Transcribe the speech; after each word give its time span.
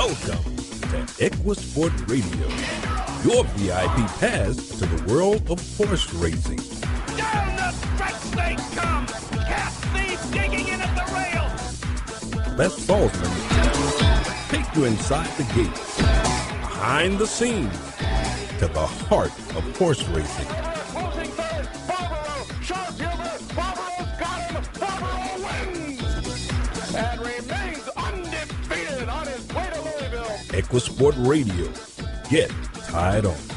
Welcome 0.00 0.56
to 0.56 0.96
Equisport 1.18 1.92
Radio, 2.08 2.48
your 3.22 3.44
VIP 3.44 4.08
pass 4.18 4.56
to 4.78 4.86
the 4.86 5.12
world 5.12 5.50
of 5.50 5.60
horse 5.76 6.10
racing. 6.14 6.56
Down 7.18 7.54
the 7.56 7.70
stretch 7.70 8.22
they 8.30 8.56
come! 8.74 9.06
Cassidy 9.44 10.16
digging 10.32 10.68
in 10.68 10.80
at 10.80 10.94
the 10.96 11.04
rail! 11.12 12.56
Les 12.56 12.74
Salzman 12.74 14.48
take 14.48 14.74
you 14.74 14.86
inside 14.86 15.28
the 15.36 15.44
gates, 15.52 15.98
behind 15.98 17.18
the 17.18 17.26
scenes, 17.26 17.78
to 18.58 18.68
the 18.68 18.86
heart 18.86 19.32
of 19.54 19.76
horse 19.76 20.02
racing. 20.08 20.69
Equisport 30.60 31.14
Radio. 31.26 31.72
Get 32.28 32.50
tied 32.86 33.24
on. 33.24 33.49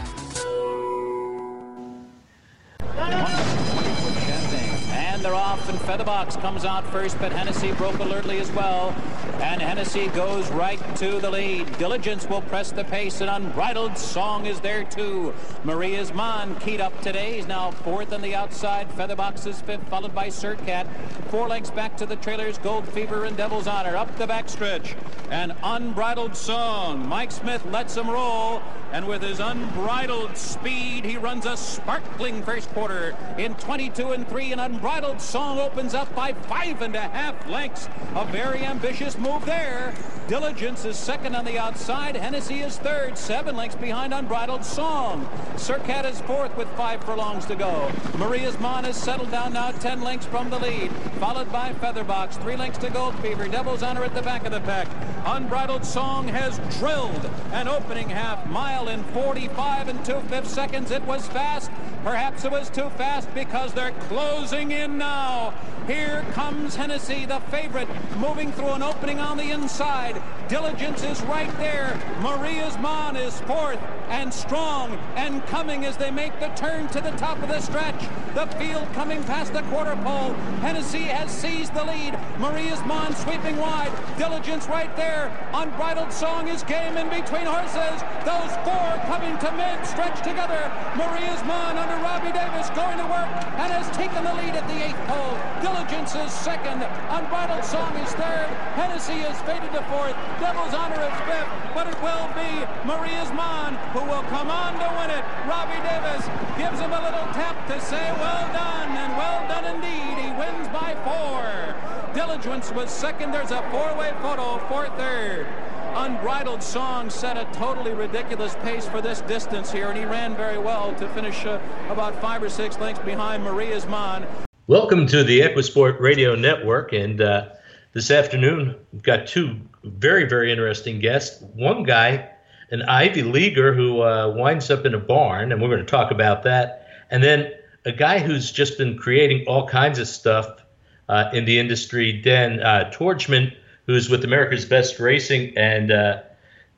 Featherbox 5.84 6.40
comes 6.40 6.64
out 6.64 6.88
first, 6.88 7.20
but 7.20 7.34
Hennessy 7.34 7.74
broke 7.74 8.00
alertly 8.00 8.40
as 8.40 8.50
well. 8.54 8.96
And 9.42 9.62
Hennessy 9.62 10.08
goes 10.08 10.50
right 10.52 10.80
to 10.96 11.20
the 11.20 11.30
lead. 11.30 11.78
Diligence 11.78 12.26
will 12.30 12.42
press 12.44 12.72
the 12.72 12.86
pace, 12.86 13.20
and 13.20 13.30
Unbridled 13.30 13.98
Song 13.98 14.46
is 14.46 14.62
there 14.62 14.86
too. 14.86 15.34
Maria's 15.66 16.14
Mon 16.14 16.56
keyed 16.62 16.80
up 16.80 16.98
today. 17.02 17.36
He's 17.36 17.48
now 17.48 17.72
fourth 17.72 18.14
on 18.14 18.22
the 18.22 18.34
outside. 18.34 18.90
Featherbox 18.92 19.46
is 19.46 19.60
fifth, 19.60 19.86
followed 19.90 20.16
by 20.16 20.28
Surcat. 20.28 20.88
Four 21.30 21.50
lengths 21.50 21.72
back 21.72 21.98
to 21.98 22.06
the 22.06 22.16
trailers, 22.16 22.58
Gold 22.60 22.88
Fever 22.88 23.26
and 23.26 23.36
Devil's 23.36 23.68
Honor 23.68 23.98
up 23.98 24.18
the 24.18 24.26
backstretch. 24.26 24.96
And 25.30 25.54
Unbridled 25.64 26.38
Song. 26.38 27.06
Mike 27.10 27.32
Smith 27.32 27.66
lets 27.66 27.98
him 27.98 28.10
roll. 28.10 28.62
And 28.94 29.08
with 29.08 29.24
his 29.24 29.40
unbridled 29.40 30.38
speed, 30.38 31.04
he 31.04 31.18
runs 31.18 31.48
a 31.48 31.58
sparkling 31.58 32.44
first 32.44 32.70
quarter 32.70 33.18
in 33.40 33.56
22 33.56 34.12
and 34.12 34.28
3. 34.28 34.52
And 34.52 34.62
Unbridled 34.62 35.20
Song 35.20 35.58
opens 35.74 35.96
up 35.96 36.14
by 36.14 36.32
five 36.34 36.84
and 36.84 36.96
a 36.96 37.02
half 37.02 37.50
lengths. 37.50 37.90
A 38.14 38.26
very 38.26 38.64
ambitious 38.64 39.18
move 39.18 39.44
there. 39.44 39.92
Diligence 40.28 40.86
is 40.86 40.96
second 40.96 41.36
on 41.36 41.46
the 41.46 41.58
outside. 41.58 42.16
Hennessy 42.16 42.60
is 42.60 42.78
third, 42.78 43.18
seven 43.18 43.58
lengths 43.58 43.76
behind 43.76 44.14
Unbridled 44.14 44.64
Song. 44.64 45.28
Surcat 45.56 46.06
is 46.06 46.22
fourth 46.22 46.56
with 46.56 46.68
five 46.78 47.04
furlongs 47.04 47.46
to 47.48 47.56
go. 47.56 47.92
Maria's 48.20 48.58
Mon 48.60 48.84
has 48.84 48.96
settled 48.96 49.32
down 49.32 49.54
now 49.54 49.72
10 49.72 50.04
lengths 50.04 50.28
from 50.28 50.52
the 50.52 50.60
lead, 50.60 50.92
followed 51.20 51.52
by 51.52 51.74
Featherbox. 51.74 52.42
Three 52.42 52.56
lengths 52.56 52.78
to 52.80 52.92
Gold 52.92 53.16
Fever. 53.20 53.48
Devil's 53.48 53.82
Honor 53.82 54.04
at 54.04 54.14
the 54.14 54.22
back 54.22 54.46
of 54.46 54.52
the 54.52 54.62
pack. 54.62 54.88
Unbridled 55.26 55.84
Song 55.84 56.28
has 56.28 56.60
drilled 56.78 57.30
an 57.52 57.68
opening 57.68 58.10
half 58.10 58.46
mile 58.48 58.90
in 58.90 59.04
45 59.06 59.88
and 59.88 60.06
two-fifths 60.06 60.54
seconds. 60.54 60.92
It 60.92 61.04
was 61.04 61.28
fast. 61.28 61.72
Perhaps 62.04 62.46
it 62.46 62.52
was 62.52 62.70
too 62.70 62.90
fast 62.92 63.34
because 63.34 63.74
they're 63.74 63.92
closing 64.08 64.72
in 64.72 64.98
now. 64.98 65.54
Here 65.88 66.26
comes 66.32 66.78
Hennessy, 66.78 67.26
the 67.26 67.42
favorite, 67.52 67.90
moving 68.18 68.54
through 68.54 68.72
an 68.72 68.82
opening 68.82 69.20
on 69.20 69.36
the 69.36 69.52
inside. 69.52 70.22
Diligence 70.48 71.04
is 71.04 71.22
right 71.24 71.52
there. 71.58 72.00
Maria's 72.22 72.78
Mon 72.78 73.18
is 73.18 73.42
fourth 73.42 73.80
and 74.08 74.34
strong 74.34 74.98
and 75.16 75.46
coming 75.48 75.84
as 75.84 75.98
they 75.98 76.10
make 76.10 76.40
the 76.40 76.48
turn 76.50 76.88
to 76.90 77.02
the 77.02 77.12
top 77.12 77.42
of 77.42 77.50
the 77.50 77.60
stretch. 77.60 78.00
The 78.34 78.48
field 78.58 78.88
coming 78.94 79.24
past 79.26 79.52
the 79.52 79.62
quarter 79.64 79.96
pole. 80.04 80.34
Hennessy 80.64 81.04
has 81.04 81.30
seized 81.30 81.74
the 81.74 81.84
lead. 81.84 82.18
Maria's 82.40 82.82
Mon 82.86 83.14
sweeping 83.16 83.58
wide. 83.58 83.92
Diligence 84.18 84.68
right 84.68 84.94
there. 84.96 85.36
Unbridled 85.54 86.14
Song 86.14 86.48
is 86.48 86.64
game 86.64 86.96
in 86.96 87.10
between 87.10 87.46
horses. 87.46 88.00
Those 88.24 88.56
four 88.64 88.88
coming 89.12 89.38
to 89.40 89.52
mid 89.60 89.86
stretch 89.86 90.20
together. 90.24 90.72
Maria's 90.96 91.44
Mon 91.44 91.78
under 91.78 92.00
Robbie 92.04 92.32
Davis 92.32 92.70
going 92.72 92.98
to 93.00 93.08
work 93.12 93.28
and 93.60 93.74
has 93.74 93.90
taken 93.98 94.24
the 94.24 94.34
lead 94.34 94.56
at 94.56 94.68
the 94.68 94.80
eighth 94.80 95.08
pole. 95.08 95.53
Diligence 95.64 96.14
is 96.16 96.30
second. 96.34 96.84
Unbridled 96.84 97.64
Song 97.64 97.96
is 98.04 98.12
third. 98.20 98.52
Hennessy 98.76 99.24
is 99.24 99.40
faded 99.48 99.72
to 99.72 99.82
fourth. 99.88 100.12
Devil's 100.38 100.74
Honor 100.74 101.00
is 101.00 101.18
fifth. 101.24 101.48
But 101.74 101.88
it 101.88 101.96
will 102.04 102.28
be 102.36 102.68
Maria's 102.84 103.32
Mon 103.32 103.76
who 103.96 104.04
will 104.04 104.24
come 104.24 104.52
on 104.52 104.74
to 104.74 104.88
win 105.00 105.10
it. 105.10 105.24
Robbie 105.48 105.80
Davis 105.88 106.28
gives 106.60 106.84
him 106.84 106.92
a 106.92 107.00
little 107.00 107.32
tap 107.32 107.56
to 107.72 107.80
say 107.80 108.12
well 108.20 108.52
done 108.52 108.92
and 108.92 109.16
well 109.16 109.48
done 109.48 109.64
indeed. 109.76 110.20
He 110.20 110.32
wins 110.36 110.68
by 110.68 111.00
four. 111.08 111.74
Diligence 112.14 112.70
was 112.74 112.92
second. 112.92 113.32
There's 113.32 113.52
a 113.52 113.62
four-way 113.72 114.12
photo 114.22 114.60
for 114.68 114.90
third. 114.98 115.48
Unbridled 115.96 116.62
Song 116.62 117.10
set 117.10 117.38
a 117.38 117.46
totally 117.58 117.94
ridiculous 117.94 118.56
pace 118.64 118.86
for 118.86 119.00
this 119.00 119.22
distance 119.22 119.72
here, 119.72 119.88
and 119.88 119.98
he 119.98 120.04
ran 120.04 120.36
very 120.36 120.58
well 120.58 120.94
to 120.96 121.08
finish 121.10 121.46
uh, 121.46 121.62
about 121.90 122.20
five 122.20 122.44
or 122.44 122.50
six 122.50 122.78
lengths 122.80 123.02
behind 123.06 123.46
Maria's 123.46 123.88
Mon. 123.88 124.28
Welcome 124.68 125.08
to 125.08 125.26
the 125.26 125.42
Equisport 125.42 126.00
Radio 126.00 126.36
Network. 126.36 126.94
And 126.94 127.20
uh, 127.20 127.50
this 127.92 128.10
afternoon, 128.10 128.78
we've 128.94 129.04
got 129.04 129.28
two 129.28 129.60
very, 129.84 130.24
very 130.24 130.54
interesting 130.54 131.00
guests. 131.00 131.44
One 131.54 131.84
guy, 131.84 132.30
an 132.72 132.82
Ivy 132.84 133.24
Leaguer 133.24 133.74
who 133.74 134.04
uh, 134.04 134.30
winds 134.30 134.72
up 134.72 134.86
in 134.86 134.94
a 134.94 135.00
barn, 135.00 135.52
and 135.52 135.62
we're 135.62 135.68
going 135.68 135.86
to 135.86 135.92
talk 135.92 136.12
about 136.12 136.44
that. 136.44 136.88
And 137.12 137.22
then 137.22 137.52
a 137.84 137.92
guy 137.92 138.20
who's 138.20 138.54
just 138.54 138.78
been 138.78 138.98
creating 138.98 139.46
all 139.48 139.68
kinds 139.68 140.00
of 140.00 140.08
stuff 140.08 140.64
uh, 141.10 141.30
in 141.34 141.44
the 141.44 141.60
industry, 141.60 142.14
Dan 142.14 142.62
uh, 142.62 142.90
Tordjman, 142.96 143.54
who's 143.86 144.10
with 144.10 144.24
America's 144.24 144.64
Best 144.64 144.98
Racing 144.98 145.58
and 145.58 145.92
uh, 145.92 146.22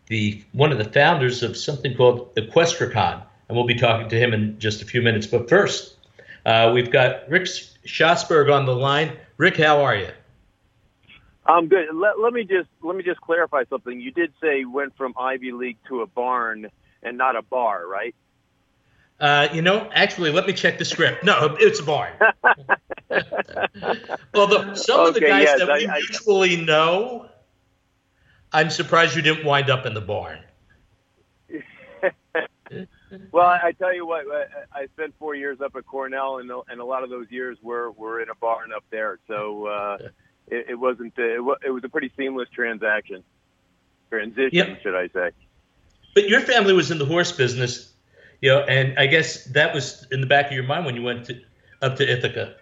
the 0.07 0.43
one 0.53 0.71
of 0.71 0.79
the 0.79 0.85
founders 0.85 1.43
of 1.43 1.55
something 1.55 1.95
called 1.95 2.33
Equestricon. 2.33 3.21
And 3.47 3.55
we'll 3.55 3.67
be 3.67 3.75
talking 3.75 4.09
to 4.09 4.17
him 4.17 4.33
in 4.33 4.57
just 4.57 4.81
a 4.81 4.85
few 4.85 5.03
minutes. 5.03 5.27
But 5.27 5.47
first, 5.47 5.97
uh, 6.47 6.71
we've 6.73 6.89
got 6.89 7.29
Rick 7.29 7.45
Schosberg 7.85 8.53
on 8.53 8.65
the 8.65 8.75
line. 8.75 9.17
Rick, 9.37 9.57
how 9.57 9.81
are 9.83 9.95
you? 9.95 10.09
I'm 11.45 11.67
good. 11.67 11.87
Let, 11.93 12.19
let 12.19 12.33
me 12.33 12.43
just 12.43 12.69
let 12.81 12.95
me 12.95 13.03
just 13.03 13.21
clarify 13.21 13.63
something. 13.69 13.99
You 14.01 14.11
did 14.11 14.33
say 14.41 14.65
went 14.65 14.97
from 14.97 15.13
Ivy 15.19 15.51
League 15.51 15.77
to 15.87 16.01
a 16.01 16.07
barn 16.07 16.69
and 17.03 17.17
not 17.17 17.35
a 17.35 17.43
bar, 17.43 17.85
right? 17.87 18.15
Uh, 19.19 19.47
you 19.53 19.61
know, 19.61 19.89
actually, 19.93 20.31
let 20.31 20.45
me 20.47 20.53
check 20.53 20.77
the 20.77 20.85
script. 20.85 21.23
No, 21.23 21.55
it's 21.59 21.79
a 21.79 21.83
barn. 21.83 22.11
well, 24.33 24.47
the, 24.47 24.75
some 24.75 25.05
of 25.05 25.13
the 25.13 25.21
guys 25.21 25.43
yes, 25.43 25.59
that 25.59 25.67
we 25.67 25.87
I- 25.87 25.91
I- 25.93 25.99
mutually 25.99 26.65
know, 26.65 27.29
I'm 28.51 28.69
surprised 28.69 29.15
you 29.15 29.21
didn't 29.21 29.45
wind 29.45 29.69
up 29.69 29.85
in 29.85 29.93
the 29.93 30.01
barn. 30.01 30.39
Well, 33.31 33.45
I, 33.45 33.71
tell 33.71 33.93
you 33.93 34.05
what, 34.05 34.25
I, 34.29 34.81
I 34.81 34.85
spent 34.87 35.13
four 35.19 35.35
years 35.35 35.61
up 35.61 35.75
at 35.75 35.85
Cornell, 35.85 36.39
and 36.39 36.51
and 36.69 36.81
a 36.81 36.85
lot 36.85 37.03
of 37.03 37.09
those 37.09 37.27
years 37.29 37.57
were 37.61 37.91
were 37.91 38.21
in 38.21 38.29
a 38.29 38.35
barn 38.35 38.71
up 38.73 38.83
there. 38.89 39.19
So 39.27 39.67
uh, 39.67 39.97
it, 40.47 40.65
it 40.69 40.75
wasn't 40.75 41.13
it, 41.17 41.39
it 41.65 41.69
was 41.71 41.83
a 41.83 41.89
pretty 41.89 42.11
seamless 42.17 42.49
transaction 42.49 43.23
transition, 44.09 44.49
Yep. 44.53 44.81
should 44.81 44.95
I 44.95 45.07
say? 45.09 45.31
But 46.13 46.29
your 46.29 46.41
family 46.41 46.73
was 46.73 46.91
in 46.91 46.97
the 46.97 47.05
horse 47.05 47.31
business, 47.31 47.93
you 48.41 48.49
know, 48.49 48.61
and 48.61 48.97
I 48.97 49.07
guess 49.07 49.45
that 49.45 49.73
was 49.73 50.07
in 50.11 50.21
the 50.21 50.27
back 50.27 50.47
of 50.47 50.53
your 50.53 50.63
mind 50.63 50.85
when 50.85 50.95
you 50.95 51.03
went 51.03 51.25
to, 51.25 51.41
up 51.81 51.97
to 51.97 52.09
Ithaca. 52.09 52.55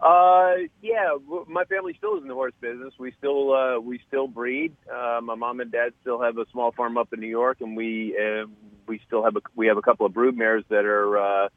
Uh, 0.00 0.52
yeah, 0.80 1.14
my 1.46 1.64
family 1.64 1.94
still 1.98 2.16
is 2.16 2.22
in 2.22 2.28
the 2.28 2.34
horse 2.34 2.54
business. 2.60 2.94
We 2.98 3.12
still 3.18 3.52
uh, 3.52 3.80
we 3.80 4.00
still 4.08 4.28
breed. 4.28 4.74
Uh, 4.90 5.20
my 5.22 5.34
mom 5.34 5.60
and 5.60 5.70
dad 5.70 5.92
still 6.00 6.22
have 6.22 6.38
a 6.38 6.46
small 6.50 6.72
farm 6.72 6.96
up 6.96 7.12
in 7.12 7.20
New 7.20 7.26
York, 7.28 7.60
and 7.60 7.76
we 7.76 8.16
uh, 8.16 8.46
we 8.86 9.00
still 9.06 9.22
have 9.22 9.36
a 9.36 9.40
we 9.54 9.66
have 9.66 9.76
a 9.76 9.82
couple 9.82 10.06
of 10.06 10.14
brood 10.14 10.36
mares 10.36 10.64
that 10.70 10.86
are 10.86 11.18
uh, 11.18 11.48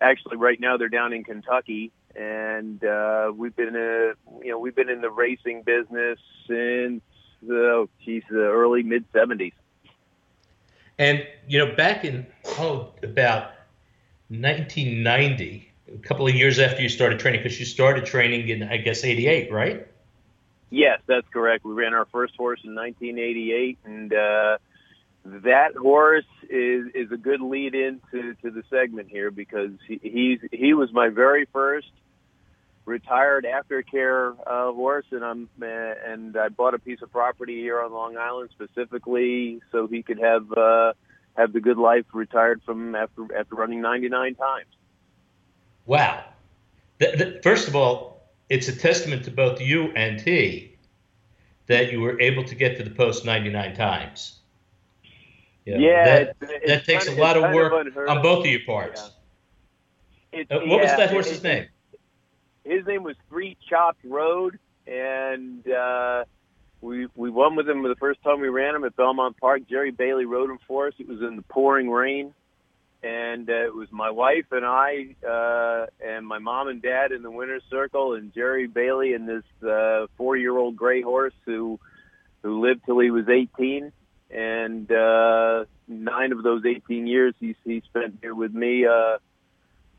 actually 0.00 0.36
right 0.36 0.60
now 0.60 0.76
they're 0.76 0.88
down 0.88 1.12
in 1.12 1.24
Kentucky, 1.24 1.90
and 2.14 2.84
uh, 2.84 3.32
we've 3.34 3.56
been 3.56 3.74
uh, 3.74 4.14
you 4.44 4.50
know 4.52 4.60
we've 4.60 4.76
been 4.76 4.88
in 4.88 5.00
the 5.00 5.10
racing 5.10 5.62
business 5.62 6.20
since 6.46 7.02
oh 7.50 7.88
geez 8.04 8.22
the 8.30 8.44
early 8.44 8.84
mid 8.84 9.04
seventies. 9.12 9.54
And 11.00 11.26
you 11.48 11.58
know, 11.58 11.74
back 11.74 12.04
in 12.04 12.28
oh 12.60 12.92
about 13.02 13.54
1990, 14.28 15.71
a 15.94 15.98
couple 15.98 16.26
of 16.26 16.34
years 16.34 16.58
after 16.58 16.82
you 16.82 16.88
started 16.88 17.18
training, 17.18 17.42
because 17.42 17.58
you 17.58 17.66
started 17.66 18.06
training 18.06 18.48
in 18.48 18.62
I 18.62 18.78
guess 18.78 19.04
'88, 19.04 19.52
right? 19.52 19.86
Yes, 20.70 21.00
that's 21.06 21.28
correct. 21.28 21.64
We 21.64 21.74
ran 21.74 21.92
our 21.92 22.06
first 22.06 22.34
horse 22.36 22.60
in 22.64 22.74
1988, 22.74 23.78
and 23.84 24.12
uh, 24.12 24.58
that 25.24 25.76
horse 25.76 26.24
is 26.48 26.86
is 26.94 27.12
a 27.12 27.16
good 27.16 27.40
lead 27.40 27.74
into 27.74 28.34
to 28.42 28.50
the 28.50 28.62
segment 28.70 29.08
here 29.08 29.30
because 29.30 29.72
he, 29.86 30.00
he's 30.02 30.40
he 30.50 30.74
was 30.74 30.92
my 30.92 31.08
very 31.08 31.46
first 31.52 31.88
retired 32.84 33.44
aftercare 33.44 34.34
uh, 34.46 34.72
horse, 34.72 35.06
and 35.10 35.24
I'm 35.24 35.48
uh, 35.60 35.66
and 35.66 36.36
I 36.36 36.48
bought 36.48 36.74
a 36.74 36.78
piece 36.78 37.02
of 37.02 37.12
property 37.12 37.60
here 37.60 37.80
on 37.80 37.92
Long 37.92 38.16
Island 38.16 38.50
specifically 38.52 39.60
so 39.70 39.86
he 39.86 40.02
could 40.02 40.18
have 40.18 40.50
uh, 40.52 40.92
have 41.36 41.52
the 41.52 41.60
good 41.60 41.78
life 41.78 42.06
retired 42.12 42.62
from 42.64 42.94
after 42.94 43.34
after 43.36 43.54
running 43.54 43.80
99 43.80 44.34
times. 44.34 44.66
Wow. 45.86 46.24
Th- 46.98 47.16
th- 47.16 47.42
first 47.42 47.68
of 47.68 47.76
all, 47.76 48.22
it's 48.48 48.68
a 48.68 48.76
testament 48.76 49.24
to 49.24 49.30
both 49.30 49.60
you 49.60 49.92
and 49.96 50.20
he 50.20 50.76
that 51.66 51.90
you 51.92 52.00
were 52.00 52.20
able 52.20 52.44
to 52.44 52.54
get 52.54 52.76
to 52.76 52.84
the 52.84 52.90
post 52.90 53.24
99 53.24 53.74
times. 53.74 54.40
You 55.64 55.74
know, 55.74 55.80
yeah, 55.80 56.04
that, 56.04 56.36
it's, 56.40 56.50
that 56.50 56.60
it's 56.78 56.86
takes 56.86 57.06
kind 57.06 57.18
a 57.18 57.22
lot 57.22 57.36
of 57.36 57.54
work 57.54 57.72
of 57.72 58.08
on 58.08 58.20
both 58.20 58.44
of 58.44 58.50
your 58.50 58.60
parts. 58.66 59.10
Yeah. 60.32 60.40
It, 60.40 60.50
uh, 60.50 60.58
what 60.60 60.66
yeah, 60.66 60.76
was 60.82 60.96
that 60.96 61.10
horse's 61.10 61.38
it, 61.38 61.44
name? 61.44 61.66
His 62.64 62.86
name 62.86 63.02
was 63.04 63.16
Three 63.28 63.56
Chopped 63.68 64.04
Road, 64.04 64.58
and 64.86 65.68
uh, 65.70 66.24
we 66.80 67.06
we 67.14 67.30
won 67.30 67.54
with 67.54 67.68
him 67.68 67.82
the 67.82 67.94
first 67.96 68.22
time 68.22 68.40
we 68.40 68.48
ran 68.48 68.74
him 68.74 68.84
at 68.84 68.96
Belmont 68.96 69.36
Park. 69.36 69.62
Jerry 69.68 69.92
Bailey 69.92 70.24
rode 70.24 70.50
him 70.50 70.58
for 70.66 70.88
us. 70.88 70.94
It 70.98 71.08
was 71.08 71.20
in 71.20 71.36
the 71.36 71.42
pouring 71.42 71.90
rain, 71.90 72.34
and 73.02 73.48
uh, 73.50 73.66
it 73.66 73.74
was 73.74 73.88
my 73.90 74.10
wife 74.10 74.46
and 74.52 74.64
I 74.64 75.16
uh, 75.26 75.86
and 76.04 76.26
my 76.26 76.38
mom 76.38 76.68
and 76.68 76.80
dad 76.80 77.12
in 77.12 77.22
the 77.22 77.30
winner's 77.30 77.62
circle, 77.70 78.14
and 78.14 78.32
Jerry 78.32 78.66
Bailey 78.66 79.14
and 79.14 79.28
this 79.28 79.68
uh, 79.68 80.06
four-year-old 80.16 80.76
gray 80.76 81.02
horse 81.02 81.34
who 81.44 81.80
who 82.42 82.60
lived 82.60 82.82
till 82.86 82.98
he 82.98 83.10
was 83.10 83.28
18, 83.28 83.92
and 84.30 84.90
uh, 84.90 85.64
nine 85.86 86.32
of 86.32 86.42
those 86.42 86.64
18 86.64 87.06
years 87.06 87.34
he 87.40 87.56
he 87.64 87.82
spent 87.88 88.18
here 88.20 88.34
with 88.34 88.54
me. 88.54 88.86
Uh, 88.86 89.18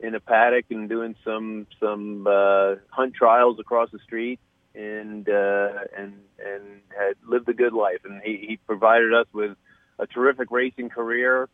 in 0.04 0.16
a 0.16 0.20
paddock 0.20 0.66
and 0.70 0.90
doing 0.90 1.16
some 1.24 1.66
some 1.80 2.28
uh, 2.28 2.76
hunt 2.90 3.16
trials 3.16 3.58
across 3.60 3.90
the 3.92 4.00
street, 4.00 4.40
and 4.76 5.28
uh, 5.30 5.70
and 5.98 6.14
and 6.46 6.64
had 6.90 7.16
lived 7.26 7.48
a 7.48 7.54
good 7.54 7.74
life. 7.74 8.02
And 8.04 8.22
he, 8.22 8.46
he 8.48 8.58
provided 8.68 9.14
us 9.14 9.28
with 9.34 9.56
a 9.98 10.06
terrific 10.06 10.52
racing 10.52 10.90
career. 10.90 11.48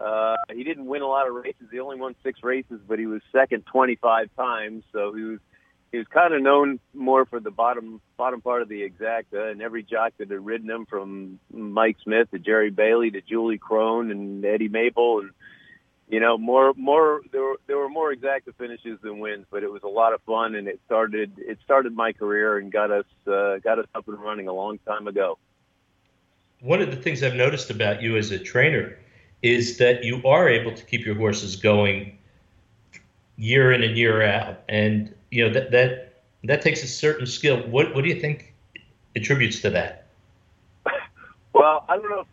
Uh, 0.00 0.36
he 0.52 0.64
didn't 0.64 0.86
win 0.86 1.02
a 1.02 1.06
lot 1.06 1.28
of 1.28 1.34
races. 1.34 1.68
He 1.70 1.78
only 1.78 1.98
won 1.98 2.14
six 2.22 2.42
races, 2.42 2.80
but 2.86 2.98
he 2.98 3.06
was 3.06 3.20
second 3.32 3.66
25 3.66 4.30
times. 4.36 4.82
So 4.92 5.12
he 5.12 5.22
was 5.22 5.40
he 5.92 5.98
was 5.98 6.06
kind 6.06 6.32
of 6.32 6.40
known 6.40 6.78
more 6.94 7.26
for 7.26 7.40
the 7.40 7.50
bottom 7.50 8.00
bottom 8.16 8.40
part 8.40 8.62
of 8.62 8.68
the 8.68 8.88
exacta, 8.88 9.50
and 9.50 9.60
every 9.60 9.82
jock 9.82 10.12
that 10.18 10.30
had 10.30 10.44
ridden 10.44 10.70
him, 10.70 10.86
from 10.86 11.40
Mike 11.52 11.96
Smith 12.02 12.30
to 12.30 12.38
Jerry 12.38 12.70
Bailey 12.70 13.10
to 13.10 13.20
Julie 13.20 13.58
Krone 13.58 14.10
and 14.10 14.44
Eddie 14.44 14.68
Maple, 14.68 15.20
and 15.20 15.30
you 16.08 16.20
know, 16.20 16.38
more 16.38 16.72
more 16.76 17.20
there 17.32 17.42
were 17.42 17.56
there 17.66 17.76
were 17.76 17.88
more 17.88 18.14
exacta 18.14 18.54
finishes 18.56 18.98
than 19.02 19.18
wins, 19.18 19.46
but 19.50 19.62
it 19.62 19.70
was 19.70 19.82
a 19.82 19.88
lot 19.88 20.14
of 20.14 20.22
fun, 20.22 20.54
and 20.54 20.68
it 20.68 20.80
started 20.86 21.32
it 21.38 21.58
started 21.64 21.94
my 21.94 22.12
career 22.12 22.56
and 22.58 22.72
got 22.72 22.90
us 22.90 23.06
uh, 23.26 23.58
got 23.58 23.78
us 23.78 23.86
up 23.94 24.08
and 24.08 24.18
running 24.18 24.48
a 24.48 24.52
long 24.52 24.78
time 24.86 25.08
ago. 25.08 25.38
One 26.60 26.82
of 26.82 26.90
the 26.90 26.96
things 26.96 27.22
I've 27.22 27.34
noticed 27.34 27.70
about 27.70 28.02
you 28.02 28.16
as 28.16 28.30
a 28.30 28.38
trainer 28.38 28.96
is 29.42 29.78
that 29.78 30.04
you 30.04 30.22
are 30.24 30.48
able 30.48 30.72
to 30.72 30.84
keep 30.84 31.04
your 31.04 31.14
horses 31.14 31.56
going 31.56 32.18
year 33.36 33.72
in 33.72 33.82
and 33.82 33.96
year 33.96 34.22
out, 34.22 34.62
and 34.68 35.14
you 35.30 35.46
know 35.46 35.52
that 35.52 35.70
that 35.70 36.22
that 36.44 36.62
takes 36.62 36.82
a 36.82 36.88
certain 36.88 37.26
skill. 37.26 37.58
What 37.68 37.94
what 37.94 38.04
do 38.04 38.10
you 38.10 38.20
think 38.20 38.54
attributes 39.16 39.60
to 39.60 39.70
that? 39.70 40.06
Well, 41.52 41.84
I 41.88 41.96
don't 41.96 42.10
know 42.10 42.26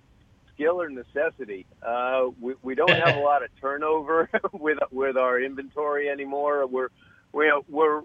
skill 0.58 0.82
or 0.82 0.90
necessity. 0.90 1.66
Uh, 1.84 2.30
we, 2.42 2.56
we 2.64 2.76
don't 2.76 2.90
have 2.90 3.16
a 3.16 3.20
lot 3.20 3.44
of 3.44 3.50
turnover 3.62 4.30
with 4.52 4.80
with 4.92 5.16
our 5.16 5.40
inventory 5.40 6.10
anymore. 6.10 6.66
We're 6.66 6.90
we're 7.32 7.62
we're 7.70 8.02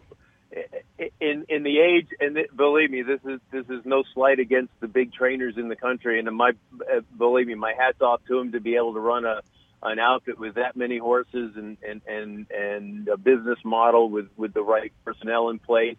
in 1.20 1.46
in 1.48 1.62
the 1.62 1.78
age, 1.78 2.08
and 2.20 2.38
believe 2.56 2.90
me, 2.90 3.02
this 3.02 3.20
is 3.24 3.40
this 3.50 3.66
is 3.68 3.84
no 3.84 4.02
slight 4.14 4.38
against 4.38 4.72
the 4.80 4.88
big 4.88 5.12
trainers 5.12 5.54
in 5.56 5.68
the 5.68 5.76
country. 5.76 6.18
And 6.18 6.36
my 6.36 6.52
uh, 6.80 7.00
believe 7.16 7.46
me, 7.46 7.54
my 7.54 7.74
hats 7.78 8.00
off 8.00 8.20
to 8.28 8.38
them 8.38 8.52
to 8.52 8.60
be 8.60 8.76
able 8.76 8.94
to 8.94 9.00
run 9.00 9.24
a 9.24 9.40
an 9.82 9.98
outfit 9.98 10.38
with 10.38 10.54
that 10.54 10.76
many 10.76 10.98
horses 10.98 11.52
and 11.56 11.76
and 11.86 12.02
and 12.06 12.46
and 12.50 13.08
a 13.08 13.16
business 13.16 13.58
model 13.64 14.10
with 14.10 14.28
with 14.36 14.52
the 14.52 14.62
right 14.62 14.92
personnel 15.04 15.48
in 15.48 15.58
place. 15.58 15.96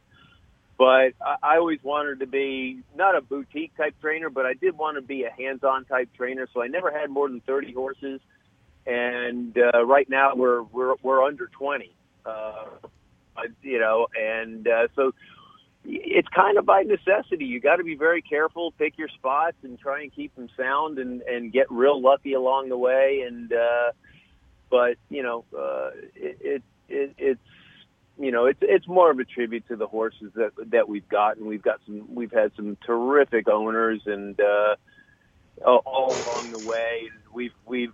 But 0.77 1.13
I, 1.21 1.35
I 1.41 1.57
always 1.57 1.79
wanted 1.83 2.19
to 2.19 2.27
be 2.27 2.81
not 2.95 3.15
a 3.15 3.21
boutique 3.21 3.75
type 3.75 3.95
trainer, 4.01 4.29
but 4.29 4.45
I 4.45 4.53
did 4.53 4.77
want 4.77 4.97
to 4.97 5.01
be 5.01 5.23
a 5.23 5.29
hands-on 5.29 5.85
type 5.85 6.09
trainer. 6.15 6.47
So 6.53 6.61
I 6.61 6.67
never 6.67 6.91
had 6.91 7.09
more 7.09 7.29
than 7.29 7.41
30 7.41 7.73
horses, 7.73 8.21
and 8.85 9.57
uh, 9.57 9.85
right 9.85 10.09
now 10.09 10.35
we're 10.35 10.61
we're 10.63 10.95
we're 11.01 11.23
under 11.23 11.47
20. 11.47 11.91
Uh, 12.25 12.65
you 13.61 13.79
know, 13.79 14.07
and 14.19 14.67
uh, 14.67 14.87
so 14.95 15.13
it's 15.85 16.27
kind 16.29 16.57
of 16.57 16.65
by 16.65 16.83
necessity. 16.83 17.45
You 17.45 17.59
got 17.59 17.77
to 17.77 17.83
be 17.83 17.95
very 17.95 18.21
careful, 18.21 18.71
pick 18.71 18.97
your 18.97 19.09
spots, 19.09 19.57
and 19.63 19.79
try 19.79 20.01
and 20.01 20.13
keep 20.13 20.35
them 20.35 20.49
sound, 20.57 20.99
and 20.99 21.21
and 21.21 21.51
get 21.51 21.71
real 21.71 22.01
lucky 22.01 22.33
along 22.33 22.69
the 22.69 22.77
way. 22.77 23.23
And 23.27 23.51
uh, 23.51 23.91
but 24.69 24.97
you 25.09 25.23
know, 25.23 25.45
uh, 25.57 25.91
it, 26.15 26.37
it, 26.41 26.63
it 26.89 27.13
it's 27.17 27.39
you 28.17 28.31
know, 28.31 28.45
it's 28.45 28.59
it's 28.61 28.87
more 28.87 29.09
of 29.09 29.19
a 29.19 29.23
tribute 29.23 29.67
to 29.67 29.75
the 29.75 29.87
horses 29.87 30.31
that 30.35 30.51
that 30.71 30.87
we've 30.87 31.07
gotten. 31.09 31.45
We've 31.45 31.61
got 31.61 31.79
some, 31.85 32.13
we've 32.13 32.31
had 32.31 32.51
some 32.55 32.77
terrific 32.85 33.47
owners, 33.47 34.01
and 34.05 34.39
uh, 34.39 34.75
all 35.65 36.15
along 36.15 36.51
the 36.51 36.59
way, 36.59 37.09
we've 37.33 37.53
we've 37.65 37.93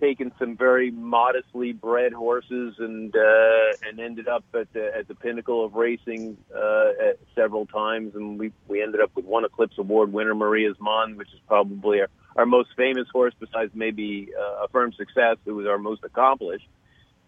taken 0.00 0.32
some 0.38 0.56
very 0.56 0.90
modestly 0.90 1.72
bred 1.72 2.12
horses 2.12 2.74
and 2.78 3.14
uh, 3.14 3.88
and 3.88 3.98
ended 4.00 4.28
up 4.28 4.44
at 4.54 4.72
the 4.72 4.94
at 4.96 5.08
the 5.08 5.14
pinnacle 5.14 5.64
of 5.64 5.74
racing 5.74 6.36
uh, 6.54 6.90
at 7.08 7.18
several 7.34 7.66
times, 7.66 8.14
and 8.14 8.38
we 8.38 8.52
we 8.68 8.82
ended 8.82 9.00
up 9.00 9.10
with 9.14 9.24
one 9.24 9.44
Eclipse 9.44 9.78
Award 9.78 10.12
winner, 10.12 10.34
Maria's 10.34 10.76
Mon, 10.80 11.16
which 11.16 11.32
is 11.32 11.40
probably 11.46 12.00
our, 12.00 12.08
our 12.36 12.46
most 12.46 12.70
famous 12.76 13.08
horse, 13.12 13.34
besides 13.38 13.72
maybe 13.74 14.28
uh, 14.38 14.64
Affirmed 14.64 14.94
Success. 14.96 15.36
It 15.46 15.52
was 15.52 15.66
our 15.66 15.78
most 15.78 16.04
accomplished 16.04 16.68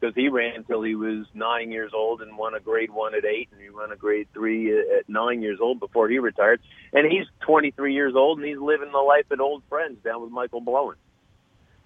because 0.00 0.14
he 0.14 0.28
ran 0.28 0.54
until 0.54 0.82
he 0.82 0.94
was 0.94 1.26
nine 1.34 1.72
years 1.72 1.92
old 1.94 2.22
and 2.22 2.36
won 2.36 2.54
a 2.54 2.60
grade 2.60 2.90
one 2.90 3.14
at 3.14 3.24
eight, 3.24 3.48
and 3.52 3.60
he 3.60 3.70
won 3.70 3.90
a 3.92 3.96
grade 3.96 4.28
three 4.32 4.78
at 4.78 5.08
nine 5.08 5.42
years 5.42 5.58
old 5.60 5.80
before 5.80 6.08
he 6.08 6.18
retired. 6.18 6.60
And 6.92 7.10
he's 7.10 7.26
23 7.40 7.94
years 7.94 8.14
old, 8.14 8.38
and 8.38 8.46
he's 8.46 8.58
living 8.58 8.92
the 8.92 8.98
life 8.98 9.26
at 9.32 9.40
Old 9.40 9.62
Friends 9.68 9.98
down 10.04 10.22
with 10.22 10.30
Michael 10.30 10.62
Blowen. 10.62 10.94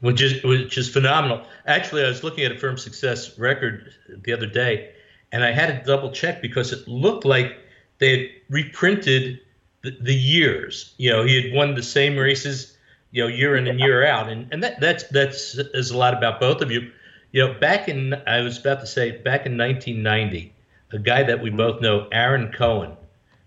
Which 0.02 0.20
is 0.20 0.42
which 0.42 0.76
is 0.76 0.88
phenomenal. 0.88 1.46
Actually, 1.66 2.04
I 2.04 2.08
was 2.08 2.22
looking 2.22 2.44
at 2.44 2.52
Affirmed 2.52 2.80
Success 2.80 3.38
record 3.38 3.94
the 4.08 4.32
other 4.32 4.46
day, 4.46 4.92
and 5.32 5.42
I 5.42 5.52
had 5.52 5.66
to 5.68 5.86
double 5.86 6.10
check 6.10 6.42
because 6.42 6.72
it 6.72 6.86
looked 6.86 7.24
like 7.24 7.56
they 7.98 8.10
had 8.10 8.28
reprinted 8.50 9.40
the, 9.82 9.96
the 10.00 10.14
years. 10.14 10.94
You 10.98 11.10
know, 11.10 11.24
he 11.24 11.40
had 11.40 11.54
won 11.54 11.74
the 11.74 11.82
same 11.82 12.16
races, 12.16 12.76
you 13.12 13.22
know, 13.22 13.28
year 13.28 13.56
in 13.56 13.66
and 13.68 13.80
year 13.80 14.04
out, 14.04 14.28
and 14.28 14.52
and 14.52 14.62
that 14.62 14.80
that's 14.80 15.04
that's 15.08 15.54
is 15.54 15.90
a 15.90 15.96
lot 15.96 16.14
about 16.14 16.40
both 16.40 16.60
of 16.60 16.70
you 16.70 16.90
you 17.32 17.46
know, 17.46 17.54
back 17.54 17.88
in, 17.88 18.14
I 18.26 18.40
was 18.42 18.58
about 18.58 18.80
to 18.80 18.86
say, 18.86 19.10
back 19.10 19.46
in 19.46 19.56
1990, 19.56 20.54
a 20.92 20.98
guy 20.98 21.22
that 21.22 21.42
we 21.42 21.50
both 21.50 21.80
know, 21.80 22.06
Aaron 22.12 22.52
Cohen, 22.52 22.96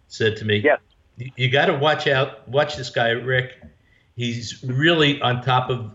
said 0.07 0.35
to 0.37 0.45
me, 0.45 0.57
yes. 0.57 0.79
You 1.37 1.49
got 1.49 1.67
to 1.67 1.77
watch 1.77 2.07
out, 2.07 2.45
watch 2.49 2.75
this 2.75 2.89
guy, 2.89 3.11
Rick. 3.11 3.61
He's 4.17 4.61
really 4.63 5.21
on 5.21 5.41
top 5.41 5.69
of 5.69 5.91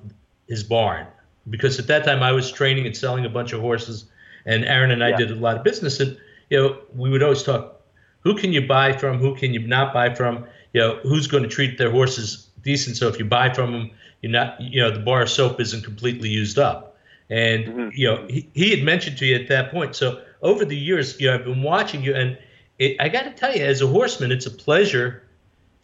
his 0.51 0.63
barn. 0.63 1.07
Because 1.49 1.79
at 1.79 1.87
that 1.87 2.05
time 2.05 2.23
I 2.23 2.33
was 2.33 2.53
training 2.53 2.85
and 2.85 2.95
selling 2.95 3.25
a 3.25 3.31
bunch 3.31 3.55
of 3.55 3.63
horses, 3.63 4.05
and 4.45 4.65
Aaron 4.65 4.91
and 4.91 5.03
I 5.03 5.11
yeah. 5.11 5.17
did 5.17 5.31
a 5.31 5.37
lot 5.37 5.57
of 5.57 5.65
business. 5.65 6.01
And, 6.01 6.19
you 6.51 6.59
know, 6.59 6.79
we 6.95 7.09
would 7.09 7.23
always 7.23 7.43
talk 7.43 7.81
who 8.21 8.35
can 8.35 8.53
you 8.53 8.67
buy 8.67 8.93
from, 8.93 9.19
who 9.19 9.35
can 9.35 9.55
you 9.55 9.67
not 9.67 9.95
buy 9.95 10.15
from, 10.15 10.45
you 10.75 10.81
know, 10.81 11.01
who's 11.03 11.27
going 11.27 11.43
to 11.43 11.49
treat 11.49 11.79
their 11.79 11.91
horses 11.91 12.49
decent. 12.63 12.97
So 12.99 13.09
if 13.09 13.19
you 13.19 13.25
buy 13.25 13.55
from 13.55 13.73
them, 13.73 13.91
you're 14.21 14.33
not, 14.33 14.61
you 14.61 14.83
know, 14.83 14.91
the 14.91 15.01
bar 15.01 15.23
of 15.23 15.31
soap 15.31 15.61
isn't 15.61 15.83
completely 15.85 16.29
used 16.29 16.59
up. 16.59 16.99
And 17.31 17.65
mm-hmm. 17.65 17.89
you 17.93 18.07
know, 18.09 18.27
he, 18.29 18.51
he 18.55 18.71
had 18.71 18.83
mentioned 18.85 19.17
to 19.19 19.27
you 19.27 19.37
at 19.37 19.49
that 19.49 19.71
point. 19.71 19.95
So 19.95 20.21
over 20.43 20.65
the 20.65 20.77
years, 20.77 21.19
you 21.21 21.29
know, 21.29 21.37
I've 21.37 21.45
been 21.45 21.63
watching 21.63 22.03
you, 22.03 22.15
and 22.15 22.37
it, 22.79 22.97
I 23.01 23.09
got 23.09 23.23
to 23.23 23.31
tell 23.31 23.55
you, 23.55 23.65
as 23.65 23.81
a 23.81 23.87
horseman, 23.87 24.33
it's 24.33 24.47
a 24.47 24.51
pleasure 24.51 25.23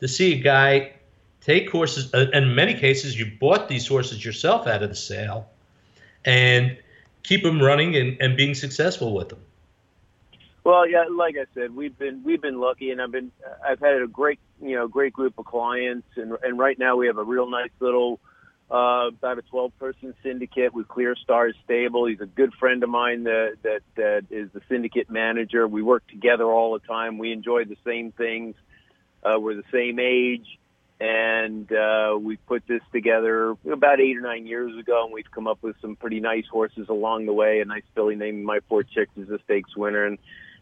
to 0.01 0.09
see 0.09 0.35
a 0.35 0.41
guy 0.43 0.96
take 1.47 1.71
horses. 1.71 2.13
Uh, 2.13 2.27
in 2.33 2.55
many 2.55 2.75
cases, 2.75 3.19
you 3.19 3.31
bought 3.41 3.69
these 3.69 3.87
horses 3.87 4.25
yourself 4.25 4.67
out 4.67 4.83
of 4.83 4.89
the 4.89 4.97
sale, 4.97 5.49
and 6.25 6.77
keep 7.23 7.43
them 7.43 7.63
running 7.63 7.97
and, 7.97 8.17
and 8.21 8.37
being 8.37 8.55
successful 8.55 9.15
with 9.15 9.29
them. 9.29 9.41
Well, 10.65 10.89
yeah, 10.89 11.05
like 11.09 11.37
I 11.37 11.47
said, 11.55 11.75
we've 11.75 11.97
been 11.97 12.25
we've 12.25 12.43
been 12.43 12.59
lucky, 12.59 12.91
and 12.91 13.01
I've 13.01 13.13
been 13.13 13.31
I've 13.65 13.79
had 13.79 14.03
a 14.03 14.09
great 14.09 14.41
you 14.61 14.75
know 14.75 14.89
great 14.89 15.13
group 15.13 15.39
of 15.39 15.47
clients, 15.47 16.09
and 16.17 16.37
and 16.43 16.59
right 16.59 16.77
now 16.79 16.97
we 16.97 17.07
have 17.07 17.19
a 17.19 17.25
real 17.25 17.49
nice 17.49 17.71
little 17.79 18.19
uh, 18.69 19.07
about 19.09 19.39
a 19.39 19.43
12 19.43 19.79
person 19.79 20.13
syndicate 20.25 20.75
with 20.75 20.89
Clear 20.89 21.15
Stars 21.15 21.55
Stable. 21.65 22.07
He's 22.07 22.21
a 22.21 22.27
good 22.27 22.53
friend 22.55 22.83
of 22.83 22.91
mine 22.91 23.23
that, 23.23 23.59
that, 23.63 23.83
that 23.95 24.25
is 24.29 24.51
the 24.53 24.61
syndicate 24.69 25.09
manager. 25.09 25.69
We 25.69 25.83
work 25.83 26.05
together 26.09 26.45
all 26.45 26.73
the 26.73 26.85
time. 26.85 27.19
We 27.19 27.31
enjoy 27.31 27.67
the 27.67 27.77
same 27.85 28.11
things. 28.11 28.57
Uh, 29.23 29.39
we're 29.39 29.55
the 29.55 29.63
same 29.73 30.01
age. 30.01 30.59
And, 30.99 31.71
uh, 31.71 32.17
we 32.19 32.37
put 32.37 32.67
this 32.67 32.81
together 32.93 33.55
about 33.71 34.01
eight 34.01 34.17
or 34.17 34.23
nine 34.23 34.47
years 34.47 34.77
ago 34.79 35.05
and 35.05 35.13
we've 35.13 35.31
come 35.31 35.47
up 35.47 35.59
with 35.63 35.77
some 35.83 35.97
pretty 35.97 36.21
nice 36.21 36.47
horses 36.51 36.89
along 36.89 37.27
the 37.27 37.33
way. 37.33 37.61
A 37.61 37.65
nice 37.67 37.83
filly 37.95 38.17
named 38.17 38.45
My 38.45 38.61
Four 38.69 38.83
Chicks 38.83 39.13
is 39.17 39.29
a 39.29 39.39
stakes 39.45 39.77
winner. 39.77 40.07
And, 40.07 40.19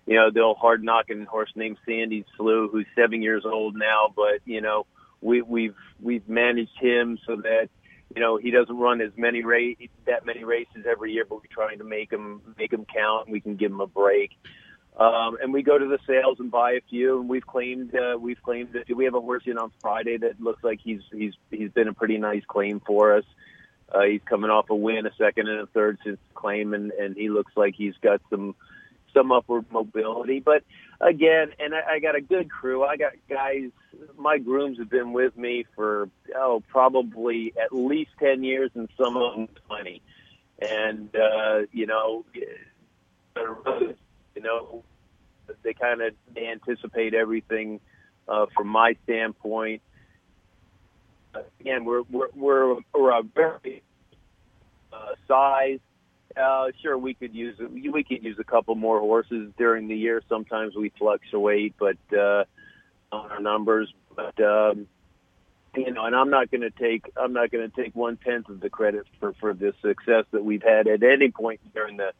you 0.06 0.16
know, 0.16 0.30
the 0.30 0.40
old 0.40 0.58
hard 0.58 0.82
knocking 0.82 1.24
horse 1.24 1.52
named 1.54 1.78
Sandy 1.86 2.24
Slew, 2.36 2.68
who's 2.68 2.86
seven 2.96 3.22
years 3.22 3.44
old 3.44 3.76
now, 3.76 4.12
but, 4.14 4.40
you 4.44 4.60
know, 4.60 4.86
we, 5.20 5.40
we've, 5.40 5.76
we've 6.02 6.28
managed 6.28 6.76
him 6.80 7.18
so 7.26 7.36
that, 7.36 7.68
you 8.14 8.20
know, 8.20 8.36
he 8.36 8.50
doesn't 8.50 8.76
run 8.76 9.00
as 9.00 9.10
many 9.16 9.42
race 9.42 9.76
that 10.06 10.26
many 10.26 10.44
races 10.44 10.84
every 10.88 11.12
year, 11.12 11.24
but 11.28 11.36
we're 11.36 11.42
trying 11.50 11.78
to 11.78 11.84
make 11.84 12.12
him 12.12 12.42
make 12.58 12.72
him 12.72 12.84
count. 12.84 13.26
And 13.26 13.32
we 13.32 13.40
can 13.40 13.56
give 13.56 13.72
him 13.72 13.80
a 13.80 13.86
break. 13.86 14.30
Um, 14.96 15.38
and 15.42 15.52
we 15.52 15.62
go 15.62 15.76
to 15.76 15.86
the 15.86 15.98
sales 16.06 16.38
and 16.38 16.50
buy 16.50 16.72
a 16.72 16.80
few, 16.88 17.18
and 17.18 17.28
we've 17.28 17.46
claimed 17.46 17.94
uh, 17.96 18.16
we've 18.18 18.40
claimed 18.42 18.74
that 18.74 18.94
we 18.94 19.04
have 19.06 19.14
a 19.14 19.20
horse 19.20 19.42
in 19.46 19.58
on 19.58 19.72
Friday 19.80 20.18
that 20.18 20.40
looks 20.40 20.62
like 20.62 20.78
he's 20.82 21.00
he's 21.12 21.34
he's 21.50 21.70
been 21.70 21.88
a 21.88 21.94
pretty 21.94 22.18
nice 22.18 22.44
claim 22.46 22.80
for 22.80 23.16
us. 23.16 23.24
Uh, 23.92 24.02
he's 24.02 24.20
coming 24.24 24.50
off 24.50 24.70
a 24.70 24.74
win, 24.74 25.06
a 25.06 25.14
second 25.18 25.48
and 25.48 25.60
a 25.60 25.66
third 25.66 25.98
since 26.04 26.18
claim, 26.34 26.74
and 26.74 26.92
and 26.92 27.16
he 27.16 27.28
looks 27.28 27.52
like 27.56 27.74
he's 27.74 27.94
got 28.02 28.20
some 28.30 28.54
some 29.12 29.32
upward 29.32 29.64
mobility. 29.72 30.38
But 30.38 30.62
again, 31.00 31.50
and 31.58 31.74
I, 31.74 31.94
I 31.94 31.98
got 31.98 32.14
a 32.14 32.20
good 32.20 32.48
crew. 32.48 32.84
I 32.84 32.96
got 32.96 33.14
guys. 33.28 33.70
My 34.16 34.38
grooms 34.38 34.78
have 34.78 34.90
been 34.90 35.12
with 35.12 35.36
me 35.36 35.66
for 35.74 36.08
oh 36.36 36.62
probably 36.68 37.52
at 37.60 37.72
least 37.72 38.10
ten 38.20 38.44
years, 38.44 38.70
and 38.74 38.88
some 38.96 39.16
of 39.16 39.34
them 39.34 39.48
twenty. 39.66 40.02
And 40.60 41.14
uh, 41.16 41.62
you 41.72 41.86
know, 41.86 42.24
you 44.34 44.42
know, 44.42 44.84
they 45.62 45.74
kind 45.74 46.00
of 46.02 46.14
anticipate 46.36 47.14
everything 47.14 47.80
uh, 48.28 48.46
from 48.54 48.68
my 48.68 48.96
standpoint. 49.04 49.82
Again, 51.60 51.84
we're 51.84 52.02
we're 52.10 52.78
we're, 52.94 53.18
a 53.18 53.22
very 53.22 53.82
uh, 54.92 55.14
size. 55.26 55.80
Uh, 56.36 56.66
sure, 56.80 56.96
we 56.96 57.14
could 57.14 57.34
use 57.34 57.58
we 57.58 58.04
could 58.04 58.24
use 58.24 58.38
a 58.38 58.44
couple 58.44 58.74
more 58.76 59.00
horses 59.00 59.50
during 59.58 59.88
the 59.88 59.96
year. 59.96 60.22
Sometimes 60.28 60.76
we 60.76 60.90
fluctuate, 60.90 61.74
but 61.78 61.96
uh, 62.16 62.44
on 63.10 63.30
our 63.32 63.40
numbers. 63.40 63.92
But 64.14 64.40
um, 64.40 64.86
you 65.76 65.92
know, 65.92 66.04
and 66.04 66.14
I'm 66.14 66.30
not 66.30 66.50
going 66.50 66.60
to 66.60 66.70
take 66.70 67.10
I'm 67.16 67.32
not 67.32 67.50
going 67.50 67.68
to 67.68 67.82
take 67.82 67.96
one 67.96 68.16
tenth 68.16 68.48
of 68.48 68.60
the 68.60 68.70
credit 68.70 69.06
for 69.18 69.32
for 69.34 69.52
the 69.54 69.74
success 69.82 70.24
that 70.30 70.44
we've 70.44 70.62
had 70.62 70.86
at 70.86 71.02
any 71.02 71.30
point 71.30 71.60
during 71.74 71.96
the 71.96 72.12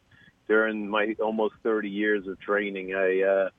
during 0.47 0.89
my 0.89 1.15
almost 1.19 1.55
30 1.63 1.89
years 1.89 2.27
of 2.27 2.39
training. 2.39 2.93
I 2.93 3.21
uh, 3.21 3.49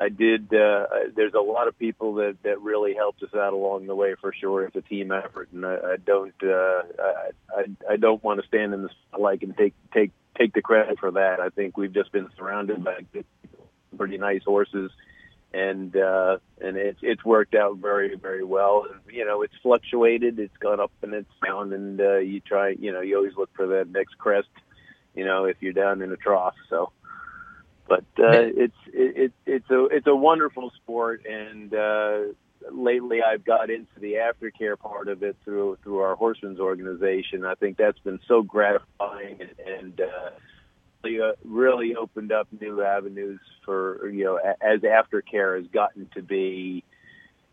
I 0.00 0.08
did. 0.08 0.54
Uh, 0.54 0.86
there's 1.14 1.34
a 1.34 1.40
lot 1.40 1.66
of 1.66 1.78
people 1.78 2.14
that 2.14 2.36
that 2.44 2.60
really 2.60 2.94
helped 2.94 3.22
us 3.22 3.34
out 3.34 3.52
along 3.52 3.86
the 3.86 3.96
way 3.96 4.14
for 4.20 4.32
sure. 4.32 4.64
It's 4.64 4.76
a 4.76 4.82
team 4.82 5.10
effort, 5.10 5.48
and 5.52 5.66
I, 5.66 5.74
I 5.74 5.96
don't 5.96 6.34
uh, 6.42 6.82
I, 6.98 7.30
I 7.56 7.64
I 7.90 7.96
don't 7.96 8.22
want 8.22 8.40
to 8.40 8.46
stand 8.46 8.74
in 8.74 8.82
the 8.82 8.90
spotlight 9.08 9.42
and 9.42 9.56
take 9.56 9.74
take 9.92 10.12
take 10.36 10.54
the 10.54 10.62
credit 10.62 10.98
for 11.00 11.10
that. 11.12 11.40
I 11.40 11.48
think 11.48 11.76
we've 11.76 11.92
just 11.92 12.12
been 12.12 12.28
surrounded 12.36 12.84
by 12.84 13.04
pretty 13.96 14.18
nice 14.18 14.44
horses, 14.44 14.92
and 15.52 15.96
uh, 15.96 16.38
and 16.60 16.76
it's 16.76 17.00
it's 17.02 17.24
worked 17.24 17.56
out 17.56 17.78
very 17.78 18.14
very 18.14 18.44
well. 18.44 18.86
And, 18.88 19.00
you 19.12 19.24
know, 19.24 19.42
it's 19.42 19.54
fluctuated. 19.62 20.38
It's 20.38 20.56
gone 20.58 20.78
up 20.78 20.92
and 21.02 21.12
it's 21.12 21.32
down, 21.44 21.72
and 21.72 22.00
uh, 22.00 22.18
you 22.18 22.38
try. 22.38 22.70
You 22.70 22.92
know, 22.92 23.00
you 23.00 23.16
always 23.16 23.36
look 23.36 23.50
for 23.56 23.66
that 23.66 23.88
next 23.90 24.16
crest 24.16 24.48
you 25.18 25.24
know, 25.24 25.44
if 25.46 25.56
you're 25.60 25.72
down 25.72 26.00
in 26.00 26.12
a 26.12 26.16
trough. 26.16 26.54
So, 26.70 26.92
but 27.88 28.04
uh, 28.18 28.46
it's 28.64 28.76
it, 28.86 29.16
it, 29.16 29.32
it's 29.44 29.70
a 29.70 29.84
it's 29.86 30.06
a 30.06 30.14
wonderful 30.14 30.70
sport, 30.82 31.26
and 31.26 31.74
uh, 31.74 32.18
lately 32.70 33.20
I've 33.22 33.44
got 33.44 33.68
into 33.70 33.98
the 33.98 34.14
aftercare 34.14 34.78
part 34.78 35.08
of 35.08 35.22
it 35.24 35.36
through 35.44 35.78
through 35.82 35.98
our 35.98 36.14
horsemen's 36.14 36.60
organization. 36.60 37.44
I 37.44 37.54
think 37.54 37.76
that's 37.76 37.98
been 37.98 38.20
so 38.28 38.42
gratifying 38.42 39.40
and. 39.40 39.50
and 39.80 40.00
uh, 40.00 40.30
really, 41.04 41.20
uh, 41.20 41.32
really 41.44 41.96
opened 41.96 42.32
up 42.32 42.48
new 42.60 42.82
avenues 42.82 43.40
for 43.64 44.08
you 44.08 44.24
know 44.24 44.36
as 44.36 44.80
aftercare 44.80 45.56
has 45.60 45.70
gotten 45.70 46.08
to 46.14 46.22
be 46.22 46.84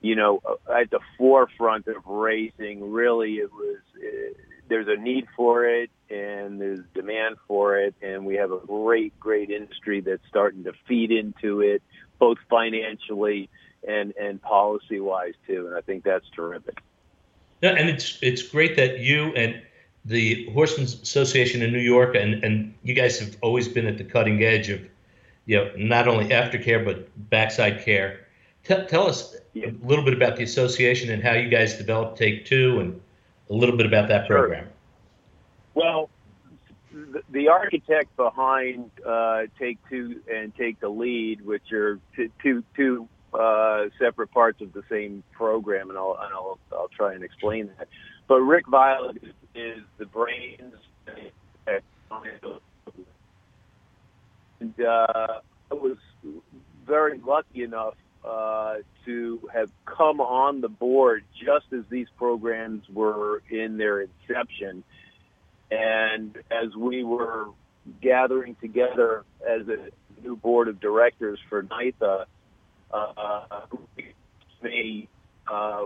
you 0.01 0.15
know 0.15 0.41
at 0.73 0.89
the 0.89 0.99
forefront 1.17 1.87
of 1.87 2.05
racing 2.05 2.91
really 2.91 3.35
it 3.35 3.51
was 3.51 3.77
there's 4.67 4.87
a 4.87 4.99
need 4.99 5.27
for 5.35 5.65
it 5.65 5.89
and 6.09 6.59
there's 6.61 6.79
demand 6.93 7.35
for 7.47 7.77
it 7.77 7.95
and 8.01 8.25
we 8.25 8.35
have 8.35 8.51
a 8.51 8.59
great 8.59 9.17
great 9.19 9.49
industry 9.49 10.01
that's 10.01 10.25
starting 10.27 10.63
to 10.63 10.73
feed 10.87 11.11
into 11.11 11.61
it 11.61 11.81
both 12.19 12.37
financially 12.49 13.49
and 13.87 14.13
and 14.19 14.41
policy 14.41 14.99
wise 14.99 15.33
too 15.47 15.67
and 15.67 15.75
i 15.75 15.81
think 15.81 16.03
that's 16.03 16.27
terrific 16.35 16.81
yeah, 17.61 17.71
and 17.71 17.89
it's 17.89 18.19
it's 18.21 18.43
great 18.43 18.75
that 18.75 18.99
you 18.99 19.33
and 19.35 19.61
the 20.03 20.47
horsemen's 20.53 21.01
association 21.01 21.61
in 21.61 21.71
new 21.71 21.79
york 21.79 22.15
and 22.15 22.43
and 22.43 22.73
you 22.83 22.93
guys 22.93 23.19
have 23.19 23.35
always 23.41 23.67
been 23.67 23.87
at 23.87 23.97
the 23.97 24.03
cutting 24.03 24.43
edge 24.43 24.69
of 24.69 24.81
you 25.45 25.57
know 25.57 25.71
not 25.75 26.07
only 26.07 26.25
aftercare 26.25 26.83
but 26.83 27.07
backside 27.29 27.83
care 27.83 28.27
tell, 28.63 28.85
tell 28.85 29.07
us 29.07 29.35
yeah. 29.53 29.67
a 29.67 29.87
little 29.87 30.05
bit 30.05 30.13
about 30.13 30.35
the 30.35 30.43
association 30.43 31.09
and 31.09 31.23
how 31.23 31.33
you 31.33 31.49
guys 31.49 31.75
developed 31.75 32.17
take 32.17 32.45
two 32.45 32.79
and 32.79 33.01
a 33.49 33.53
little 33.53 33.77
bit 33.77 33.85
about 33.85 34.07
that 34.09 34.27
program. 34.27 34.67
Well, 35.73 36.09
the, 37.31 37.47
architect 37.49 38.15
behind 38.15 38.89
uh, 39.05 39.43
Take 39.59 39.77
Two 39.89 40.21
and 40.33 40.55
Take 40.55 40.79
the 40.79 40.89
Lead, 40.89 41.45
which 41.45 41.71
are 41.73 41.99
t- 42.15 42.31
two 42.41 42.63
two 42.75 43.07
uh, 43.33 43.85
separate 43.99 44.31
parts 44.31 44.61
of 44.61 44.71
the 44.73 44.83
same 44.89 45.23
program, 45.33 45.89
and 45.89 45.97
I'll 45.97 46.17
and 46.21 46.33
I'll 46.33 46.59
I'll 46.71 46.87
try 46.87 47.13
and 47.13 47.23
explain 47.23 47.69
that. 47.77 47.87
But 48.27 48.39
Rick 48.39 48.67
Violette 48.67 49.17
is, 49.21 49.33
is 49.55 49.83
the 49.97 50.05
brains. 50.05 50.73
And 54.61 54.79
uh, 54.79 55.41
I 55.69 55.73
was 55.73 55.97
very 56.87 57.19
lucky 57.19 57.63
enough 57.63 57.95
uh, 58.25 58.75
to 59.05 59.39
have 59.53 59.69
come 59.85 60.19
on 60.19 60.61
the 60.61 60.69
board 60.69 61.23
just 61.37 61.65
as 61.73 61.83
these 61.89 62.07
programs 62.17 62.83
were 62.89 63.43
in 63.49 63.77
their 63.77 64.01
inception. 64.01 64.83
And 65.69 66.37
as 66.49 66.75
we 66.75 67.03
were 67.03 67.47
gathering 68.01 68.55
together 68.61 69.23
as 69.47 69.67
a 69.67 69.89
new 70.23 70.35
board 70.35 70.67
of 70.67 70.79
directors 70.79 71.39
for 71.49 71.63
NYTHA, 71.63 72.25
uh, 72.91 73.61
me, 74.63 75.07
uh, 75.51 75.85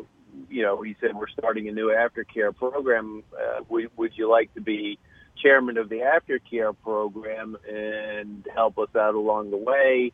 you 0.50 0.64
know, 0.64 0.82
he 0.82 0.96
said, 1.02 1.16
we're 1.16 1.28
starting 1.28 1.68
a 1.68 1.72
new 1.72 1.88
aftercare 1.88 2.56
program. 2.56 3.24
Uh, 3.34 3.64
would, 3.68 3.90
would 3.98 4.12
you 4.16 4.30
like 4.30 4.54
to 4.54 4.62
be 4.62 4.98
chairman 5.42 5.78
of 5.78 5.90
the 5.90 6.00
aftercare 6.00 6.76
program 6.84 7.58
and 7.68 8.48
help 8.54 8.78
us 8.78 8.90
out 8.96 9.16
along 9.16 9.52
the 9.52 9.58
way? 9.58 10.12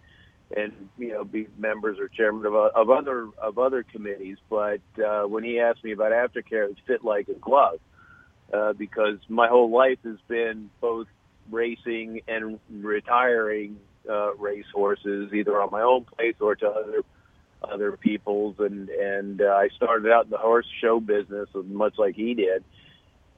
And 0.56 0.72
you 0.98 1.10
know 1.10 1.24
be 1.24 1.48
members 1.58 1.98
or 2.00 2.08
chairman 2.08 2.46
of, 2.46 2.54
of 2.54 2.90
other 2.90 3.30
of 3.42 3.58
other 3.58 3.84
committees. 3.84 4.38
But 4.50 4.82
uh, 5.04 5.24
when 5.24 5.44
he 5.44 5.60
asked 5.60 5.84
me 5.84 5.92
about 5.92 6.12
aftercare, 6.12 6.70
it 6.70 6.78
fit 6.86 7.04
like 7.04 7.28
a 7.30 7.34
glove 7.34 7.80
uh, 8.54 8.74
because 8.74 9.18
my 9.28 9.48
whole 9.48 9.72
life 9.72 10.00
has 10.04 10.18
been 10.28 10.70
both 10.82 11.08
racing 11.52 12.22
and 12.28 12.60
retiring 12.72 13.78
uh, 14.10 14.36
race 14.36 14.66
horses, 14.74 15.32
either 15.34 15.62
on 15.62 15.70
my 15.72 15.82
own 15.82 16.06
place 16.06 16.36
or 16.40 16.56
to 16.56 16.68
other 16.68 17.02
other 17.64 17.98
people's. 17.98 18.56
And 18.60 18.90
and 18.90 19.42
uh, 19.42 19.46
I 19.46 19.70
started 19.76 20.12
out 20.12 20.26
in 20.26 20.32
the 20.32 20.38
horse 20.38 20.68
show 20.82 21.00
business, 21.00 21.50
much 21.54 21.96
like 21.98 22.16
he 22.16 22.34
did, 22.34 22.64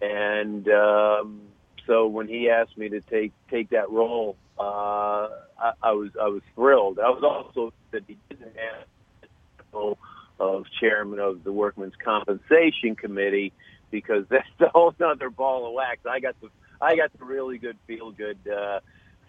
and. 0.02 0.68
Um, 0.70 1.42
so 1.88 2.06
when 2.08 2.28
he 2.28 2.50
asked 2.50 2.78
me 2.78 2.90
to 2.90 3.02
take 3.02 3.32
take 3.50 3.70
that 3.70 3.90
role, 3.90 4.36
uh, 4.60 5.30
I, 5.60 5.72
I 5.82 5.92
was 5.92 6.12
I 6.20 6.28
was 6.28 6.42
thrilled. 6.56 7.00
I 7.00 7.10
was 7.10 7.24
also 7.24 7.74
that 7.92 8.04
he 8.08 8.18
didn't 8.30 8.56
have 8.56 9.98
of 10.40 10.66
chairman 10.80 11.20
of 11.20 11.44
the 11.44 11.52
Workmen's 11.52 11.96
Compensation 12.04 12.96
Committee 12.96 13.54
because 13.92 14.26
that's 14.30 14.48
a 14.60 14.70
whole 14.70 14.94
other 15.04 15.30
ball 15.30 15.68
of 15.68 15.74
wax. 15.74 16.00
I 16.10 16.20
got 16.20 16.40
the 16.42 16.50
I 16.82 16.96
got 16.96 17.12
the 17.18 17.26
really 17.26 17.58
good 17.58 17.78
feel 17.88 18.12
good 18.12 18.38
uh, 18.48 18.80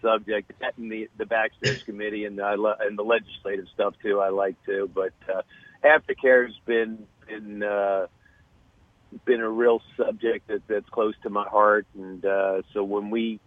subject 0.01 0.51
that 0.59 0.77
and 0.77 0.91
the 0.91 1.09
the 1.17 1.25
backstage 1.25 1.83
committee 1.85 2.25
and 2.25 2.39
I 2.41 2.55
lo- 2.55 2.75
and 2.79 2.97
the 2.97 3.03
legislative 3.03 3.65
stuff 3.73 3.95
too. 4.01 4.19
I 4.19 4.29
like 4.29 4.55
too, 4.65 4.89
but 4.93 5.13
uh, 5.33 5.41
aftercare's 5.83 6.59
been 6.65 7.07
been 7.27 7.63
uh, 7.63 8.07
been 9.25 9.41
a 9.41 9.49
real 9.49 9.81
subject 9.97 10.47
that 10.47 10.61
that's 10.67 10.89
close 10.89 11.15
to 11.23 11.29
my 11.29 11.47
heart, 11.47 11.87
and 11.97 12.23
uh, 12.23 12.61
so 12.73 12.83
when 12.83 13.09
we 13.09 13.39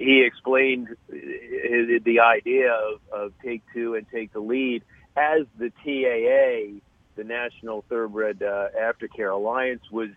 he 0.00 0.24
explained 0.26 0.88
the 1.10 2.20
idea 2.20 2.72
of, 2.72 3.00
of 3.12 3.32
take 3.44 3.62
two 3.74 3.96
and 3.96 4.06
take 4.10 4.32
the 4.32 4.40
lead 4.40 4.82
as 5.14 5.42
the 5.58 5.68
TAA, 5.84 6.80
the 7.16 7.24
National 7.24 7.84
Thoroughbred 7.86 8.42
uh, 8.42 8.68
Aftercare 8.80 9.30
Alliance, 9.30 9.82
was 9.92 10.08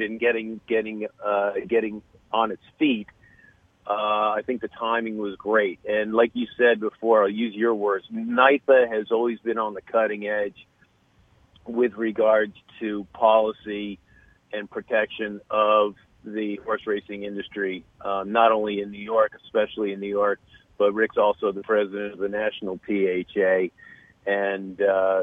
in 0.00 0.16
getting 0.16 0.58
getting 0.66 1.06
uh, 1.22 1.52
getting 1.68 2.00
on 2.32 2.50
its 2.50 2.62
feet. 2.78 3.08
Uh, 3.86 3.92
I 4.32 4.40
think 4.46 4.62
the 4.62 4.68
timing 4.68 5.18
was 5.18 5.36
great, 5.36 5.78
and 5.86 6.14
like 6.14 6.30
you 6.32 6.46
said 6.56 6.80
before, 6.80 7.24
I'll 7.24 7.28
use 7.28 7.54
your 7.54 7.74
words. 7.74 8.06
NYTHA 8.10 8.88
has 8.90 9.12
always 9.12 9.38
been 9.40 9.58
on 9.58 9.74
the 9.74 9.82
cutting 9.82 10.26
edge 10.26 10.66
with 11.66 11.92
regards 11.92 12.54
to 12.80 13.06
policy 13.12 13.98
and 14.50 14.70
protection 14.70 15.42
of 15.50 15.94
the 16.26 16.56
horse 16.64 16.82
racing 16.86 17.24
industry, 17.24 17.84
um, 18.04 18.32
not 18.32 18.52
only 18.52 18.80
in 18.80 18.90
New 18.90 19.02
York, 19.02 19.32
especially 19.44 19.92
in 19.92 20.00
New 20.00 20.08
York, 20.08 20.40
but 20.78 20.92
Rick's 20.92 21.16
also 21.16 21.52
the 21.52 21.62
president 21.62 22.14
of 22.14 22.18
the 22.18 22.28
National 22.28 22.78
PHA, 22.86 23.68
and 24.26 24.80
uh, 24.82 25.22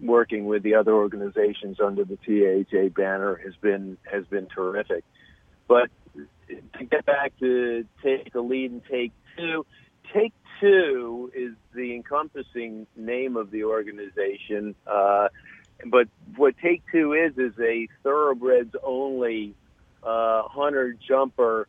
working 0.00 0.46
with 0.46 0.62
the 0.62 0.74
other 0.74 0.92
organizations 0.92 1.78
under 1.80 2.04
the 2.04 2.16
PHA 2.16 2.88
banner 2.88 3.36
has 3.36 3.54
been 3.60 3.96
has 4.10 4.24
been 4.26 4.46
terrific. 4.46 5.04
But 5.68 5.90
to 6.46 6.84
get 6.84 7.04
back 7.04 7.38
to 7.40 7.84
take 8.02 8.32
the 8.32 8.40
lead 8.40 8.70
and 8.70 8.82
take 8.90 9.12
two, 9.36 9.66
Take 10.12 10.32
Two 10.60 11.30
is 11.34 11.52
the 11.74 11.94
encompassing 11.94 12.86
name 12.96 13.36
of 13.36 13.50
the 13.50 13.64
organization, 13.64 14.74
uh, 14.86 15.28
but 15.86 16.08
what 16.36 16.54
Take 16.58 16.82
Two 16.90 17.12
is 17.12 17.36
is 17.38 17.52
a 17.60 17.88
thoroughbreds 18.02 18.74
only 18.82 19.54
uh, 20.02 20.42
hunter 20.48 20.96
jumper 21.08 21.68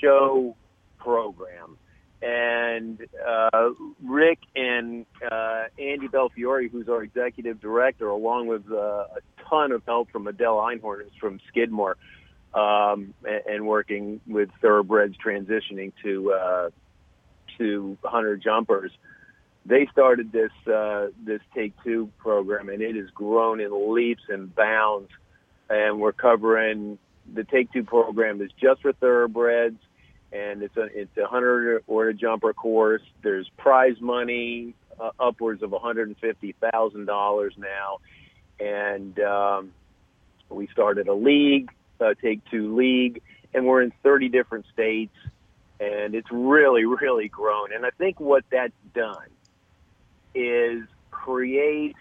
show 0.00 0.56
program. 0.98 1.76
And 2.22 3.04
uh, 3.26 3.70
Rick 4.04 4.38
and 4.54 5.06
uh, 5.28 5.64
Andy 5.76 6.06
Belfiore, 6.06 6.68
who's 6.70 6.88
our 6.88 7.02
executive 7.02 7.60
director, 7.60 8.08
along 8.08 8.46
with 8.46 8.70
uh, 8.70 8.76
a 8.76 9.20
ton 9.50 9.72
of 9.72 9.82
help 9.84 10.10
from 10.12 10.28
Adele 10.28 10.56
Einhorn, 10.56 11.02
who's 11.02 11.12
from 11.18 11.40
Skidmore, 11.48 11.96
um, 12.54 13.12
and, 13.24 13.42
and 13.48 13.66
working 13.66 14.20
with 14.26 14.50
thoroughbreds 14.60 15.16
transitioning 15.18 15.92
to 16.04 16.32
uh, 16.32 16.70
to 17.58 17.98
hunter 18.04 18.36
jumpers. 18.36 18.92
They 19.66 19.88
started 19.90 20.30
this 20.30 20.52
uh, 20.72 21.08
this 21.24 21.40
Take 21.56 21.72
Two 21.82 22.08
program, 22.18 22.68
and 22.68 22.82
it 22.82 22.94
has 22.94 23.10
grown 23.10 23.60
in 23.60 23.94
leaps 23.94 24.22
and 24.28 24.54
bounds. 24.54 25.10
And 25.68 26.00
we're 26.00 26.12
covering 26.12 26.98
the 27.34 27.44
Take 27.44 27.72
Two 27.72 27.84
program 27.84 28.40
is 28.40 28.50
just 28.60 28.82
for 28.82 28.92
thoroughbreds, 28.92 29.78
and 30.32 30.62
it's 30.62 30.76
a 30.76 30.84
it's 30.94 31.16
a 31.16 31.26
hunter 31.26 31.82
or 31.86 32.08
a 32.08 32.14
jumper 32.14 32.52
course. 32.52 33.02
There's 33.22 33.48
prize 33.56 34.00
money 34.00 34.74
uh, 35.00 35.10
upwards 35.18 35.62
of 35.62 35.70
one 35.70 35.80
hundred 35.80 36.08
and 36.08 36.16
fifty 36.18 36.54
thousand 36.60 37.06
dollars 37.06 37.54
now, 37.56 37.98
and 38.60 39.18
um, 39.20 39.72
we 40.48 40.66
started 40.68 41.08
a 41.08 41.14
league, 41.14 41.70
uh, 42.00 42.14
Take 42.20 42.44
Two 42.50 42.76
League, 42.76 43.22
and 43.54 43.66
we're 43.66 43.82
in 43.82 43.92
thirty 44.02 44.28
different 44.28 44.66
states, 44.72 45.16
and 45.80 46.14
it's 46.14 46.30
really 46.30 46.84
really 46.84 47.28
grown. 47.28 47.72
And 47.72 47.84
I 47.86 47.90
think 47.90 48.20
what 48.20 48.44
that's 48.50 48.72
done 48.94 49.28
is 50.34 50.82
create 51.10 51.96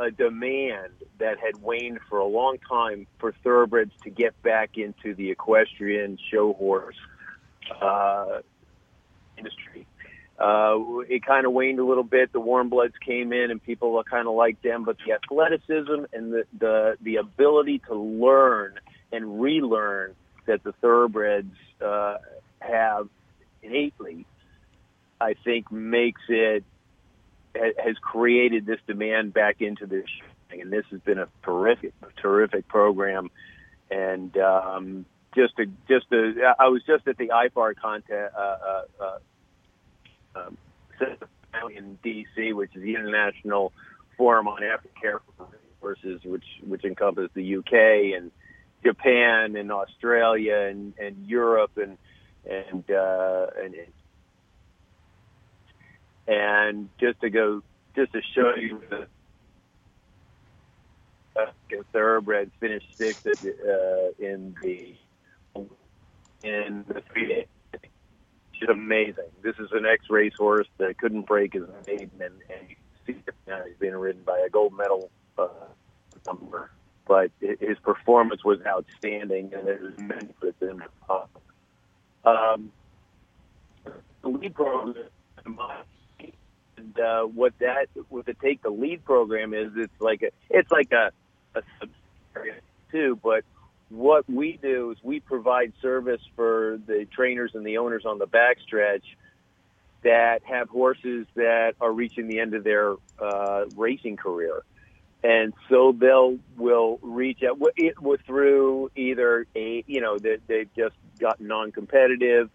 a 0.00 0.10
demand 0.10 0.92
that 1.18 1.38
had 1.38 1.60
waned 1.60 2.00
for 2.08 2.18
a 2.18 2.26
long 2.26 2.56
time 2.66 3.06
for 3.18 3.32
thoroughbreds 3.44 3.92
to 4.02 4.10
get 4.10 4.40
back 4.42 4.78
into 4.78 5.14
the 5.14 5.30
equestrian 5.30 6.18
show 6.30 6.54
horse 6.54 6.96
uh, 7.80 8.40
industry. 9.36 9.86
Uh, 10.38 11.00
it 11.06 11.22
kind 11.22 11.44
of 11.44 11.52
waned 11.52 11.78
a 11.78 11.84
little 11.84 12.02
bit. 12.02 12.32
The 12.32 12.40
warm 12.40 12.70
bloods 12.70 12.94
came 13.04 13.30
in, 13.34 13.50
and 13.50 13.62
people 13.62 14.02
kind 14.04 14.26
of 14.26 14.34
liked 14.34 14.62
them, 14.62 14.84
but 14.84 14.96
the 15.06 15.12
athleticism 15.12 16.06
and 16.14 16.32
the, 16.32 16.44
the 16.58 16.96
the 17.02 17.16
ability 17.16 17.80
to 17.88 17.94
learn 17.94 18.80
and 19.12 19.42
relearn 19.42 20.14
that 20.46 20.64
the 20.64 20.72
thoroughbreds 20.72 21.54
uh, 21.84 22.16
have 22.60 23.08
innately, 23.62 24.24
I 25.20 25.34
think, 25.44 25.70
makes 25.70 26.22
it 26.28 26.64
has 27.54 27.96
created 28.00 28.66
this 28.66 28.78
demand 28.86 29.34
back 29.34 29.60
into 29.60 29.86
this, 29.86 30.06
and 30.50 30.72
this 30.72 30.84
has 30.90 31.00
been 31.00 31.18
a 31.18 31.28
terrific, 31.44 31.92
terrific 32.20 32.68
program. 32.68 33.30
And 33.90 34.36
um, 34.36 35.04
just 35.34 35.56
to, 35.56 35.66
just 35.88 36.08
to, 36.10 36.52
I 36.58 36.68
was 36.68 36.82
just 36.86 37.06
at 37.08 37.16
the 37.16 37.28
IFAR 37.28 37.76
contest 37.76 38.34
uh, 38.36 38.40
uh, 38.40 38.84
uh, 39.00 39.18
um, 40.36 40.56
in 41.74 41.98
DC, 42.04 42.54
which 42.54 42.74
is 42.74 42.82
the 42.82 42.94
International 42.94 43.72
Forum 44.16 44.48
on 44.48 44.60
Aftercare 44.62 45.20
Horses, 45.80 46.20
which 46.24 46.44
which 46.62 46.84
encompasses 46.84 47.30
the 47.34 47.56
UK 47.56 48.16
and 48.16 48.30
Japan 48.84 49.56
and 49.56 49.72
Australia 49.72 50.68
and, 50.70 50.92
and 50.98 51.26
Europe 51.26 51.72
and 51.76 51.96
and 52.48 52.90
uh, 52.90 53.46
and 53.62 53.74
and 56.26 56.88
just 56.98 57.20
to 57.20 57.30
go, 57.30 57.62
just 57.94 58.12
to 58.12 58.20
show 58.34 58.54
you 58.56 58.82
the 58.90 59.06
uh, 61.40 61.82
thoroughbreds 61.92 62.50
finished 62.60 62.96
sixth 62.96 63.26
uh, 63.26 64.10
in 64.18 64.54
the 64.62 64.94
in 66.42 66.84
the 66.88 67.02
three 67.12 67.28
days. 67.28 67.46
It's 67.72 68.70
amazing. 68.70 69.30
This 69.42 69.56
is 69.58 69.68
an 69.72 69.86
ex-race 69.86 70.34
horse 70.38 70.68
that 70.78 70.98
couldn't 70.98 71.22
break 71.22 71.54
his 71.54 71.64
maiden, 71.86 72.10
and, 72.20 72.34
and 72.50 72.68
you 72.68 72.76
see 73.06 73.22
it 73.26 73.34
now 73.46 73.62
he's 73.66 73.76
being 73.78 73.94
ridden 73.94 74.22
by 74.22 74.38
a 74.46 74.50
gold 74.50 74.76
medal 74.76 75.10
uh, 75.38 75.48
number. 76.26 76.70
But 77.08 77.30
his 77.40 77.78
performance 77.82 78.44
was 78.44 78.60
outstanding, 78.66 79.52
and 79.54 79.66
there's 79.66 79.98
many 79.98 80.28
for 80.38 80.48
him 80.48 80.82
to 81.08 81.24
Um, 82.24 82.70
the 84.22 84.28
lead 84.28 84.54
program, 84.54 85.06
and 86.80 86.98
uh, 86.98 87.22
what 87.24 87.52
that 87.58 87.88
what 88.08 88.26
the 88.26 88.34
take 88.34 88.62
the 88.62 88.70
lead 88.70 89.04
program 89.04 89.54
is, 89.54 89.72
it's 89.76 90.00
like 90.00 90.22
a 90.22 90.30
it's 90.48 90.70
like 90.70 90.92
a, 90.92 91.12
a 91.54 91.62
too. 92.90 93.18
But 93.22 93.44
what 93.90 94.28
we 94.28 94.58
do 94.60 94.92
is 94.92 94.98
we 95.02 95.20
provide 95.20 95.72
service 95.82 96.22
for 96.36 96.78
the 96.86 97.06
trainers 97.12 97.54
and 97.54 97.64
the 97.64 97.78
owners 97.78 98.04
on 98.04 98.18
the 98.18 98.26
backstretch 98.26 99.02
that 100.02 100.42
have 100.44 100.68
horses 100.68 101.26
that 101.34 101.74
are 101.80 101.92
reaching 101.92 102.26
the 102.26 102.40
end 102.40 102.54
of 102.54 102.64
their 102.64 102.94
uh, 103.18 103.64
racing 103.76 104.16
career. 104.16 104.62
And 105.22 105.52
so 105.68 105.92
they'll 105.92 106.38
will 106.56 106.98
reach 107.02 107.42
out 107.42 107.58
it, 107.76 107.94
through 108.24 108.90
either 108.96 109.46
a 109.54 109.84
you 109.86 110.00
know 110.00 110.18
they, 110.18 110.38
they've 110.46 110.74
just 110.74 110.94
gotten 111.18 111.46
non-competitive, 111.46 112.48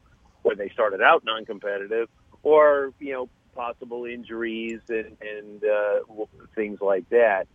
or 0.43 0.55
they 0.55 0.69
started 0.69 1.01
out 1.01 1.23
non-competitive, 1.23 2.09
or 2.41 2.91
you 2.99 3.13
know 3.13 3.29
possible 3.55 4.05
injuries 4.05 4.81
and, 4.89 5.17
and 5.21 5.63
uh, 5.63 6.25
things 6.53 6.81
like 6.81 7.09
that. 7.09 7.47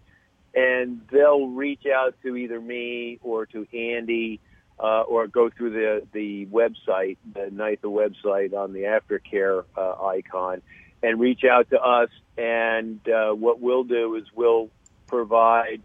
And 0.54 1.02
they'll 1.12 1.48
reach 1.48 1.84
out 1.86 2.14
to 2.22 2.34
either 2.34 2.60
me 2.60 3.18
or 3.22 3.46
to 3.46 3.66
Andy 3.72 4.40
uh, 4.78 5.02
or 5.02 5.28
go 5.28 5.50
through 5.50 5.70
the, 5.70 6.06
the 6.12 6.46
website, 6.46 7.18
the 7.32 7.50
NYTHA 7.52 7.82
website 7.82 8.54
on 8.54 8.72
the 8.72 8.80
aftercare 8.80 9.64
uh, 9.76 10.04
icon, 10.06 10.62
and 11.02 11.20
reach 11.20 11.44
out 11.44 11.70
to 11.70 11.80
us. 11.80 12.08
And 12.36 13.00
uh, 13.08 13.32
what 13.32 13.60
we'll 13.60 13.84
do 13.84 14.16
is 14.16 14.24
we'll 14.34 14.70
provide 15.06 15.82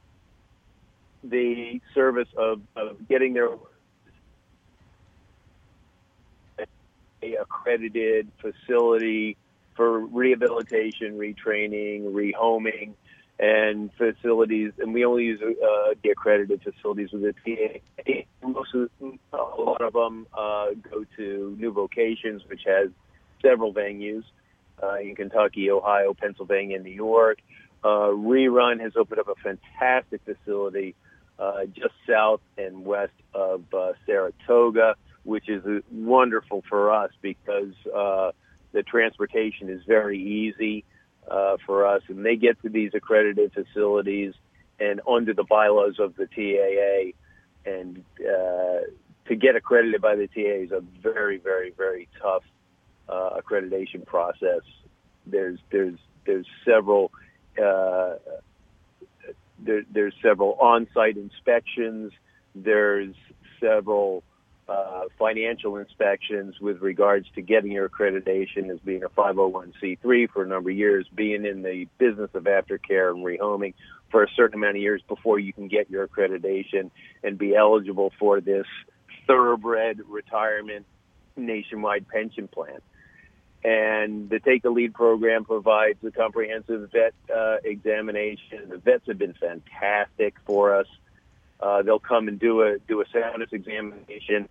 the 1.23 1.81
service 1.93 2.29
of, 2.37 2.61
of 2.75 3.07
getting 3.07 3.33
their 3.33 3.49
accredited 7.21 8.31
facility 8.39 9.37
for 9.75 9.99
rehabilitation, 9.99 11.17
retraining, 11.17 12.13
rehoming, 12.13 12.93
and 13.39 13.91
facilities. 13.97 14.71
And 14.79 14.93
we 14.93 15.05
only 15.05 15.25
use 15.25 15.41
uh, 15.41 15.93
the 16.03 16.09
accredited 16.09 16.61
facilities 16.63 17.11
with 17.11 17.35
the 17.43 17.81
TA. 18.03 18.47
Most 18.47 18.73
of 18.73 18.89
a 19.33 19.37
lot 19.37 19.81
of 19.81 19.93
them 19.93 20.27
uh, 20.33 20.67
go 20.89 21.05
to 21.17 21.55
New 21.59 21.71
Vocations, 21.71 22.41
which 22.47 22.61
has 22.65 22.89
several 23.41 23.73
venues 23.73 24.23
uh, 24.81 24.95
in 24.95 25.15
Kentucky, 25.15 25.69
Ohio, 25.69 26.13
Pennsylvania, 26.13 26.79
New 26.79 26.91
York. 26.91 27.39
Uh, 27.83 28.09
Rerun 28.09 28.79
has 28.81 28.93
opened 28.95 29.19
up 29.19 29.27
a 29.27 29.35
fantastic 29.35 30.21
facility 30.25 30.95
uh, 31.37 31.65
just 31.65 31.93
south 32.09 32.41
and 32.57 32.85
west 32.85 33.11
of 33.33 33.63
uh, 33.73 33.91
Saratoga, 34.05 34.95
which 35.23 35.49
is 35.49 35.63
uh, 35.65 35.81
wonderful 35.91 36.63
for 36.69 36.91
us 36.91 37.11
because 37.21 37.73
uh, 37.93 38.31
the 38.75 38.83
transportation 38.83 39.69
is 39.69 39.81
very 39.87 40.21
easy 40.21 40.83
uh, 41.31 41.55
for 41.65 41.87
us, 41.87 42.03
and 42.09 42.23
they 42.23 42.35
get 42.35 42.61
to 42.61 42.69
these 42.69 42.91
accredited 42.93 43.53
facilities 43.53 44.33
and 44.79 45.01
under 45.09 45.33
the 45.33 45.45
bylaws 45.45 45.95
of 45.97 46.13
the 46.17 46.27
TAA. 46.27 47.17
And 47.67 48.03
uh, 48.19 48.81
to 49.27 49.35
get 49.35 49.55
accredited 49.55 50.01
by 50.01 50.15
the 50.15 50.27
TAA 50.27 50.65
is 50.65 50.71
a 50.71 50.83
very, 51.01 51.37
very, 51.37 51.71
very 51.71 52.09
tough 52.21 52.43
uh, 53.07 53.39
accreditation 53.39 54.05
process. 54.05 54.61
There's 55.25 55.57
there's 55.71 55.97
there's 56.25 56.45
several 56.65 57.11
uh, 57.57 58.15
there, 59.57 59.83
there's 59.89 60.13
several 60.21 60.57
on-site 60.59 61.17
inspections. 61.17 62.11
There's 62.53 63.15
several 63.59 64.23
uh, 64.67 65.03
financial 65.19 65.77
inspections 65.77 66.59
with 66.59 66.81
regards 66.81 67.27
to 67.35 67.41
getting 67.41 67.71
your 67.71 67.87
accreditation 67.87 68.69
as 68.69 68.79
being 68.79 69.03
a 69.03 69.09
501c3 69.09 70.29
for 70.29 70.43
a 70.43 70.47
number 70.47 70.71
of 70.71 70.75
years, 70.75 71.07
being 71.13 71.45
in 71.45 71.61
the 71.61 71.87
business 71.97 72.31
of 72.33 72.43
aftercare 72.43 73.11
and 73.11 73.23
rehoming 73.23 73.73
for 74.09 74.23
a 74.23 74.27
certain 74.35 74.59
amount 74.59 74.77
of 74.77 74.81
years 74.81 75.01
before 75.07 75.39
you 75.39 75.53
can 75.53 75.67
get 75.67 75.89
your 75.89 76.07
accreditation 76.07 76.89
and 77.23 77.37
be 77.37 77.55
eligible 77.55 78.11
for 78.17 78.41
this 78.41 78.65
thoroughbred 79.27 79.99
retirement 80.07 80.85
nationwide 81.35 82.07
pension 82.07 82.47
plan. 82.47 82.79
And 83.63 84.29
the 84.29 84.39
Take 84.39 84.63
a 84.65 84.69
Lead 84.69 84.93
program 84.93 85.43
provides 85.43 85.97
a 86.03 86.11
comprehensive 86.11 86.91
vet 86.91 87.13
uh, 87.35 87.57
examination. 87.63 88.69
The 88.69 88.77
vets 88.77 89.07
have 89.07 89.17
been 89.17 89.33
fantastic 89.33 90.35
for 90.45 90.75
us. 90.75 90.87
Uh, 91.59 91.81
they'll 91.81 91.97
come 91.99 92.27
and 92.27 92.39
do 92.39 92.61
a 92.61 92.77
do 92.87 93.01
a 93.01 93.05
soundness 93.11 93.49
examination, 93.51 94.47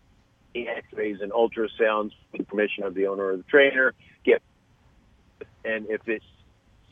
X-rays 0.55 1.19
and 1.21 1.33
ultrasounds 1.33 2.13
with 2.33 2.47
permission 2.47 2.85
of 2.85 2.95
the 2.95 3.07
owner 3.07 3.27
or 3.33 3.37
the 3.37 3.43
trainer, 3.45 3.93
get, 4.25 4.43
and 5.65 5.87
if 5.89 6.01
it's 6.07 6.25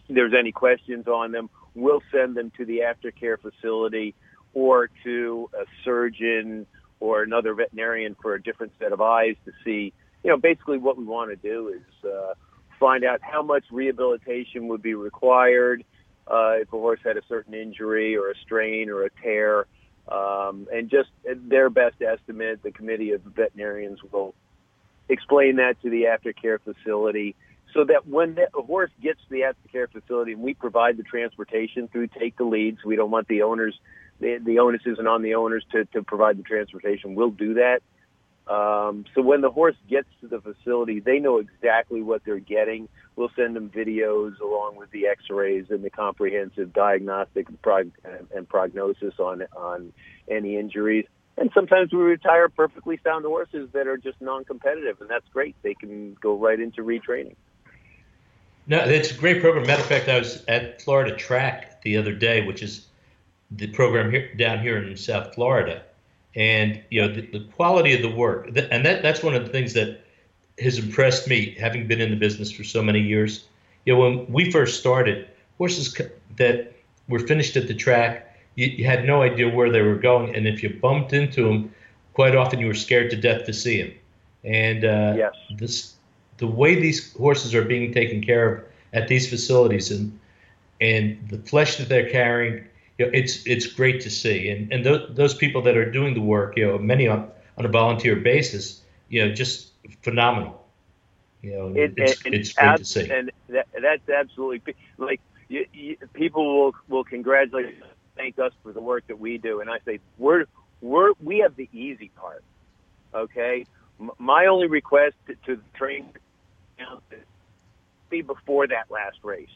there's 0.08 0.34
any 0.38 0.52
questions 0.52 1.06
on 1.06 1.32
them, 1.32 1.48
we'll 1.74 2.02
send 2.10 2.36
them 2.36 2.52
to 2.56 2.64
the 2.64 2.80
aftercare 2.80 3.36
facility 3.40 4.14
or 4.54 4.90
to 5.04 5.48
a 5.58 5.64
surgeon 5.84 6.66
or 7.00 7.22
another 7.22 7.54
veterinarian 7.54 8.14
for 8.20 8.34
a 8.34 8.42
different 8.42 8.72
set 8.78 8.92
of 8.92 9.00
eyes 9.00 9.36
to 9.44 9.52
see. 9.64 9.92
You 10.22 10.30
know, 10.30 10.36
basically 10.36 10.78
what 10.78 10.96
we 10.96 11.04
want 11.04 11.30
to 11.30 11.36
do 11.36 11.68
is 11.68 12.04
uh, 12.04 12.34
find 12.78 13.04
out 13.04 13.20
how 13.22 13.42
much 13.42 13.64
rehabilitation 13.70 14.68
would 14.68 14.82
be 14.82 14.94
required 14.94 15.84
uh, 16.28 16.60
if 16.60 16.68
a 16.68 16.78
horse 16.78 17.00
had 17.04 17.16
a 17.16 17.22
certain 17.28 17.54
injury 17.54 18.16
or 18.16 18.30
a 18.30 18.34
strain 18.44 18.88
or 18.88 19.04
a 19.04 19.10
tear, 19.22 19.66
um, 20.08 20.68
and 20.72 20.90
just 20.90 21.10
their 21.24 21.70
best 21.70 22.00
estimate. 22.02 22.62
The 22.62 22.72
committee 22.72 23.12
of 23.12 23.22
veterinarians 23.22 24.00
will 24.10 24.34
explain 25.08 25.56
that 25.56 25.80
to 25.82 25.90
the 25.90 26.04
aftercare 26.04 26.58
facility 26.60 27.34
so 27.74 27.84
that 27.84 28.06
when 28.06 28.34
the 28.34 28.48
horse 28.54 28.90
gets 29.02 29.20
to 29.22 29.30
the 29.30 29.40
aftercare 29.40 29.90
facility 29.90 30.32
and 30.32 30.42
we 30.42 30.54
provide 30.54 30.96
the 30.96 31.02
transportation 31.02 31.88
through 31.88 32.08
take 32.08 32.36
the 32.36 32.44
leads, 32.44 32.84
we 32.84 32.96
don't 32.96 33.10
want 33.10 33.28
the 33.28 33.42
owners, 33.42 33.78
the, 34.20 34.38
the 34.44 34.58
onus 34.58 34.82
isn't 34.84 35.06
on 35.06 35.22
the 35.22 35.34
owners 35.34 35.64
to, 35.72 35.84
to 35.86 36.02
provide 36.02 36.38
the 36.38 36.42
transportation. 36.42 37.14
We'll 37.14 37.30
do 37.30 37.54
that. 37.54 37.82
Um, 38.48 39.04
so 39.14 39.22
when 39.22 39.40
the 39.40 39.50
horse 39.50 39.76
gets 39.88 40.08
to 40.20 40.28
the 40.28 40.40
facility, 40.40 41.00
they 41.00 41.18
know 41.20 41.38
exactly 41.38 42.02
what 42.02 42.22
they're 42.24 42.38
getting. 42.38 42.88
We'll 43.14 43.30
send 43.36 43.54
them 43.54 43.70
videos 43.70 44.40
along 44.40 44.76
with 44.76 44.90
the 44.90 45.06
X-rays 45.06 45.66
and 45.70 45.84
the 45.84 45.90
comprehensive 45.90 46.72
diagnostic 46.72 47.48
and, 47.48 47.62
prog- 47.62 47.92
and 48.34 48.48
prognosis 48.48 49.14
on 49.18 49.42
on 49.56 49.92
any 50.28 50.56
injuries. 50.56 51.06
And 51.36 51.50
sometimes 51.54 51.92
we 51.92 52.00
retire 52.00 52.48
perfectly 52.48 52.98
sound 53.02 53.24
horses 53.24 53.70
that 53.72 53.86
are 53.86 53.96
just 53.96 54.20
non-competitive, 54.20 55.00
and 55.00 55.08
that's 55.08 55.26
great. 55.32 55.56
They 55.62 55.74
can 55.74 56.14
go 56.20 56.36
right 56.36 56.60
into 56.60 56.82
retraining. 56.82 57.36
No, 58.66 58.78
it's 58.78 59.10
a 59.10 59.14
great 59.14 59.40
program. 59.40 59.66
Matter 59.66 59.82
of 59.82 59.88
fact, 59.88 60.08
I 60.08 60.18
was 60.18 60.44
at 60.46 60.82
Florida 60.82 61.16
Track 61.16 61.82
the 61.82 61.96
other 61.96 62.12
day, 62.12 62.46
which 62.46 62.62
is 62.62 62.86
the 63.50 63.66
program 63.68 64.10
here 64.10 64.32
down 64.34 64.60
here 64.60 64.78
in 64.78 64.96
South 64.96 65.34
Florida, 65.34 65.82
and 66.34 66.80
you 66.90 67.00
know 67.00 67.12
the, 67.12 67.22
the 67.26 67.40
quality 67.54 67.94
of 67.94 68.02
the 68.02 68.10
work, 68.10 68.46
and 68.46 68.84
that 68.86 69.02
that's 69.02 69.22
one 69.22 69.34
of 69.34 69.44
the 69.44 69.50
things 69.50 69.74
that 69.74 70.00
has 70.58 70.78
impressed 70.78 71.28
me, 71.28 71.56
having 71.58 71.86
been 71.86 72.00
in 72.00 72.10
the 72.10 72.16
business 72.16 72.50
for 72.50 72.64
so 72.64 72.82
many 72.82 73.00
years. 73.00 73.46
You 73.84 73.94
know, 73.94 74.00
when 74.00 74.32
we 74.32 74.50
first 74.50 74.78
started, 74.78 75.28
horses 75.58 75.98
that 76.36 76.72
were 77.08 77.18
finished 77.18 77.56
at 77.56 77.66
the 77.66 77.74
track, 77.74 78.38
you, 78.54 78.66
you 78.66 78.84
had 78.84 79.04
no 79.04 79.22
idea 79.22 79.48
where 79.48 79.70
they 79.70 79.82
were 79.82 79.96
going, 79.96 80.34
and 80.34 80.46
if 80.46 80.62
you 80.62 80.70
bumped 80.70 81.12
into 81.12 81.44
them, 81.44 81.74
quite 82.14 82.36
often 82.36 82.60
you 82.60 82.66
were 82.66 82.74
scared 82.74 83.10
to 83.10 83.16
death 83.16 83.44
to 83.46 83.52
see 83.52 83.82
them. 83.82 83.92
And 84.44 84.84
uh, 84.84 85.14
yes. 85.16 85.34
this 85.56 85.94
the 86.38 86.46
way 86.46 86.74
these 86.74 87.12
horses 87.14 87.54
are 87.54 87.64
being 87.64 87.92
taken 87.92 88.22
care 88.22 88.52
of 88.52 88.64
at 88.92 89.08
these 89.08 89.28
facilities 89.28 89.90
and 89.90 90.18
and 90.80 91.28
the 91.28 91.38
flesh 91.38 91.76
that 91.76 91.88
they're 91.88 92.10
carrying, 92.10 92.64
you 93.02 93.10
know, 93.10 93.18
it's 93.18 93.46
it's 93.46 93.66
great 93.66 94.00
to 94.02 94.10
see. 94.10 94.48
And 94.50 94.72
and 94.72 94.84
th- 94.84 95.08
those 95.10 95.34
people 95.34 95.62
that 95.62 95.76
are 95.76 95.90
doing 95.90 96.14
the 96.14 96.20
work, 96.20 96.56
you 96.56 96.66
know, 96.66 96.78
many 96.78 97.08
on, 97.08 97.30
on 97.58 97.64
a 97.64 97.68
volunteer 97.68 98.16
basis, 98.16 98.82
you 99.08 99.24
know, 99.24 99.34
just 99.34 99.72
phenomenal. 100.02 100.64
You 101.42 101.52
know, 101.52 101.72
it, 101.74 101.94
it's, 101.96 102.22
and, 102.24 102.34
it's 102.34 102.52
great 102.52 102.68
ab- 102.68 102.78
to 102.78 102.84
see. 102.84 103.10
And 103.10 103.32
that, 103.48 103.66
that's 103.80 104.08
absolutely 104.08 104.74
like 104.98 105.20
you, 105.48 105.66
you, 105.72 105.96
people 106.12 106.62
will 106.62 106.74
will 106.88 107.04
congratulate, 107.04 107.82
thank 108.16 108.38
us 108.38 108.52
for 108.62 108.72
the 108.72 108.80
work 108.80 109.06
that 109.08 109.18
we 109.18 109.38
do, 109.38 109.60
and 109.60 109.68
I 109.68 109.78
say 109.84 109.98
we're 110.18 110.44
we're 110.80 111.12
we 111.22 111.38
have 111.38 111.56
the 111.56 111.68
easy 111.72 112.10
part. 112.16 112.44
Okay, 113.14 113.66
my 114.18 114.46
only 114.46 114.68
request 114.68 115.16
to, 115.26 115.34
to 115.46 115.56
the 115.56 115.78
train 115.78 116.08
be 118.10 118.22
before 118.22 118.66
that 118.68 118.90
last 118.90 119.18
race. 119.22 119.48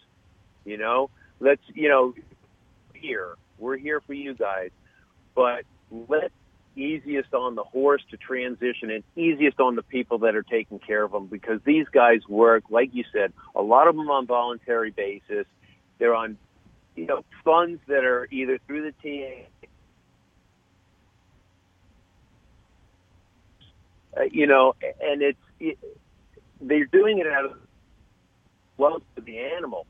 You 0.65 0.79
know, 0.79 1.11
let's 1.39 1.63
you 1.75 1.89
know, 1.89 2.15
here 3.07 3.37
we're 3.59 3.77
here 3.77 4.01
for 4.01 4.14
you 4.14 4.35
guys, 4.35 4.71
but 5.35 5.64
let 5.90 6.33
easiest 6.75 7.33
on 7.33 7.55
the 7.55 7.64
horse 7.64 8.03
to 8.11 8.16
transition 8.16 8.90
and 8.90 9.03
easiest 9.16 9.61
on 9.61 9.77
the 9.77 9.83
people 9.83 10.19
that 10.19 10.37
are 10.37 10.42
taking 10.42 10.79
care 10.79 11.03
of 11.03 11.12
them 11.12 11.27
because 11.27 11.61
these 11.64 11.87
guys 11.90 12.21
work, 12.29 12.64
like 12.71 12.90
you 12.92 13.05
said, 13.12 13.33
a 13.55 13.62
lot 13.62 13.88
of 13.88 13.97
them 13.97 14.11
on 14.11 14.27
voluntary 14.27 14.90
basis. 14.90 15.47
They're 15.99 16.14
on, 16.14 16.37
you 16.95 17.07
know, 17.07 17.25
funds 17.45 17.81
that 17.88 18.05
are 18.05 18.29
either 18.31 18.59
through 18.66 18.92
the 18.92 18.92
TA. 19.03 19.69
Uh, 24.19 24.25
you 24.31 24.47
know, 24.47 24.75
and 25.01 25.23
it's 25.23 25.38
it, 25.61 25.79
they're 26.61 26.87
doing 26.87 27.19
it 27.19 27.27
out 27.27 27.47
of 27.47 27.53
love 28.79 29.03
for 29.14 29.21
the 29.23 29.38
animal. 29.38 29.87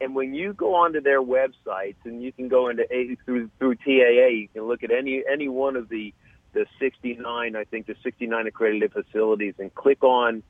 And 0.00 0.14
when 0.14 0.34
you 0.34 0.54
go 0.54 0.74
onto 0.74 1.00
their 1.00 1.22
websites, 1.22 1.96
and 2.04 2.22
you 2.22 2.32
can 2.32 2.48
go 2.48 2.68
into 2.68 2.84
a, 2.90 3.16
through 3.24 3.50
through 3.58 3.76
TAA, 3.76 4.28
you 4.28 4.48
can 4.52 4.62
look 4.62 4.82
at 4.82 4.90
any 4.90 5.22
any 5.30 5.48
one 5.48 5.76
of 5.76 5.88
the 5.88 6.14
the 6.52 6.66
69, 6.80 7.54
I 7.54 7.64
think 7.64 7.86
the 7.86 7.94
69 8.02 8.46
accredited 8.46 8.92
facilities, 8.92 9.54
and 9.58 9.72
click 9.74 10.02
on 10.02 10.42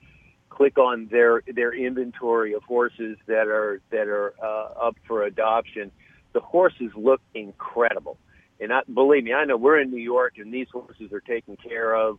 click 0.48 0.78
on 0.78 1.08
their 1.10 1.42
their 1.52 1.72
inventory 1.72 2.54
of 2.54 2.62
horses 2.62 3.16
that 3.26 3.48
are 3.48 3.80
that 3.90 4.08
are 4.08 4.34
uh, 4.42 4.86
up 4.86 4.96
for 5.06 5.24
adoption. 5.24 5.90
The 6.32 6.40
horses 6.40 6.92
look 6.94 7.20
incredible, 7.34 8.18
and 8.60 8.72
I, 8.72 8.82
believe 8.92 9.24
me, 9.24 9.32
I 9.32 9.44
know 9.46 9.56
we're 9.56 9.80
in 9.80 9.90
New 9.90 10.02
York, 10.02 10.34
and 10.38 10.54
these 10.54 10.68
horses 10.72 11.12
are 11.12 11.20
taken 11.20 11.56
care 11.56 11.94
of 11.94 12.18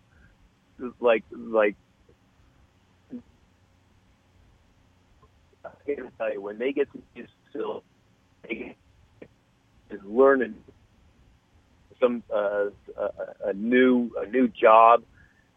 like 1.00 1.24
like 1.32 1.76
I 5.88 5.96
can 5.96 6.12
tell 6.18 6.32
you 6.32 6.42
when 6.42 6.58
they 6.58 6.72
get 6.72 6.92
to 6.94 7.02
these 7.16 7.26
facilities, 7.52 7.84
they 8.44 8.76
is 9.90 10.00
learning 10.06 10.56
some 12.00 12.24
uh, 12.34 12.66
a, 12.98 13.10
a 13.48 13.54
new 13.54 14.12
a 14.18 14.28
new 14.28 14.48
job. 14.48 15.04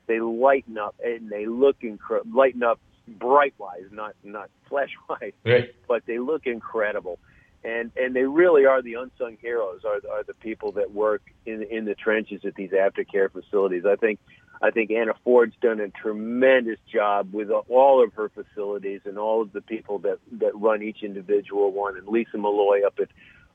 They 0.07 0.21
lighten 0.21 0.77
up 0.77 0.95
and 1.03 1.31
they 1.31 1.47
look 1.47 1.77
incredible. 1.81 2.31
Lighten 2.37 2.63
up 2.63 2.79
bright 3.09 3.55
wise, 3.59 3.85
not 3.91 4.15
not 4.23 4.51
flesh 4.69 4.91
wise, 5.09 5.33
right. 5.45 5.75
but 5.89 6.05
they 6.07 6.19
look 6.19 6.47
incredible. 6.47 7.19
And 7.65 7.91
and 7.97 8.15
they 8.15 8.25
really 8.25 8.67
are 8.67 8.83
the 8.83 8.95
unsung 8.95 9.39
heroes. 9.41 9.83
Are 9.85 10.01
are 10.11 10.23
the 10.25 10.35
people 10.35 10.73
that 10.73 10.93
work 10.93 11.23
in 11.47 11.63
in 11.63 11.85
the 11.87 11.95
trenches 11.95 12.43
at 12.45 12.55
these 12.55 12.71
aftercare 12.71 13.31
facilities. 13.31 13.85
I 13.87 13.97
think 13.97 14.19
I 14.65 14.71
think 14.71 14.91
Anna 14.91 15.13
Ford's 15.23 15.55
done 15.61 15.79
a 15.79 15.91
tremendous 15.91 16.79
job 16.91 17.35
with 17.35 17.51
all 17.51 18.03
of 18.03 18.15
her 18.15 18.31
facilities 18.31 19.03
and 19.05 19.19
all 19.19 19.43
of 19.43 19.53
the 19.53 19.61
people 19.61 19.99
that 19.99 20.19
that 20.41 20.53
run 20.55 20.83
each 20.83 21.03
individual 21.03 21.71
one. 21.71 21.99
And 21.99 22.09
Lisa 22.09 22.39
Malloy 22.39 22.81
up 22.87 22.99
at 22.99 23.09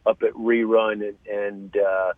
up 0.06 0.22
at 0.22 0.34
Rerun 0.34 1.02
and 1.08 1.18
and 1.28 1.76
uh, 1.78 2.14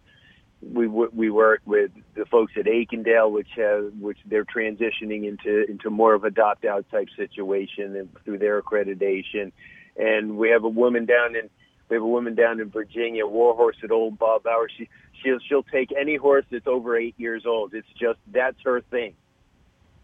we 0.61 0.87
we 0.87 1.29
work 1.29 1.61
with 1.63 1.91
the 2.15 2.25
folks 2.25 2.51
at 2.57 2.65
Akindale, 2.65 3.31
which 3.31 3.47
have 3.55 3.93
which 3.97 4.17
they're 4.25 4.43
transitioning 4.43 5.25
into 5.25 5.63
into 5.69 5.89
more 5.89 6.13
of 6.13 6.25
a 6.25 6.41
opt 6.41 6.65
out 6.65 6.85
type 6.91 7.07
situation 7.15 7.95
and 7.95 8.09
through 8.25 8.39
their 8.39 8.61
accreditation. 8.61 9.53
And 9.95 10.37
we 10.37 10.49
have 10.49 10.65
a 10.65 10.69
woman 10.69 11.05
down 11.05 11.37
in 11.37 11.49
we 11.87 11.95
have 11.95 12.03
a 12.03 12.07
woman 12.07 12.35
down 12.35 12.59
in 12.59 12.69
Virginia, 12.69 13.25
Warhorse 13.25 13.77
at 13.83 13.91
Old 13.91 14.19
Bob 14.19 14.43
Bauer. 14.43 14.67
She 14.77 14.89
she'll 15.23 15.39
she'll 15.47 15.63
take 15.63 15.91
any 15.97 16.15
horse 16.15 16.45
that's 16.51 16.67
over 16.67 16.97
eight 16.97 17.15
years 17.17 17.45
old. 17.45 17.73
It's 17.73 17.87
just 17.99 18.19
that's 18.27 18.57
her 18.63 18.81
thing. 18.81 19.15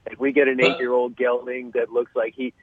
If 0.10 0.20
we 0.20 0.32
get 0.32 0.48
an 0.48 0.62
eight 0.62 0.80
year 0.80 0.94
old 0.94 1.16
gelding 1.16 1.72
that 1.72 1.92
looks 1.92 2.12
like 2.16 2.34
he, 2.36 2.54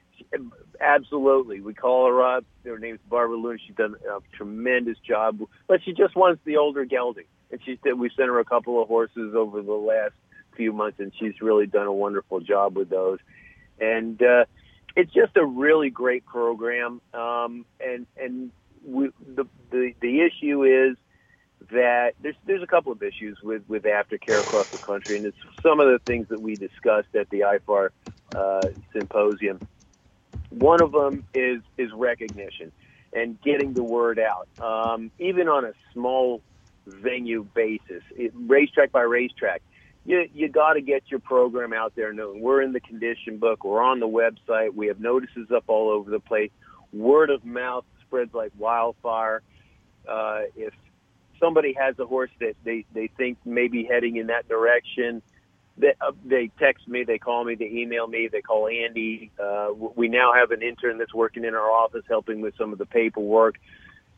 absolutely, 0.79 1.61
we 1.61 1.73
call 1.73 2.07
her 2.07 2.23
up. 2.23 2.45
Her 2.63 2.79
name's 2.79 2.99
Barbara 3.07 3.37
Loon. 3.37 3.59
She's 3.65 3.75
done 3.75 3.95
a 4.09 4.19
tremendous 4.35 4.97
job, 4.99 5.39
but 5.67 5.83
she 5.83 5.93
just 5.93 6.15
wants 6.15 6.41
the 6.43 6.57
older 6.57 6.85
gelding. 6.85 7.25
And 7.51 7.61
she 7.63 7.79
said 7.83 7.99
we 7.99 8.09
sent 8.09 8.29
her 8.29 8.39
a 8.39 8.45
couple 8.45 8.81
of 8.81 8.87
horses 8.87 9.35
over 9.35 9.61
the 9.61 9.73
last 9.73 10.13
few 10.55 10.73
months, 10.73 10.99
and 10.99 11.11
she's 11.19 11.39
really 11.41 11.67
done 11.67 11.85
a 11.85 11.93
wonderful 11.93 12.39
job 12.39 12.75
with 12.75 12.89
those. 12.89 13.19
And 13.79 14.19
uh, 14.23 14.45
it's 14.95 15.13
just 15.13 15.37
a 15.37 15.45
really 15.45 15.89
great 15.89 16.25
program. 16.25 17.01
Um, 17.13 17.65
and 17.79 18.07
and 18.17 18.51
we, 18.83 19.09
the 19.35 19.45
the 19.69 19.93
the 20.01 20.21
issue 20.21 20.63
is 20.63 20.97
that 21.71 22.13
there's 22.21 22.35
there's 22.45 22.63
a 22.63 22.67
couple 22.67 22.91
of 22.91 23.01
issues 23.01 23.37
with 23.43 23.63
with 23.67 23.83
aftercare 23.83 24.39
across 24.39 24.67
the 24.71 24.77
country, 24.77 25.17
and 25.17 25.25
it's 25.25 25.37
some 25.63 25.79
of 25.79 25.87
the 25.87 25.99
things 26.05 26.27
that 26.29 26.41
we 26.41 26.55
discussed 26.55 27.15
at 27.15 27.29
the 27.29 27.41
IFAR 27.41 27.89
uh, 28.33 28.67
symposium. 28.93 29.61
One 30.49 30.81
of 30.81 30.91
them 30.91 31.23
is 31.33 31.61
is 31.77 31.91
recognition 31.93 32.71
and 33.13 33.41
getting 33.41 33.73
the 33.73 33.83
word 33.83 34.19
out, 34.19 34.47
um, 34.59 35.11
even 35.17 35.47
on 35.47 35.65
a 35.65 35.71
small 35.93 36.41
venue 36.85 37.47
basis, 37.55 38.03
it, 38.15 38.31
racetrack 38.35 38.91
by 38.91 39.01
racetrack. 39.01 39.61
You 40.05 40.27
you 40.33 40.49
got 40.49 40.73
to 40.73 40.81
get 40.81 41.03
your 41.09 41.19
program 41.19 41.73
out 41.73 41.93
there 41.95 42.13
known. 42.13 42.41
We're 42.41 42.61
in 42.61 42.73
the 42.73 42.79
condition 42.79 43.37
book. 43.37 43.63
We're 43.63 43.81
on 43.81 43.99
the 43.99 44.07
website. 44.07 44.75
We 44.75 44.87
have 44.87 44.99
notices 44.99 45.49
up 45.55 45.63
all 45.67 45.89
over 45.89 46.11
the 46.11 46.19
place. 46.19 46.51
Word 46.93 47.31
of 47.31 47.43
mouth 47.43 47.85
spreads 48.05 48.33
like 48.33 48.51
wildfire. 48.57 49.41
Uh, 50.07 50.41
if 50.55 50.73
somebody 51.39 51.73
has 51.73 51.97
a 51.99 52.05
horse 52.05 52.31
that 52.39 52.55
they, 52.63 52.85
they 52.93 53.07
think 53.07 53.37
may 53.45 53.67
be 53.67 53.83
heading 53.83 54.17
in 54.17 54.27
that 54.27 54.47
direction, 54.47 55.21
they, 55.77 55.93
uh, 55.99 56.11
they 56.23 56.49
text 56.59 56.87
me, 56.87 57.03
they 57.03 57.17
call 57.17 57.43
me, 57.43 57.55
they 57.55 57.65
email 57.65 58.07
me, 58.07 58.29
they 58.31 58.41
call 58.41 58.67
Andy. 58.67 59.31
Uh, 59.41 59.69
we 59.73 60.07
now 60.07 60.33
have 60.33 60.51
an 60.51 60.61
intern 60.61 60.97
that's 60.97 61.13
working 61.13 61.43
in 61.43 61.53
our 61.53 61.69
office 61.69 62.03
helping 62.07 62.41
with 62.41 62.55
some 62.57 62.71
of 62.71 62.79
the 62.79 62.85
paperwork. 62.85 63.57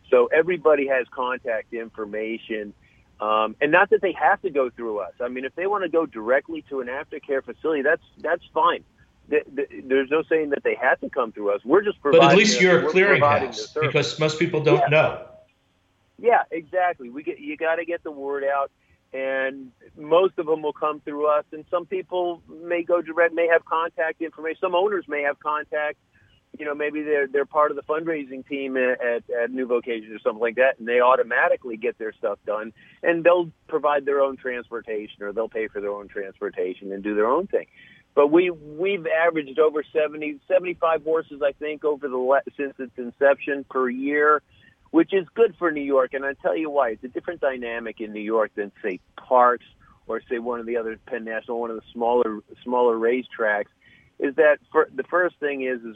So 0.09 0.27
everybody 0.27 0.87
has 0.87 1.07
contact 1.11 1.73
information. 1.73 2.73
Um, 3.19 3.55
and 3.59 3.71
not 3.71 3.89
that 3.89 4.01
they 4.01 4.13
have 4.13 4.41
to 4.43 4.51
go 4.51 4.69
through 4.69 4.99
us. 4.99 5.13
I 5.19 5.27
mean, 5.27 5.45
if 5.45 5.55
they 5.55 5.65
want 5.65 5.83
to 5.83 5.89
go 5.89 6.05
directly 6.05 6.63
to 6.69 6.81
an 6.81 6.87
aftercare 6.87 7.43
facility, 7.43 7.81
that's 7.81 8.03
that's 8.19 8.43
fine. 8.53 8.83
There's 9.27 10.09
no 10.09 10.23
saying 10.29 10.51
that 10.51 10.63
they 10.63 10.75
have 10.75 11.01
to 11.01 11.09
come 11.09 11.31
through 11.31 11.51
us. 11.51 11.61
We're 11.65 11.81
just 11.81 11.99
providing. 11.99 12.27
But 12.27 12.31
at 12.31 12.37
least 12.37 12.61
you're 12.61 12.87
a 12.87 12.91
clearinghouse 12.91 13.75
because 13.81 14.19
most 14.19 14.39
people 14.39 14.63
don't 14.63 14.79
yeah. 14.81 14.87
know. 14.89 15.25
Yeah, 16.17 16.43
exactly. 16.51 17.09
We 17.09 17.23
get 17.23 17.39
you 17.39 17.57
got 17.57 17.75
to 17.75 17.85
get 17.85 18.03
the 18.03 18.11
word 18.11 18.43
out 18.43 18.71
and 19.13 19.71
most 19.97 20.37
of 20.37 20.45
them 20.45 20.61
will 20.61 20.73
come 20.73 20.99
through 21.01 21.27
us. 21.27 21.45
And 21.51 21.65
some 21.71 21.85
people 21.85 22.41
may 22.49 22.83
go 22.83 23.01
direct, 23.01 23.33
may 23.33 23.47
have 23.51 23.63
contact 23.65 24.21
information. 24.21 24.59
Some 24.61 24.75
owners 24.75 25.05
may 25.07 25.21
have 25.23 25.39
contact. 25.39 25.97
You 26.57 26.65
know, 26.65 26.73
maybe 26.73 27.03
they're 27.03 27.27
they're 27.27 27.45
part 27.45 27.71
of 27.71 27.77
the 27.77 27.83
fundraising 27.83 28.47
team 28.47 28.77
at, 28.77 28.99
at, 29.01 29.23
at 29.29 29.51
New 29.51 29.67
Vocations 29.67 30.15
or 30.15 30.19
something 30.19 30.41
like 30.41 30.55
that, 30.55 30.79
and 30.79 30.87
they 30.87 31.01
automatically 31.01 31.77
get 31.77 31.97
their 31.99 32.13
stuff 32.13 32.39
done, 32.47 32.73
and 33.03 33.23
they'll 33.23 33.51
provide 33.67 34.05
their 34.05 34.21
own 34.21 34.37
transportation 34.37 35.21
or 35.21 35.33
they'll 35.33 35.49
pay 35.49 35.67
for 35.67 35.81
their 35.81 35.91
own 35.91 36.07
transportation 36.07 36.91
and 36.91 37.03
do 37.03 37.15
their 37.15 37.27
own 37.27 37.47
thing. 37.47 37.67
But 38.15 38.31
we 38.31 38.49
we've 38.49 39.05
averaged 39.05 39.59
over 39.59 39.83
70, 39.93 40.39
75 40.47 41.03
horses, 41.03 41.41
I 41.45 41.51
think, 41.51 41.85
over 41.85 42.07
the 42.07 42.41
since 42.55 42.73
its 42.79 42.93
inception 42.97 43.65
per 43.69 43.89
year 43.89 44.41
which 44.91 45.13
is 45.13 45.27
good 45.35 45.55
for 45.57 45.71
New 45.71 45.83
York. 45.83 46.13
And 46.13 46.25
I 46.25 46.33
tell 46.33 46.55
you 46.55 46.69
why. 46.69 46.91
It's 46.91 47.03
a 47.03 47.07
different 47.07 47.41
dynamic 47.41 47.99
in 47.99 48.13
New 48.13 48.21
York 48.21 48.51
than 48.55 48.71
say 48.81 48.99
Parx 49.17 49.59
or 50.07 50.21
say 50.29 50.39
one 50.39 50.59
of 50.59 50.65
the 50.65 50.77
other 50.77 50.97
Penn 51.05 51.25
National, 51.25 51.59
one 51.59 51.69
of 51.69 51.77
the 51.77 51.83
smaller 51.93 52.39
smaller 52.63 52.95
racetracks. 52.95 53.67
Is 54.19 54.33
that 54.35 54.57
for, 54.71 54.89
the 54.95 55.03
first 55.03 55.35
thing 55.39 55.61
is 55.61 55.79
is 55.81 55.95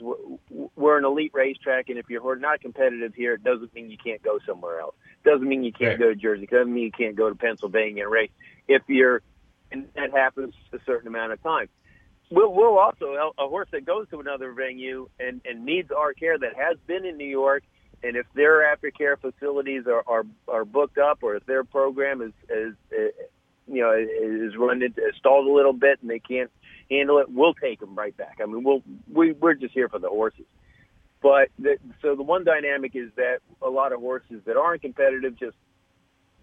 we're 0.75 0.97
an 0.97 1.05
elite 1.05 1.31
racetrack, 1.33 1.89
and 1.89 1.97
if 1.97 2.07
you're 2.07 2.35
not 2.35 2.61
competitive 2.61 3.15
here, 3.15 3.33
it 3.33 3.43
doesn't 3.43 3.73
mean 3.73 3.89
you 3.89 3.97
can't 3.97 4.21
go 4.21 4.37
somewhere 4.45 4.79
else. 4.79 4.93
It 5.25 5.29
doesn't 5.29 5.47
mean 5.47 5.63
you 5.63 5.71
can't 5.71 5.99
right. 5.99 5.99
go 5.99 6.09
to 6.09 6.15
Jersey. 6.15 6.43
It 6.43 6.51
doesn't 6.51 6.71
mean 6.71 6.83
you 6.83 6.91
can't 6.91 7.15
go 7.15 7.29
to 7.29 7.35
Pennsylvania 7.35 8.03
and 8.03 8.11
race. 8.11 8.29
If 8.67 8.83
you're, 8.87 9.23
and 9.71 9.87
that 9.95 10.11
happens 10.11 10.53
a 10.71 10.77
certain 10.85 11.07
amount 11.07 11.31
of 11.31 11.41
time. 11.41 11.67
We'll, 12.29 12.53
we'll 12.53 12.77
also 12.77 13.33
a 13.37 13.47
horse 13.47 13.67
that 13.71 13.85
goes 13.85 14.07
to 14.09 14.19
another 14.19 14.53
venue 14.53 15.09
and, 15.19 15.41
and 15.43 15.65
needs 15.65 15.91
our 15.91 16.13
care 16.13 16.37
that 16.37 16.55
has 16.55 16.77
been 16.85 17.05
in 17.05 17.17
New 17.17 17.25
York 17.25 17.63
and 18.03 18.15
if 18.15 18.25
their 18.33 18.63
aftercare 18.75 19.19
facilities 19.19 19.85
are, 19.87 20.03
are 20.07 20.25
are 20.47 20.65
booked 20.65 20.97
up, 20.97 21.19
or 21.21 21.35
if 21.35 21.45
their 21.45 21.63
program 21.63 22.21
is 22.21 22.33
is, 22.49 22.73
is 22.91 23.13
you 23.67 23.81
know 23.81 23.91
is 23.93 24.55
run 24.57 24.81
into 24.81 25.01
stalled 25.17 25.47
a 25.47 25.51
little 25.51 25.73
bit 25.73 25.99
and 26.01 26.09
they 26.09 26.19
can't 26.19 26.51
handle 26.89 27.19
it, 27.19 27.27
we'll 27.29 27.53
take 27.53 27.79
them 27.79 27.95
right 27.95 28.15
back. 28.15 28.39
I 28.41 28.45
mean, 28.45 28.63
we'll 28.63 28.83
we 29.11 29.33
we're 29.33 29.53
just 29.53 29.73
here 29.73 29.89
for 29.89 29.99
the 29.99 30.09
horses. 30.09 30.45
But 31.21 31.49
the, 31.59 31.77
so 32.01 32.15
the 32.15 32.23
one 32.23 32.43
dynamic 32.43 32.95
is 32.95 33.11
that 33.15 33.39
a 33.61 33.69
lot 33.69 33.93
of 33.93 33.99
horses 33.99 34.41
that 34.45 34.57
aren't 34.57 34.81
competitive 34.81 35.37
just 35.37 35.55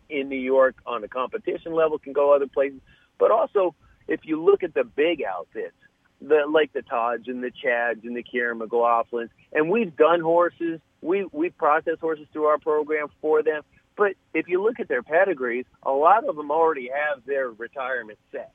in 0.09 0.29
New 0.29 0.39
York 0.39 0.77
on 0.87 1.01
the 1.01 1.09
competition 1.09 1.75
level 1.75 1.99
can 1.99 2.13
go 2.13 2.33
other 2.33 2.47
places. 2.47 2.81
But 3.19 3.33
also, 3.33 3.75
if 4.07 4.21
you 4.23 4.43
look 4.43 4.63
at 4.63 4.75
the 4.75 4.85
big 4.85 5.23
outfits, 5.23 5.75
the 6.21 6.45
like 6.49 6.73
the 6.73 6.83
Todds 6.83 7.27
and 7.27 7.43
the 7.43 7.51
Chads 7.51 8.05
and 8.05 8.17
the 8.17 8.23
Kiaran 8.23 8.61
McLaughlins, 8.61 9.31
and 9.53 9.69
we've 9.69 9.97
done 9.97 10.21
horses 10.21 10.81
we 11.01 11.27
we 11.33 11.51
process 11.51 11.99
horses 12.01 12.27
through 12.33 12.47
our 12.47 12.59
program 12.59 13.09
for 13.21 13.43
them. 13.43 13.63
But 13.97 14.15
if 14.33 14.49
you 14.49 14.63
look 14.63 14.79
at 14.79 14.89
their 14.89 15.03
pedigrees, 15.03 15.65
a 15.83 15.91
lot 15.91 16.25
of 16.25 16.37
them 16.37 16.51
already 16.51 16.91
have 16.93 17.25
their 17.25 17.51
retirement 17.51 18.19
set. 18.31 18.53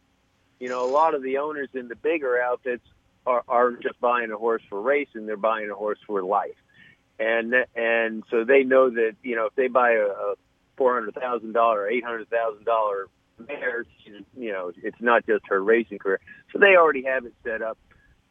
You 0.60 0.70
know, 0.70 0.90
a 0.90 0.92
lot 0.92 1.16
of 1.16 1.22
the 1.22 1.40
owners 1.40 1.70
in 1.74 1.90
the 1.90 1.96
bigger 1.96 2.42
outfits 2.42 2.86
are, 3.26 3.44
are 3.48 3.72
just 3.74 4.00
buying 4.00 4.32
a 4.32 4.38
horse 4.38 4.62
for 4.70 4.82
racing; 4.82 5.26
they're 5.26 5.38
buying 5.38 5.70
a 5.70 5.76
horse 5.76 6.00
for 6.08 6.24
life, 6.24 6.56
and 7.20 7.54
and 7.76 8.24
so 8.30 8.44
they 8.44 8.64
know 8.64 8.90
that 8.90 9.16
you 9.24 9.36
know 9.36 9.48
if 9.48 9.56
they 9.56 9.68
buy 9.68 9.92
a, 9.92 10.36
four 10.78 10.94
hundred 10.94 11.16
thousand 11.16 11.54
dollar, 11.54 11.88
eight 11.88 12.04
hundred 12.04 12.30
thousand 12.30 12.66
dollar 12.66 13.08
mare, 13.48 13.86
you 14.38 14.52
know, 14.52 14.72
it's 14.82 15.02
not 15.02 15.26
just 15.26 15.46
her 15.48 15.62
racing 15.62 16.00
career. 16.00 16.20
So 16.52 16.60
they 16.60 16.76
already 16.76 17.04
have 17.04 17.26
it 17.26 17.34
set 17.44 17.62
up 17.62 17.78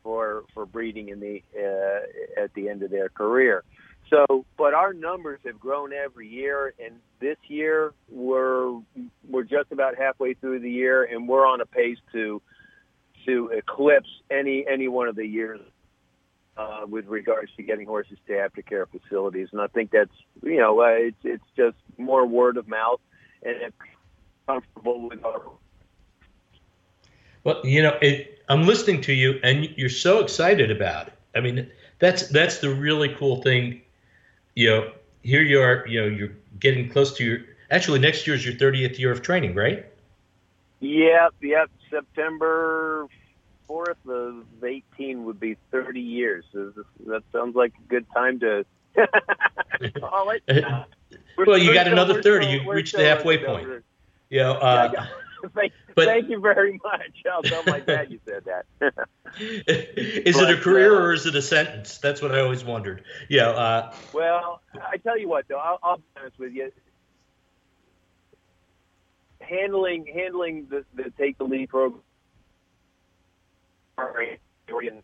for 0.03 0.45
for 0.55 0.67
breeding 0.67 1.09
in 1.09 1.21
the 1.21 1.43
uh, 1.57 2.43
at 2.43 2.55
the 2.55 2.69
end 2.69 2.83
of 2.83 2.91
their 2.91 3.09
career. 3.09 3.65
So, 4.13 4.45
but 4.59 4.75
our 4.75 4.93
numbers 4.93 5.41
have 5.47 5.59
grown 5.59 5.95
every 5.95 6.29
year, 6.29 6.75
and 6.79 6.97
this 7.19 7.39
year 7.49 7.95
we're 8.11 8.79
we're 9.27 9.45
just 9.45 9.73
about 9.73 9.97
halfway 9.97 10.35
through 10.35 10.61
the 10.61 10.71
year, 10.71 11.05
and 11.05 11.27
we're 11.27 11.47
on 11.47 11.63
a 11.63 11.67
pace 11.67 11.97
to 12.13 12.43
to 13.25 13.49
eclipse 13.49 14.11
any 14.31 14.67
any 14.71 14.87
one 14.87 15.09
of 15.09 15.17
the 15.17 15.27
years 15.27 15.61
uh, 16.59 16.83
with 16.87 17.07
regards 17.07 17.51
to 17.57 17.63
getting 17.63 17.87
horses 17.87 18.19
to 18.27 18.33
aftercare 18.35 18.85
facilities. 18.87 19.49
And 19.51 19.63
I 19.63 19.69
think 19.69 19.91
that's 19.91 20.13
you 20.43 20.59
know 20.59 20.83
uh, 20.83 20.89
it's 20.89 21.17
it's 21.25 21.45
just 21.57 21.79
more 21.97 22.27
word 22.27 22.59
of 22.59 22.69
mouth 22.69 23.01
and 23.43 23.73
comfortable 24.47 25.09
with 25.09 25.25
our. 25.25 25.41
Well, 27.45 27.63
you 27.65 27.83
know, 27.83 27.97
it, 28.03 28.43
I'm 28.51 28.67
listening 28.67 29.01
to 29.03 29.15
you, 29.15 29.41
and 29.43 29.71
you're 29.77 29.89
so 29.89 30.21
excited 30.21 30.71
about 30.71 31.07
it. 31.07 31.15
I 31.35 31.41
mean, 31.41 31.71
that's 31.99 32.29
that's 32.29 32.59
the 32.59 32.69
really 32.69 33.09
cool 33.09 33.41
thing 33.41 33.81
you 34.55 34.71
know, 34.71 34.93
here 35.23 35.43
you 35.43 35.61
are, 35.61 35.87
you 35.87 36.01
know, 36.01 36.07
you're 36.07 36.33
getting 36.59 36.89
close 36.89 37.15
to 37.17 37.25
your, 37.25 37.39
actually 37.71 37.99
next 37.99 38.27
year 38.27 38.37
is 38.37 38.45
your 38.45 38.55
30th 38.55 38.99
year 38.99 39.13
of 39.13 39.23
training, 39.23 39.55
right? 39.55 39.87
Yep, 40.81 41.35
yep. 41.43 41.71
September 41.91 43.07
4th 43.69 43.95
of 44.09 44.45
18 44.65 45.25
would 45.25 45.39
be 45.39 45.57
30 45.71 46.01
years. 46.01 46.45
That 46.53 47.23
sounds 47.33 47.55
like 47.55 47.73
a 47.79 47.89
good 47.89 48.07
time 48.13 48.41
to 48.41 48.65
call 50.01 50.31
it. 50.31 50.43
well, 51.39 51.59
you 51.59 51.73
got 51.73 51.87
another 51.87 52.23
30. 52.23 52.47
You 52.47 52.73
reached 52.73 52.97
the 52.97 53.05
halfway 53.05 53.39
point. 53.39 53.69
You 54.29 54.41
know, 54.41 54.53
uh, 54.55 55.07
thank, 55.55 55.73
but, 55.95 56.07
thank 56.07 56.29
you 56.29 56.41
very 56.41 56.81
much. 56.83 57.23
I'll 57.33 57.43
tell 57.43 57.63
my 57.67 57.81
dad 57.81 58.11
you 58.11 58.21
said 58.27 58.45
that. 58.45 58.67
is 59.39 60.37
but, 60.37 60.51
it 60.51 60.59
a 60.59 60.61
career 60.61 60.95
uh, 60.95 61.07
or 61.07 61.13
is 61.13 61.27
it 61.27 61.35
a 61.35 61.43
sentence? 61.43 61.99
That's 61.99 62.23
what 62.23 62.35
I 62.35 62.41
always 62.41 62.65
wondered. 62.65 63.05
Yeah. 63.29 63.51
Uh, 63.51 63.95
well, 64.13 64.61
I 64.75 64.97
tell 64.99 65.19
you 65.19 65.29
what, 65.29 65.47
though, 65.49 65.59
I'll, 65.59 65.79
I'll 65.83 65.97
be 65.99 66.05
honest 66.19 66.39
with 66.39 66.53
you. 66.53 66.71
Handling 69.41 70.07
handling 70.07 70.69
the, 70.71 70.85
the 70.95 71.11
take 71.19 71.37
the 71.37 71.45
lead 71.45 71.69
program 71.69 72.03
and 73.99 75.03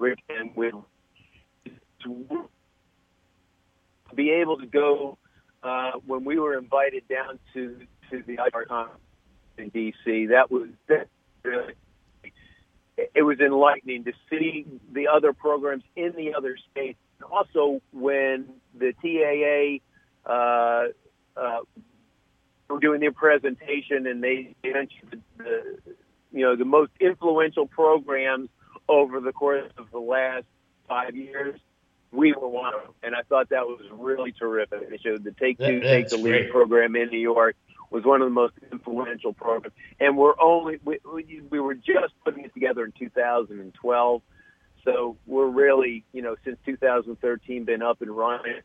and, 0.00 0.16
and 0.28 0.56
with 0.56 0.74
to 2.02 2.48
be 4.14 4.30
able 4.30 4.58
to 4.58 4.66
go 4.66 5.18
uh, 5.62 5.92
when 6.04 6.24
we 6.24 6.38
were 6.38 6.58
invited 6.58 7.06
down 7.08 7.38
to 7.54 7.78
to 8.10 8.22
the 8.26 8.34
IR 8.34 8.66
conference 8.66 9.05
in 9.58 9.68
D.C. 9.70 10.26
That 10.26 10.50
was 10.50 10.68
that 10.88 11.08
really 11.42 11.74
it 12.96 13.22
was 13.22 13.40
enlightening 13.40 14.04
to 14.04 14.12
see 14.30 14.66
the 14.92 15.08
other 15.08 15.32
programs 15.32 15.84
in 15.96 16.12
the 16.16 16.34
other 16.34 16.56
states. 16.70 16.98
Also, 17.30 17.80
when 17.92 18.46
the 18.74 18.92
TAA 19.02 20.30
uh, 20.30 20.88
uh, 21.36 21.60
were 22.68 22.80
doing 22.80 23.00
their 23.00 23.12
presentation 23.12 24.06
and 24.06 24.22
they 24.22 24.54
mentioned 24.64 25.22
the, 25.36 25.78
you 26.32 26.42
know 26.42 26.56
the 26.56 26.64
most 26.64 26.92
influential 27.00 27.66
programs 27.66 28.48
over 28.88 29.20
the 29.20 29.32
course 29.32 29.70
of 29.78 29.90
the 29.90 29.98
last 29.98 30.44
five 30.88 31.16
years, 31.16 31.58
we 32.12 32.32
were 32.32 32.48
one 32.48 32.74
of 32.74 32.82
them, 32.82 32.92
and 33.02 33.14
I 33.14 33.22
thought 33.22 33.50
that 33.50 33.66
was 33.66 33.80
really 33.92 34.32
terrific. 34.32 34.90
They 34.90 34.98
showed 34.98 35.24
the 35.24 35.32
Take 35.32 35.58
Two, 35.58 35.80
that, 35.80 35.82
Take 35.82 36.08
the 36.08 36.18
Lead 36.18 36.50
program 36.50 36.96
in 36.96 37.08
New 37.08 37.18
York 37.18 37.56
was 37.96 38.04
one 38.04 38.20
of 38.20 38.26
the 38.26 38.34
most 38.34 38.52
influential 38.70 39.32
programs. 39.32 39.74
And 39.98 40.18
we're 40.18 40.38
only 40.38 40.78
we, 40.84 40.98
we 41.50 41.58
were 41.58 41.74
just 41.74 42.12
putting 42.24 42.44
it 42.44 42.52
together 42.52 42.84
in 42.84 42.92
2012, 42.92 44.22
so 44.84 45.16
we're 45.26 45.48
really 45.48 46.04
you 46.12 46.20
know 46.20 46.36
since 46.44 46.58
2013 46.66 47.64
been 47.64 47.80
up 47.80 48.02
and 48.02 48.10
running, 48.14 48.60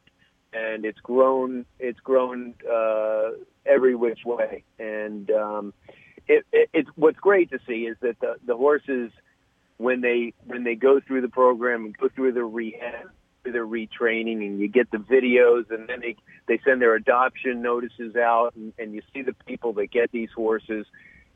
and 0.51 0.83
it's 0.83 0.99
grown 0.99 1.65
it's 1.79 1.99
grown 2.01 2.55
uh, 2.69 3.29
every 3.65 3.95
which 3.95 4.19
way. 4.25 4.65
And 4.77 5.31
um, 5.31 5.73
it, 6.27 6.45
it, 6.51 6.69
it's 6.73 6.89
what's 6.95 7.19
great 7.19 7.51
to 7.51 7.59
see 7.65 7.85
is 7.85 7.95
that 8.01 8.19
the 8.19 8.35
the 8.45 8.57
horses 8.57 9.11
when 9.77 10.01
they 10.01 10.33
when 10.45 10.65
they 10.65 10.75
go 10.75 10.99
through 10.99 11.21
the 11.21 11.29
program 11.29 11.85
and 11.85 11.97
go 11.97 12.09
through 12.09 12.33
the 12.33 12.43
rehab 12.43 13.09
their 13.43 13.65
retraining 13.65 14.45
and 14.45 14.59
you 14.59 14.67
get 14.67 14.89
the 14.91 14.97
videos 14.97 15.69
and 15.71 15.87
then 15.87 15.99
they 16.01 16.15
they 16.47 16.59
send 16.65 16.81
their 16.81 16.95
adoption 16.95 17.61
notices 17.61 18.15
out 18.15 18.53
and, 18.55 18.73
and 18.77 18.93
you 18.93 19.01
see 19.13 19.21
the 19.21 19.33
people 19.45 19.73
that 19.73 19.87
get 19.91 20.11
these 20.11 20.29
horses 20.35 20.85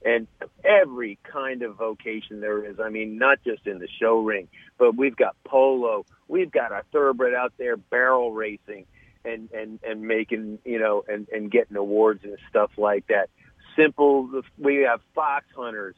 and 0.03 0.27
every 0.63 1.17
kind 1.23 1.63
of 1.63 1.75
vocation 1.77 2.39
there 2.39 2.63
is. 2.63 2.79
I 2.79 2.89
mean, 2.89 3.17
not 3.17 3.39
just 3.43 3.65
in 3.65 3.79
the 3.79 3.87
show 3.99 4.19
ring, 4.19 4.47
but 4.77 4.95
we've 4.95 5.15
got 5.15 5.35
polo, 5.43 6.05
we've 6.27 6.51
got 6.51 6.71
our 6.71 6.83
thoroughbred 6.91 7.33
out 7.33 7.53
there 7.57 7.75
barrel 7.75 8.31
racing 8.31 8.85
and 9.23 9.49
and 9.51 9.79
and 9.83 10.01
making 10.01 10.59
you 10.63 10.79
know 10.79 11.03
and 11.07 11.27
and 11.29 11.49
getting 11.49 11.75
awards 11.77 12.23
and 12.23 12.37
stuff 12.49 12.71
like 12.77 13.07
that. 13.07 13.29
Simple. 13.75 14.41
We 14.57 14.85
have 14.89 15.01
fox 15.13 15.45
hunters 15.55 15.95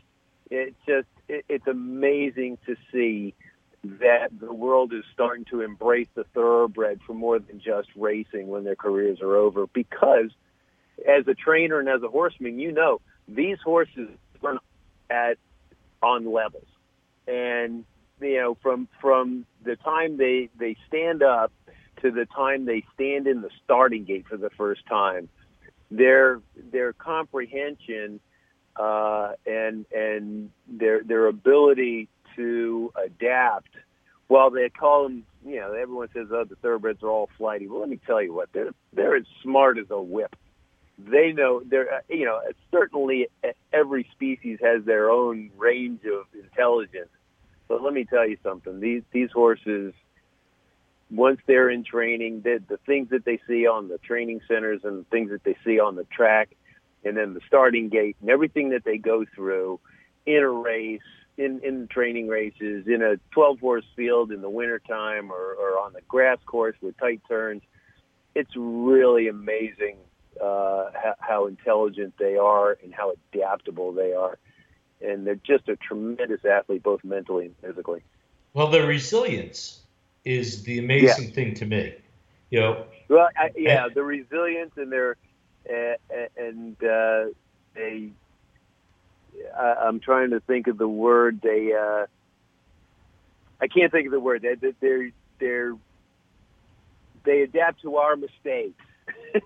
it's 0.49 0.75
just 0.87 1.07
it, 1.27 1.45
it's 1.49 1.67
amazing 1.67 2.57
to 2.65 2.75
see 2.91 3.33
that 3.99 4.29
the 4.39 4.53
world 4.53 4.93
is 4.93 5.03
starting 5.13 5.45
to 5.45 5.61
embrace 5.61 6.07
the 6.15 6.23
thoroughbred 6.33 6.99
for 7.05 7.13
more 7.13 7.39
than 7.39 7.59
just 7.59 7.89
racing 7.95 8.47
when 8.47 8.63
their 8.63 8.75
careers 8.75 9.21
are 9.21 9.35
over. 9.35 9.67
Because 9.67 10.31
as 11.07 11.27
a 11.27 11.33
trainer 11.33 11.79
and 11.79 11.89
as 11.89 12.01
a 12.03 12.07
horseman, 12.07 12.59
you 12.59 12.71
know 12.71 13.01
these 13.27 13.57
horses 13.63 14.09
run 14.41 14.59
at 15.09 15.37
on 16.01 16.31
levels, 16.31 16.67
and 17.27 17.85
you 18.21 18.37
know 18.37 18.57
from 18.61 18.87
from 19.01 19.45
the 19.63 19.75
time 19.75 20.17
they 20.17 20.49
they 20.57 20.75
stand 20.87 21.23
up 21.23 21.51
to 22.01 22.11
the 22.11 22.25
time 22.25 22.65
they 22.65 22.83
stand 22.93 23.27
in 23.27 23.41
the 23.41 23.49
starting 23.63 24.03
gate 24.03 24.25
for 24.27 24.37
the 24.37 24.49
first 24.51 24.85
time, 24.87 25.29
their 25.89 26.39
their 26.71 26.93
comprehension 26.93 28.19
uh, 28.75 29.33
and 29.45 29.85
and 29.91 30.51
their 30.67 31.03
their 31.03 31.27
ability 31.27 32.07
to 32.37 32.91
adapt. 33.05 33.69
While 34.27 34.49
they 34.49 34.69
call 34.69 35.03
them, 35.03 35.25
you 35.45 35.57
know, 35.57 35.73
everyone 35.73 36.09
says, 36.13 36.27
"Oh, 36.31 36.43
the 36.43 36.55
thoroughbreds 36.55 37.03
are 37.03 37.09
all 37.09 37.29
flighty." 37.37 37.67
Well, 37.67 37.81
let 37.81 37.89
me 37.89 37.99
tell 38.05 38.21
you 38.21 38.33
what 38.33 38.49
they're 38.53 38.73
they're 38.93 39.15
as 39.15 39.25
smart 39.43 39.77
as 39.77 39.87
a 39.89 40.01
whip. 40.01 40.35
They 40.97 41.31
know 41.31 41.61
they're 41.63 41.93
uh, 41.93 41.99
you 42.09 42.25
know 42.25 42.41
certainly 42.71 43.27
every 43.71 44.07
species 44.13 44.59
has 44.61 44.83
their 44.85 45.09
own 45.09 45.51
range 45.57 46.01
of 46.05 46.25
intelligence. 46.33 47.09
But 47.67 47.81
let 47.81 47.93
me 47.93 48.05
tell 48.05 48.27
you 48.27 48.37
something: 48.43 48.79
these 48.79 49.03
these 49.11 49.31
horses 49.31 49.93
once 51.09 51.39
they're 51.47 51.69
in 51.69 51.83
training, 51.83 52.41
the, 52.41 52.61
the 52.67 52.77
things 52.85 53.09
that 53.11 53.23
they 53.23 53.39
see 53.47 53.65
on 53.65 53.87
the 53.87 53.97
training 53.99 54.41
centers 54.47 54.81
and 54.83 54.99
the 54.99 55.09
things 55.09 55.31
that 55.31 55.43
they 55.43 55.55
see 55.63 55.79
on 55.79 55.95
the 55.95 56.03
track, 56.05 56.49
and 57.05 57.15
then 57.15 57.33
the 57.33 57.41
starting 57.47 57.89
gate 57.89 58.17
and 58.21 58.29
everything 58.29 58.69
that 58.69 58.83
they 58.83 58.97
go 58.97 59.23
through 59.35 59.79
in 60.25 60.43
a 60.43 60.49
race, 60.49 60.99
in, 61.37 61.61
in 61.63 61.87
training 61.87 62.27
races, 62.27 62.87
in 62.87 63.01
a 63.01 63.17
12 63.31 63.59
horse 63.59 63.85
field 63.95 64.31
in 64.31 64.41
the 64.41 64.49
wintertime 64.49 65.31
or, 65.31 65.53
or 65.53 65.79
on 65.79 65.93
the 65.93 66.01
grass 66.07 66.37
course 66.45 66.75
with 66.81 66.97
tight 66.97 67.21
turns, 67.27 67.61
it's 68.35 68.51
really 68.55 69.27
amazing 69.27 69.97
uh, 70.41 70.91
how, 70.93 71.15
how 71.19 71.47
intelligent 71.47 72.13
they 72.17 72.37
are 72.37 72.77
and 72.83 72.93
how 72.93 73.13
adaptable 73.33 73.91
they 73.91 74.13
are. 74.13 74.37
And 75.01 75.27
they're 75.27 75.35
just 75.35 75.69
a 75.69 75.75
tremendous 75.75 76.43
athlete, 76.43 76.83
both 76.83 77.03
mentally 77.03 77.45
and 77.45 77.55
physically. 77.61 78.01
Well, 78.53 78.71
their 78.71 78.87
resilience 78.87 79.81
is 80.25 80.63
the 80.63 80.79
amazing 80.79 81.25
yeah. 81.25 81.33
thing 81.33 81.53
to 81.55 81.65
me. 81.65 81.95
You 82.49 82.59
know. 82.59 82.85
Well, 83.07 83.29
I, 83.37 83.51
yeah, 83.55 83.85
and, 83.85 83.93
the 83.93 84.03
resilience 84.03 84.71
and 84.77 84.91
their 84.91 85.17
uh, 85.69 85.95
and 86.35 86.75
uh, 86.83 87.25
they. 87.75 88.09
I, 89.57 89.73
I'm 89.85 89.99
trying 89.99 90.31
to 90.31 90.39
think 90.39 90.67
of 90.67 90.77
the 90.77 90.87
word. 90.87 91.39
They. 91.41 91.73
Uh, 91.73 92.05
I 93.59 93.67
can't 93.67 93.91
think 93.91 94.05
of 94.05 94.11
the 94.11 94.19
word. 94.19 94.43
They, 94.43 94.71
they're 94.79 95.11
they're 95.39 95.73
they 97.23 97.41
adapt 97.41 97.81
to 97.81 97.97
our 97.97 98.15
mistakes. 98.15 98.81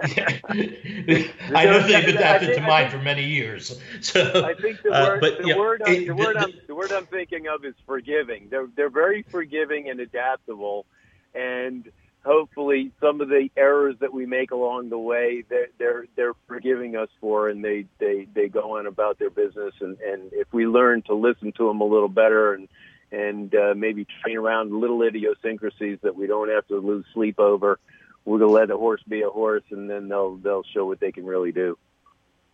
I 0.00 1.64
know 1.64 1.80
they've 1.86 2.08
adapted 2.08 2.54
to 2.54 2.60
mine 2.60 2.90
for 2.90 2.98
many 2.98 3.24
years. 3.24 3.78
So 4.00 4.44
I 4.44 4.54
think 4.54 4.82
the 4.82 4.90
uh, 4.90 5.04
word, 5.04 5.16
uh, 5.16 5.20
but, 5.20 5.38
the, 5.42 5.48
yeah, 5.48 5.56
word 5.56 5.82
I'm, 5.82 6.06
the, 6.06 6.10
word 6.12 6.36
I'm, 6.36 6.52
the 6.66 6.74
word 6.74 6.92
I'm 6.92 7.06
thinking 7.06 7.46
of 7.46 7.64
is 7.64 7.74
forgiving. 7.86 8.48
They're 8.50 8.68
they're 8.74 8.90
very 8.90 9.22
forgiving 9.22 9.88
and 9.88 10.00
adaptable, 10.00 10.86
and 11.34 11.90
hopefully 12.24 12.92
some 13.00 13.20
of 13.20 13.28
the 13.28 13.48
errors 13.56 13.96
that 14.00 14.12
we 14.12 14.26
make 14.26 14.50
along 14.50 14.88
the 14.88 14.98
way 14.98 15.44
they're 15.48 15.68
they're, 15.78 16.04
they're 16.16 16.34
forgiving 16.46 16.96
us 16.96 17.08
for, 17.20 17.48
and 17.48 17.64
they, 17.64 17.86
they 17.98 18.26
they 18.32 18.48
go 18.48 18.78
on 18.78 18.86
about 18.86 19.18
their 19.18 19.30
business. 19.30 19.74
And 19.80 19.98
and 20.00 20.32
if 20.32 20.52
we 20.52 20.66
learn 20.66 21.02
to 21.02 21.14
listen 21.14 21.52
to 21.52 21.68
them 21.68 21.80
a 21.80 21.86
little 21.86 22.08
better 22.08 22.54
and 22.54 22.68
and 23.10 23.54
uh, 23.54 23.74
maybe 23.76 24.06
train 24.22 24.38
around 24.38 24.72
little 24.72 25.02
idiosyncrasies 25.02 25.98
that 26.02 26.16
we 26.16 26.26
don't 26.26 26.48
have 26.48 26.66
to 26.68 26.78
lose 26.78 27.04
sleep 27.12 27.38
over 27.38 27.78
we're 28.24 28.38
gonna 28.38 28.52
let 28.52 28.70
a 28.70 28.76
horse 28.76 29.02
be 29.08 29.22
a 29.22 29.30
horse, 29.30 29.64
and 29.70 29.90
then 29.90 30.08
they'll 30.08 30.36
they'll 30.36 30.64
show 30.74 30.86
what 30.86 31.00
they 31.00 31.12
can 31.12 31.24
really 31.24 31.52
do. 31.52 31.76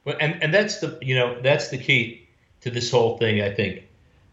Well, 0.04 0.16
and 0.20 0.42
and 0.42 0.54
that's 0.54 0.80
the 0.80 0.98
you 1.02 1.14
know 1.14 1.40
that's 1.40 1.68
the 1.68 1.78
key 1.78 2.28
to 2.62 2.70
this 2.70 2.90
whole 2.90 3.18
thing. 3.18 3.42
I 3.42 3.52
think 3.52 3.84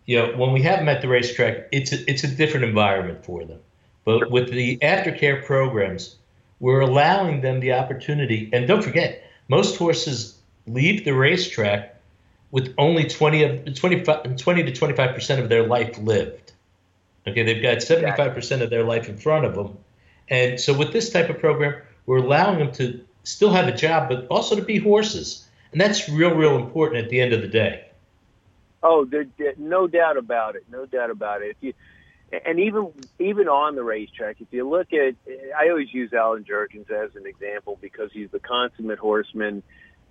you 0.06 0.18
know 0.18 0.38
when 0.38 0.54
we 0.54 0.62
have 0.64 0.80
them 0.80 0.90
at 0.90 1.02
the 1.02 1.08
racetrack, 1.08 1.68
it's 1.72 1.92
a, 1.92 2.10
it's 2.10 2.24
a 2.24 2.28
different 2.28 2.66
environment 2.66 3.26
for 3.26 3.44
them. 3.44 3.60
But 4.06 4.32
with 4.32 4.50
the 4.52 4.78
aftercare 4.78 5.44
programs, 5.44 6.16
we're 6.60 6.82
allowing 6.82 7.42
them 7.42 7.60
the 7.60 7.74
opportunity. 7.74 8.50
And 8.54 8.68
don't 8.68 8.84
forget, 8.84 9.24
most 9.50 9.78
horses 9.78 10.38
leave 10.68 11.04
the 11.04 11.12
racetrack 11.12 12.00
with 12.52 12.74
only 12.78 13.04
20 13.04 13.44
of 13.44 13.76
25, 13.76 14.38
20 14.38 14.64
to 14.64 14.72
25 14.72 15.14
percent 15.14 15.42
of 15.42 15.50
their 15.50 15.68
life 15.68 15.98
lived. 15.98 16.54
Okay, 17.28 17.44
they've 17.44 17.62
got 17.62 17.82
75 17.82 18.34
percent 18.34 18.62
of 18.62 18.70
their 18.70 18.84
life 18.84 19.10
in 19.10 19.18
front 19.18 19.46
of 19.46 19.56
them 19.56 19.78
and 20.30 20.60
so 20.60 20.78
with 20.78 20.92
this 20.92 21.12
type 21.12 21.30
of 21.30 21.40
program, 21.40 21.82
we're 22.06 22.18
allowing 22.18 22.60
them 22.60 22.72
to 22.74 23.04
still 23.24 23.52
have 23.52 23.68
a 23.68 23.76
job, 23.76 24.10
but 24.10 24.28
also 24.28 24.56
to 24.56 24.62
be 24.62 24.78
horses. 24.78 25.48
And 25.72 25.82
that's 25.82 26.10
real, 26.10 26.34
real 26.34 26.56
important 26.58 27.04
at 27.04 27.10
the 27.10 27.20
end 27.20 27.34
of 27.34 27.42
the 27.42 27.48
day. 27.48 27.86
Oh, 28.82 29.06
there, 29.06 29.26
there, 29.38 29.54
no 29.58 29.88
doubt 29.88 30.18
about 30.18 30.56
it. 30.56 30.64
No 30.72 30.86
doubt 30.86 31.10
about 31.10 31.42
it. 31.42 31.50
If 31.50 31.58
you, 31.62 31.74
and 32.32 32.60
even 32.60 32.92
even 33.20 33.48
on 33.48 33.76
the 33.76 33.84
racetrack, 33.84 34.42
if 34.42 34.48
you 34.52 34.68
look 34.68 34.94
at, 34.94 35.16
I 35.58 35.70
always 35.70 35.94
use 35.94 36.12
Allen 36.14 36.44
Jerkens 36.44 36.90
as 36.90 37.16
an 37.16 37.26
example 37.26 37.78
because 37.82 38.12
he's 38.12 38.30
the 38.32 38.40
consummate 38.40 39.00
horseman 39.00 39.64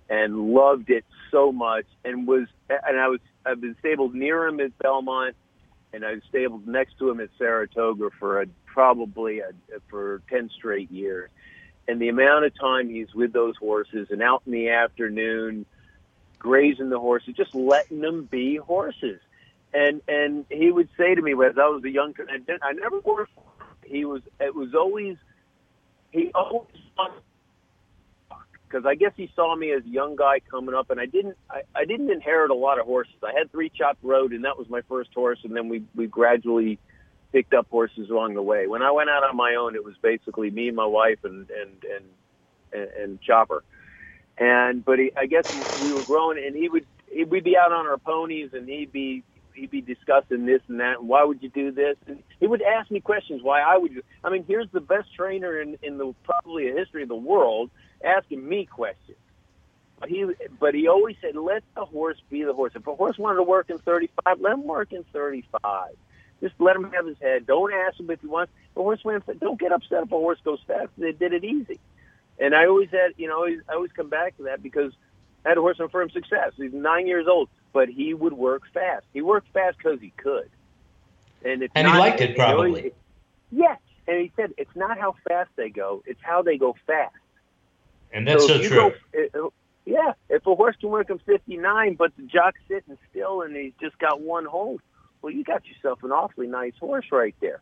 and 0.09 0.53
loved 0.53 0.89
it 0.89 1.03
so 1.31 1.51
much 1.51 1.85
and 2.03 2.27
was 2.27 2.47
and 2.69 2.99
I 2.99 3.07
was 3.07 3.19
I've 3.45 3.59
been 3.59 3.75
stabled 3.79 4.13
near 4.15 4.47
him 4.47 4.59
at 4.59 4.77
Belmont 4.77 5.35
and 5.93 6.05
I 6.05 6.13
was 6.13 6.21
stabled 6.29 6.67
next 6.67 6.97
to 6.99 7.09
him 7.09 7.19
at 7.19 7.29
Saratoga 7.37 8.09
for 8.19 8.41
a 8.41 8.47
probably 8.65 9.39
a, 9.39 9.51
for 9.87 10.21
10 10.29 10.49
straight 10.55 10.91
years. 10.91 11.29
And 11.87 12.01
the 12.01 12.09
amount 12.09 12.45
of 12.45 12.59
time 12.59 12.89
he's 12.89 13.13
with 13.13 13.31
those 13.31 13.55
horses 13.55 14.07
and 14.09 14.21
out 14.21 14.41
in 14.45 14.51
the 14.51 14.69
afternoon, 14.69 15.65
grazing 16.37 16.89
the 16.89 16.99
horses, 16.99 17.35
just 17.35 17.55
letting 17.55 18.01
them 18.01 18.25
be 18.25 18.57
horses. 18.57 19.21
And 19.73 20.01
and 20.07 20.45
he 20.49 20.71
would 20.71 20.89
say 20.97 21.15
to 21.15 21.21
me, 21.21 21.33
as 21.33 21.57
I 21.57 21.67
was 21.67 21.83
a 21.83 21.89
young, 21.89 22.13
didn't, 22.13 22.63
I 22.63 22.71
never 22.73 22.99
worked. 22.99 23.33
He 23.83 24.05
was. 24.05 24.21
It 24.39 24.55
was 24.55 24.73
always. 24.73 25.17
He 26.11 26.31
always 26.33 26.67
because 28.67 28.85
I 28.85 28.95
guess 28.95 29.11
he 29.15 29.31
saw 29.35 29.55
me 29.55 29.71
as 29.71 29.83
a 29.85 29.89
young 29.89 30.15
guy 30.15 30.39
coming 30.39 30.75
up, 30.75 30.89
and 30.89 30.99
I 30.99 31.05
didn't. 31.05 31.37
I, 31.49 31.61
I 31.75 31.85
didn't 31.85 32.09
inherit 32.11 32.51
a 32.51 32.55
lot 32.55 32.79
of 32.79 32.85
horses. 32.85 33.15
I 33.23 33.31
had 33.37 33.51
three 33.51 33.69
chop 33.69 33.97
road, 34.03 34.33
and 34.33 34.43
that 34.43 34.57
was 34.57 34.69
my 34.69 34.81
first 34.89 35.13
horse, 35.13 35.39
and 35.43 35.55
then 35.55 35.69
we 35.69 35.83
we 35.95 36.07
gradually 36.07 36.79
picked 37.31 37.53
up 37.53 37.67
horses 37.69 38.09
along 38.09 38.33
the 38.33 38.41
way. 38.41 38.67
When 38.67 38.81
I 38.81 38.91
went 38.91 39.09
out 39.09 39.23
on 39.23 39.35
my 39.35 39.55
own, 39.55 39.75
it 39.75 39.83
was 39.83 39.95
basically 40.01 40.51
me, 40.51 40.71
my 40.71 40.85
wife, 40.85 41.19
and 41.23 41.49
and 41.49 41.85
and 42.73 42.89
and, 42.97 43.21
Chopper. 43.21 43.63
And 44.37 44.83
but 44.83 44.99
he, 44.99 45.11
I 45.15 45.27
guess 45.27 45.45
we 45.77 45.93
were 45.93 46.03
growing, 46.03 46.43
and 46.43 46.55
he 46.55 46.67
would 46.67 46.85
he, 47.09 47.23
we'd 47.23 47.43
be 47.43 47.57
out 47.57 47.71
on 47.71 47.85
our 47.85 47.97
ponies, 47.97 48.49
and 48.53 48.67
he'd 48.67 48.91
be 48.91 49.23
he'd 49.55 49.71
be 49.71 49.81
discussing 49.81 50.45
this 50.45 50.61
and 50.67 50.79
that. 50.79 50.99
And 50.99 51.07
why 51.07 51.23
would 51.23 51.41
you 51.41 51.49
do 51.49 51.71
this? 51.71 51.97
And 52.07 52.21
he 52.39 52.47
would 52.47 52.61
ask 52.61 52.91
me 52.91 52.99
questions. 52.99 53.41
Why 53.41 53.61
I 53.61 53.77
would? 53.77 54.03
I 54.23 54.29
mean, 54.29 54.45
here's 54.47 54.69
the 54.71 54.81
best 54.81 55.13
trainer 55.15 55.59
in 55.59 55.77
in 55.81 55.97
the 55.97 56.13
probably 56.23 56.69
a 56.69 56.73
history 56.73 57.03
of 57.03 57.09
the 57.09 57.15
world 57.15 57.69
asking 58.03 58.47
me 58.47 58.65
questions. 58.65 59.17
But 59.99 60.09
he, 60.09 60.25
but 60.59 60.75
he 60.75 60.87
always 60.87 61.15
said, 61.21 61.35
let 61.35 61.63
the 61.73 61.85
horse 61.85 62.17
be 62.29 62.43
the 62.43 62.53
horse. 62.53 62.73
If 62.75 62.85
a 62.85 62.95
horse 62.95 63.17
wanted 63.17 63.37
to 63.37 63.43
work 63.43 63.69
in 63.69 63.77
35, 63.77 64.41
let 64.41 64.53
him 64.53 64.63
work 64.65 64.91
in 64.91 65.05
35. 65.13 65.91
Just 66.41 66.55
let 66.59 66.75
him 66.75 66.91
have 66.91 67.05
his 67.05 67.17
head. 67.21 67.47
Don't 67.47 67.73
ask 67.73 67.99
him 67.99 68.09
if 68.11 68.19
he 68.19 68.27
wants. 68.27 68.51
The 68.75 68.81
horseman, 68.81 69.23
don't 69.39 69.59
get 69.59 69.71
upset 69.71 70.03
if 70.03 70.11
a 70.11 70.17
horse 70.17 70.39
goes 70.43 70.59
fast. 70.67 70.89
They 70.97 71.13
did 71.13 71.33
it 71.33 71.45
easy. 71.45 71.79
And 72.39 72.53
I 72.53 72.65
always 72.65 72.89
had, 72.89 73.13
you 73.17 73.27
know, 73.27 73.45
I 73.45 73.73
always 73.73 73.91
come 73.93 74.09
back 74.09 74.35
to 74.37 74.43
that 74.43 74.61
because 74.61 74.91
I 75.45 75.49
had 75.49 75.57
a 75.57 75.61
horse 75.61 75.79
Affirmed 75.79 76.11
Success. 76.11 76.51
He's 76.57 76.73
nine 76.73 77.07
years 77.07 77.27
old, 77.27 77.47
but 77.75 77.89
he 77.89 78.13
would 78.13 78.31
work 78.31 78.63
fast. 78.73 79.05
He 79.13 79.21
worked 79.21 79.49
fast 79.51 79.77
because 79.77 79.99
he 79.99 80.11
could. 80.15 80.49
And 81.43 81.61
it's 81.61 81.73
and 81.75 81.85
not, 81.85 81.95
he 81.95 81.99
liked 81.99 82.21
it 82.21 82.37
probably. 82.37 82.93
Yes, 83.51 83.79
and 84.07 84.21
he 84.21 84.31
said 84.37 84.53
it's 84.57 84.75
not 84.75 84.97
how 84.97 85.15
fast 85.27 85.49
they 85.57 85.69
go; 85.69 86.01
it's 86.05 86.21
how 86.23 86.41
they 86.41 86.57
go 86.57 86.73
fast. 86.87 87.13
And 88.13 88.25
that's 88.25 88.47
so, 88.47 88.61
so 88.61 88.67
true. 88.67 88.93
Go, 89.33 89.53
yeah, 89.85 90.13
if 90.29 90.47
a 90.47 90.55
horse 90.55 90.77
can 90.79 90.89
work 90.89 91.09
in 91.09 91.19
59, 91.19 91.95
but 91.95 92.13
the 92.15 92.23
jock's 92.23 92.61
sitting 92.69 92.97
still 93.11 93.41
and 93.41 93.53
he's 93.55 93.73
just 93.81 93.99
got 93.99 94.21
one 94.21 94.45
hold, 94.45 94.81
well, 95.21 95.33
you 95.33 95.43
got 95.43 95.67
yourself 95.67 96.01
an 96.01 96.11
awfully 96.11 96.47
nice 96.47 96.73
horse 96.79 97.05
right 97.11 97.35
there. 97.41 97.61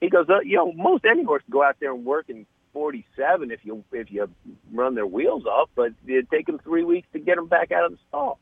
He 0.00 0.10
goes, 0.10 0.26
uh, 0.28 0.40
you 0.40 0.56
know, 0.56 0.72
most 0.72 1.06
any 1.06 1.24
horse 1.24 1.42
can 1.42 1.52
go 1.52 1.64
out 1.64 1.76
there 1.80 1.92
and 1.92 2.04
work 2.04 2.28
in 2.28 2.44
47 2.74 3.50
if 3.50 3.60
you 3.64 3.82
if 3.92 4.12
you 4.12 4.28
run 4.72 4.94
their 4.94 5.06
wheels 5.06 5.46
off, 5.46 5.70
but 5.74 5.92
it'd 6.06 6.30
take 6.30 6.46
them 6.46 6.58
three 6.58 6.84
weeks 6.84 7.08
to 7.14 7.18
get 7.18 7.36
them 7.36 7.46
back 7.46 7.72
out 7.72 7.86
of 7.86 7.92
the 7.92 7.98
stall. 8.08 8.38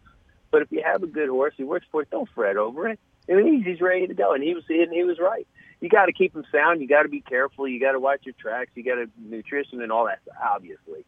But 0.52 0.62
if 0.62 0.70
you 0.70 0.82
have 0.84 1.02
a 1.02 1.08
good 1.08 1.28
horse, 1.28 1.54
he 1.56 1.64
works 1.64 1.86
for 1.90 2.02
it. 2.02 2.10
Don't 2.10 2.28
fret 2.34 2.56
over 2.56 2.86
it. 2.88 3.00
I 3.28 3.34
mean, 3.34 3.64
he's 3.64 3.80
ready 3.80 4.06
to 4.06 4.14
go, 4.14 4.34
and 4.34 4.44
he 4.44 4.54
was 4.54 4.62
and 4.68 4.92
he 4.92 5.02
was 5.02 5.18
right. 5.18 5.46
You 5.80 5.88
got 5.88 6.06
to 6.06 6.12
keep 6.12 6.36
him 6.36 6.44
sound. 6.52 6.80
You 6.80 6.86
got 6.86 7.02
to 7.02 7.08
be 7.08 7.22
careful. 7.22 7.66
You 7.66 7.80
got 7.80 7.92
to 7.92 7.98
watch 7.98 8.20
your 8.24 8.34
tracks. 8.38 8.70
You 8.76 8.84
got 8.84 8.96
to 8.96 9.10
nutrition 9.18 9.82
and 9.82 9.90
all 9.90 10.06
that, 10.06 10.20
obviously. 10.40 11.04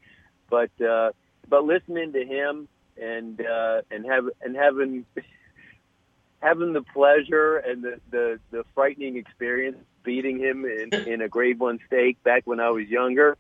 But 0.51 0.71
uh, 0.81 1.13
but 1.49 1.65
listening 1.65 2.13
to 2.15 2.25
him 2.25 2.67
and 3.01 3.41
uh, 3.41 3.83
and 3.91 4.07
have 4.07 4.25
and 4.43 4.57
having 4.57 5.05
having 6.41 6.73
the 6.73 6.83
pleasure 6.83 7.59
and 7.59 7.85
the 7.85 8.01
the, 8.11 8.41
the 8.51 8.65
frightening 8.75 9.17
experience 9.17 9.77
beating 10.03 10.39
him 10.39 10.65
in, 10.65 10.93
in 11.07 11.21
a 11.21 11.29
grade 11.29 11.59
one 11.59 11.79
stake 11.87 12.23
back 12.23 12.43
when 12.47 12.61
I 12.61 12.71
was 12.71 12.89
younger 12.89 13.37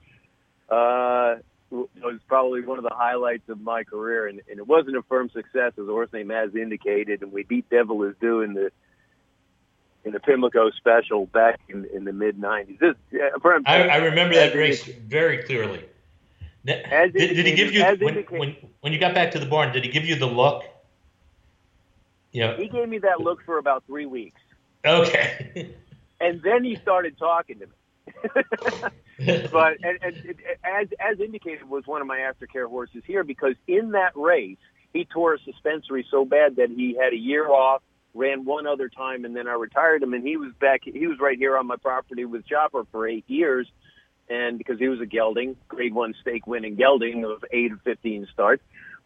uh, 0.68 1.36
was 1.75 2.20
probably 2.27 2.62
one 2.62 2.79
of 2.79 2.85
the 2.85 2.95
highlights 2.95 3.49
of 3.49 3.61
my 3.61 3.85
career. 3.85 4.29
And, 4.29 4.41
and 4.49 4.59
it 4.59 4.66
wasn't 4.66 4.97
Affirmed 4.97 5.33
Success, 5.33 5.72
as 5.79 5.87
the 5.87 5.93
horse 5.93 6.12
name 6.12 6.31
has 6.31 6.55
indicated. 6.55 7.22
And 7.22 7.33
we 7.33 7.43
beat 7.43 7.68
Devil 7.70 8.03
His 8.03 8.14
Due 8.20 8.43
in 8.43 8.55
the 8.55 8.70
in 10.05 10.12
the 10.12 10.20
Pimlico 10.20 10.70
Special 10.70 11.27
back 11.27 11.61
in, 11.68 11.87
in 11.95 12.05
the 12.05 12.12
mid 12.12 12.39
'90s. 12.39 12.79
This, 12.79 12.95
uh, 13.14 13.49
I, 13.66 13.89
I 13.89 13.97
remember 13.97 14.35
that 14.35 14.55
race 14.55 14.85
very 14.85 15.43
clearly. 15.45 15.85
Did, 16.64 17.12
did, 17.12 17.47
he 17.47 17.55
give 17.55 17.75
you 17.75 17.85
when, 17.85 18.25
when 18.31 18.57
when 18.81 18.93
you 18.93 18.99
got 18.99 19.14
back 19.14 19.33
to 19.33 19.39
the 19.39 19.47
barn? 19.47 19.72
Did 19.72 19.85
he 19.85 19.91
give 19.91 20.07
you 20.07 20.16
the 20.16 20.27
look? 20.27 20.64
Yeah. 22.33 22.57
He 22.57 22.68
gave 22.68 22.89
me 22.89 22.99
that 22.99 23.20
look 23.20 23.43
for 23.45 23.59
about 23.59 23.85
three 23.87 24.07
weeks. 24.07 24.41
Okay. 24.85 25.75
and 26.20 26.43
then 26.43 26.64
he 26.64 26.77
started 26.77 27.16
talking 27.18 27.61
to 27.61 27.66
me. 27.66 28.91
but 29.52 29.78
and, 29.82 29.98
and, 30.02 30.34
as 30.64 30.88
as 30.98 31.20
indicated 31.20 31.68
was 31.68 31.86
one 31.86 32.00
of 32.00 32.06
my 32.06 32.18
aftercare 32.18 32.68
horses 32.68 33.02
here 33.06 33.24
because 33.24 33.54
in 33.66 33.92
that 33.92 34.12
race 34.16 34.58
he 34.92 35.04
tore 35.04 35.34
a 35.34 35.38
suspensory 35.40 36.06
so 36.10 36.24
bad 36.24 36.56
that 36.56 36.70
he 36.70 36.96
had 37.00 37.12
a 37.12 37.16
year 37.16 37.48
off, 37.48 37.82
ran 38.14 38.44
one 38.44 38.66
other 38.66 38.88
time, 38.88 39.24
and 39.24 39.34
then 39.36 39.48
I 39.48 39.54
retired 39.54 40.02
him. 40.02 40.14
And 40.14 40.24
he 40.26 40.36
was 40.36 40.52
back. 40.60 40.82
He 40.84 41.06
was 41.06 41.18
right 41.20 41.36
here 41.36 41.58
on 41.58 41.66
my 41.66 41.76
property 41.76 42.24
with 42.24 42.46
Chopper 42.46 42.84
for 42.92 43.06
eight 43.06 43.24
years, 43.26 43.68
and 44.28 44.56
because 44.56 44.78
he 44.78 44.88
was 44.88 45.00
a 45.00 45.06
gelding, 45.06 45.56
Grade 45.68 45.92
One 45.92 46.14
stake 46.20 46.46
winning 46.46 46.76
gelding 46.76 47.24
of 47.24 47.44
eight 47.52 47.72
or 47.72 47.80
fifteen 47.84 48.26
starts 48.32 48.62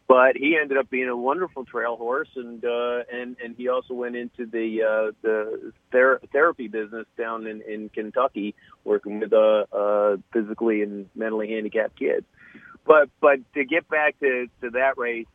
but 0.08 0.36
he 0.36 0.56
ended 0.60 0.78
up 0.78 0.88
being 0.88 1.08
a 1.08 1.16
wonderful 1.16 1.66
trail 1.66 1.96
horse, 1.96 2.30
and 2.34 2.64
uh, 2.64 3.02
and 3.12 3.36
and 3.44 3.54
he 3.56 3.68
also 3.68 3.92
went 3.92 4.16
into 4.16 4.46
the 4.46 4.82
uh, 4.82 5.12
the 5.20 5.72
ther- 5.92 6.20
therapy 6.32 6.66
business 6.66 7.06
down 7.18 7.46
in 7.46 7.60
in 7.62 7.90
Kentucky, 7.90 8.54
working 8.84 9.20
with 9.20 9.34
uh, 9.34 9.66
uh, 9.70 10.16
physically 10.32 10.82
and 10.82 11.10
mentally 11.14 11.48
handicapped 11.48 11.98
kids. 11.98 12.24
But 12.86 13.10
but 13.20 13.40
to 13.52 13.64
get 13.66 13.86
back 13.88 14.18
to 14.20 14.48
to 14.62 14.70
that 14.70 14.96
race, 14.96 15.26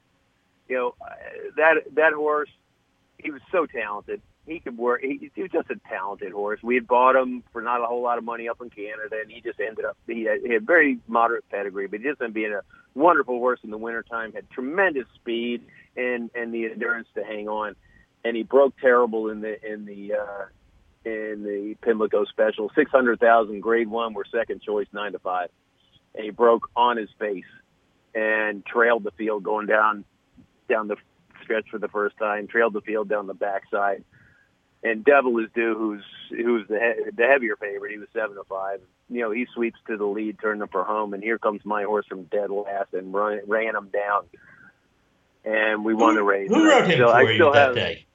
you 0.67 0.75
know 0.75 0.95
that 1.55 1.83
that 1.93 2.13
horse, 2.13 2.49
he 3.19 3.29
was 3.29 3.41
so 3.51 3.67
talented 3.67 4.21
he 4.45 4.59
could 4.59 4.77
work. 4.77 5.01
He, 5.01 5.31
he 5.33 5.41
was 5.41 5.51
just 5.51 5.69
a 5.69 5.75
talented 5.87 6.33
horse. 6.33 6.59
We 6.61 6.75
had 6.75 6.87
bought 6.87 7.15
him 7.15 7.43
for 7.51 7.61
not 7.61 7.81
a 7.81 7.85
whole 7.85 8.01
lot 8.01 8.17
of 8.17 8.23
money 8.23 8.49
up 8.49 8.61
in 8.61 8.69
Canada, 8.69 9.17
and 9.21 9.31
he 9.31 9.41
just 9.41 9.59
ended 9.59 9.85
up. 9.85 9.97
He 10.05 10.23
had, 10.23 10.41
he 10.43 10.53
had 10.53 10.67
very 10.67 10.99
moderate 11.07 11.47
pedigree, 11.49 11.87
but 11.87 12.01
just 12.01 12.21
ended 12.21 12.31
up 12.31 12.33
being 12.33 12.53
a 12.53 12.61
wonderful 12.93 13.37
horse 13.37 13.59
in 13.63 13.71
the 13.71 13.77
wintertime. 13.77 14.33
Had 14.33 14.49
tremendous 14.49 15.05
speed 15.15 15.63
and 15.95 16.29
and 16.35 16.53
the 16.53 16.65
endurance 16.65 17.07
to 17.15 17.23
hang 17.23 17.47
on, 17.47 17.75
and 18.25 18.35
he 18.35 18.43
broke 18.43 18.77
terrible 18.79 19.29
in 19.29 19.41
the 19.41 19.63
in 19.65 19.85
the 19.85 20.13
uh, 20.13 20.45
in 21.05 21.43
the 21.43 21.75
Pimlico 21.81 22.25
Special. 22.25 22.69
Six 22.75 22.91
hundred 22.91 23.19
thousand, 23.19 23.61
Grade 23.61 23.87
One, 23.89 24.13
were 24.13 24.25
second 24.29 24.61
choice, 24.61 24.87
nine 24.91 25.13
to 25.13 25.19
five, 25.19 25.49
and 26.15 26.25
he 26.25 26.31
broke 26.31 26.69
on 26.75 26.97
his 26.97 27.09
face 27.17 27.45
and 28.13 28.65
trailed 28.65 29.03
the 29.03 29.11
field 29.11 29.43
going 29.43 29.67
down 29.67 30.03
down 30.67 30.89
the 30.89 30.97
stretch 31.43 31.69
for 31.71 31.79
the 31.79 31.87
first 31.87 32.17
time. 32.17 32.47
Trailed 32.47 32.73
the 32.73 32.81
field 32.81 33.07
down 33.07 33.27
the 33.27 33.33
backside 33.33 34.03
and 34.83 35.03
Devil 35.05 35.37
His 35.37 35.49
Due, 35.55 35.75
who's 35.75 36.03
who's 36.29 36.67
the 36.67 36.79
he- 36.79 37.11
the 37.11 37.23
heavier 37.25 37.55
favorite. 37.55 37.91
He 37.91 37.97
was 37.97 38.09
seven 38.13 38.35
to 38.35 38.43
five. 38.43 38.81
You 39.09 39.21
know, 39.21 39.31
he 39.31 39.45
sweeps 39.53 39.79
to 39.87 39.97
the 39.97 40.05
lead, 40.05 40.39
turned 40.39 40.63
up 40.63 40.71
for 40.71 40.83
home, 40.83 41.13
and 41.13 41.21
here 41.21 41.37
comes 41.37 41.61
my 41.65 41.83
horse 41.83 42.05
from 42.07 42.23
dead 42.23 42.49
last 42.49 42.93
and 42.93 43.13
run, 43.13 43.41
ran 43.47 43.75
him 43.75 43.89
down, 43.89 44.25
and 45.45 45.85
we 45.85 45.93
won 45.93 46.15
the 46.15 46.23
race. 46.23 46.49
Who 46.49 46.67
wrote 46.67 46.85
him 46.85 46.93
still, 46.93 47.09
for 47.09 47.15
I 47.15 47.31
you 47.31 47.51
that 47.53 47.55
have, 47.55 47.75
day? 47.75 48.05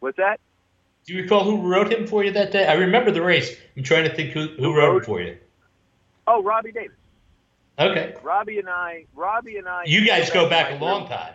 What's 0.00 0.16
that? 0.18 0.40
Do 1.06 1.14
you 1.14 1.22
recall 1.22 1.44
who 1.44 1.68
wrote 1.68 1.92
him 1.92 2.06
for 2.06 2.24
you 2.24 2.32
that 2.32 2.50
day? 2.52 2.66
I 2.66 2.74
remember 2.74 3.10
the 3.10 3.22
race. 3.22 3.54
I'm 3.76 3.82
trying 3.82 4.04
to 4.04 4.14
think 4.14 4.30
who 4.30 4.48
who, 4.48 4.62
who 4.62 4.76
wrote, 4.76 5.02
it 5.02 5.06
for 5.06 5.20
you. 5.20 5.36
Oh, 6.26 6.42
Robbie 6.42 6.72
Davis. 6.72 6.96
Okay. 7.78 8.14
Robbie 8.22 8.58
and 8.58 8.68
I. 8.68 9.06
Robbie 9.14 9.56
and 9.56 9.68
I. 9.68 9.82
You 9.86 10.06
guys 10.06 10.30
go 10.30 10.48
back 10.48 10.80
a 10.80 10.82
long 10.82 11.08
time. 11.08 11.34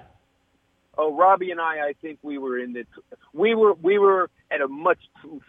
Oh, 0.98 1.16
Robbie 1.16 1.52
and 1.52 1.62
I, 1.62 1.90
I 1.90 1.94
think 2.02 2.20
we 2.24 2.38
were 2.38 2.60
in 2.60 2.74
the, 2.74 2.86
we 3.34 3.56
were, 3.56 3.74
we 3.74 3.98
were 4.00 4.30
at 4.52 4.62
a 4.62 4.68
much 4.68 5.00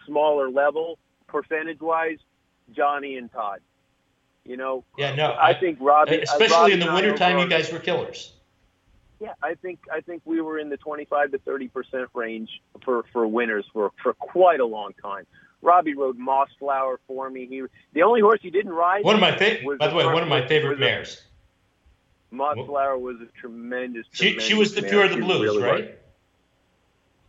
smaller 0.05 0.49
level 0.49 0.97
percentage 1.27 1.79
wise, 1.79 2.19
Johnny 2.75 3.17
and 3.17 3.31
Todd. 3.31 3.59
You 4.43 4.57
know, 4.57 4.83
yeah, 4.97 5.13
no, 5.13 5.27
I, 5.27 5.49
I 5.49 5.53
think 5.59 5.77
Robbie, 5.79 6.19
uh, 6.19 6.23
especially 6.23 6.55
Robbie 6.55 6.73
in 6.73 6.79
the 6.79 6.91
wintertime, 6.91 7.37
you 7.37 7.47
guys 7.47 7.71
were 7.71 7.79
killers. 7.79 8.33
Yeah, 9.19 9.33
I 9.43 9.53
think 9.53 9.79
I 9.93 10.01
think 10.01 10.23
we 10.25 10.41
were 10.41 10.57
in 10.57 10.69
the 10.69 10.77
25 10.77 11.31
to 11.31 11.37
30 11.37 11.67
percent 11.67 12.09
range 12.15 12.49
for 12.83 13.03
for 13.13 13.27
winners 13.27 13.65
for 13.71 13.91
for 14.01 14.13
quite 14.13 14.59
a 14.59 14.65
long 14.65 14.93
time. 15.01 15.27
Robbie 15.61 15.93
rode 15.93 16.17
Mossflower 16.17 16.97
for 17.07 17.29
me. 17.29 17.45
He 17.45 17.63
the 17.93 18.01
only 18.01 18.21
horse 18.21 18.39
he 18.41 18.49
didn't 18.49 18.73
ride. 18.73 19.03
One 19.03 19.13
of 19.13 19.21
my 19.21 19.37
favorite, 19.37 19.77
by 19.77 19.89
the 19.89 19.95
way, 19.95 20.05
one 20.05 20.23
of 20.23 20.29
my 20.29 20.47
favorite 20.47 20.79
mares. 20.79 21.21
Mossflower 22.33 22.99
was 22.99 23.17
a 23.21 23.27
tremendous. 23.39 24.07
She 24.11 24.33
tremendous 24.33 24.43
she 24.45 24.53
was 24.55 24.73
the 24.73 24.81
Pure 24.81 25.03
of 25.03 25.11
the 25.11 25.17
Blues, 25.17 25.41
really 25.41 25.61
right? 25.61 25.99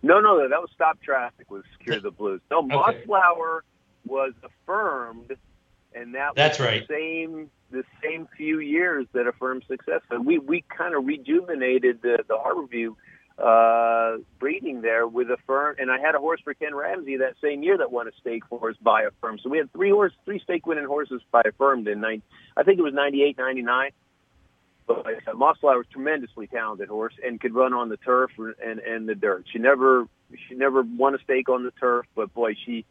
No, 0.03 0.21
no, 0.21 0.49
that 0.49 0.61
was 0.61 0.71
Stop 0.75 1.01
Traffic. 1.03 1.51
Was 1.51 1.63
Cure 1.83 2.01
the 2.01 2.11
Blues? 2.11 2.41
No, 2.51 2.59
okay. 2.73 2.75
Mossflower 2.75 3.61
was 4.07 4.33
affirmed, 4.43 5.37
and 5.95 6.15
that 6.15 6.35
that's 6.35 6.59
was 6.59 6.67
right. 6.67 6.89
The 6.89 6.95
same 6.95 7.51
the 7.71 7.85
same 8.03 8.29
few 8.37 8.61
years 8.61 9.07
that 9.13 9.27
Affirmed 9.27 9.65
Success. 9.69 10.01
And 10.11 10.27
we 10.27 10.39
we 10.39 10.65
kind 10.77 10.95
of 10.95 11.07
rejuvenated 11.07 12.03
the 12.03 12.25
the 12.27 12.35
Harborview 12.35 12.95
uh, 13.39 14.19
breeding 14.39 14.83
there 14.83 15.07
with 15.07 15.31
a 15.31 15.37
firm. 15.47 15.77
And 15.79 15.91
I 15.91 15.99
had 15.99 16.15
a 16.15 16.19
horse 16.19 16.41
for 16.43 16.55
Ken 16.55 16.75
Ramsey 16.75 17.17
that 17.19 17.35
same 17.43 17.63
year 17.63 17.79
that 17.79 17.91
won 17.91 18.07
a 18.07 18.13
stake 18.21 18.45
for 18.49 18.71
us 18.71 18.77
by 18.83 19.03
a 19.03 19.11
firm. 19.21 19.39
So 19.43 19.49
we 19.49 19.59
had 19.59 19.73
three 19.73 19.91
horse, 19.91 20.13
three 20.25 20.39
stake 20.41 20.67
winning 20.67 20.87
horses 20.87 21.23
by 21.31 21.43
Affirmed 21.45 21.89
in 21.89 22.01
nine. 22.01 22.23
I 22.57 22.63
think 22.63 22.79
it 22.79 22.83
was 22.83 22.95
ninety 22.95 23.23
eight, 23.23 23.39
ninety 23.39 23.63
nine. 23.63 23.91
But 24.87 25.07
uh, 25.07 25.33
Mossflower 25.35 25.79
was 25.79 25.87
tremendously 25.91 26.47
talented 26.47 26.89
horse 26.89 27.15
and 27.25 27.41
could 27.41 27.55
run 27.55 27.73
on 27.73 27.89
the 27.89 27.97
turf 27.97 28.31
and 28.39 28.79
and 28.81 29.09
the 29.09 29.15
dirt. 29.15 29.47
She 29.53 29.59
never 29.59 30.07
she 30.49 30.55
never 30.55 30.83
won 30.83 31.15
a 31.15 31.19
stake 31.19 31.49
on 31.49 31.65
the 31.65 31.71
turf, 31.73 32.07
but 32.15 32.33
boy, 32.35 32.55
she 32.67 32.85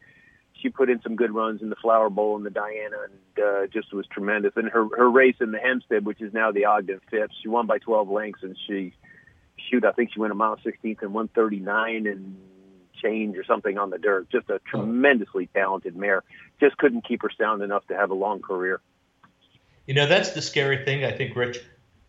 she 0.60 0.68
put 0.68 0.88
in 0.88 1.02
some 1.02 1.16
good 1.16 1.34
runs 1.34 1.60
in 1.60 1.70
the 1.70 1.76
Flower 1.76 2.08
Bowl 2.08 2.36
and 2.36 2.46
the 2.46 2.50
Diana, 2.50 2.96
and 3.04 3.44
uh, 3.44 3.66
just 3.66 3.92
was 3.92 4.06
tremendous. 4.06 4.52
And 4.56 4.68
her 4.68 4.86
her 4.96 5.10
race 5.10 5.36
in 5.40 5.50
the 5.50 5.58
Hempstead, 5.58 6.04
which 6.06 6.20
is 6.20 6.32
now 6.32 6.52
the 6.52 6.64
Ogden 6.64 7.00
Phipps, 7.10 7.34
she 7.42 7.48
won 7.48 7.66
by 7.66 7.78
12 7.78 8.08
lengths, 8.08 8.42
and 8.42 8.56
she 8.66 8.94
shoot, 9.70 9.84
I 9.84 9.92
think 9.92 10.12
she 10.12 10.20
went 10.20 10.32
a 10.32 10.34
mile 10.34 10.56
16th 10.56 11.02
and 11.02 11.14
139 11.14 12.06
and 12.06 12.36
change 13.02 13.36
or 13.36 13.44
something 13.44 13.78
on 13.78 13.90
the 13.90 13.98
dirt. 13.98 14.30
Just 14.30 14.48
a 14.50 14.60
tremendously 14.60 15.48
talented 15.54 15.96
mare. 15.96 16.22
Just 16.60 16.76
couldn't 16.78 17.06
keep 17.06 17.22
her 17.22 17.30
sound 17.36 17.62
enough 17.62 17.86
to 17.88 17.96
have 17.96 18.10
a 18.10 18.14
long 18.14 18.40
career. 18.40 18.80
You 19.86 19.94
know, 19.94 20.06
that's 20.06 20.30
the 20.30 20.42
scary 20.42 20.84
thing, 20.84 21.04
I 21.04 21.10
think, 21.10 21.34
Rich. 21.34 21.60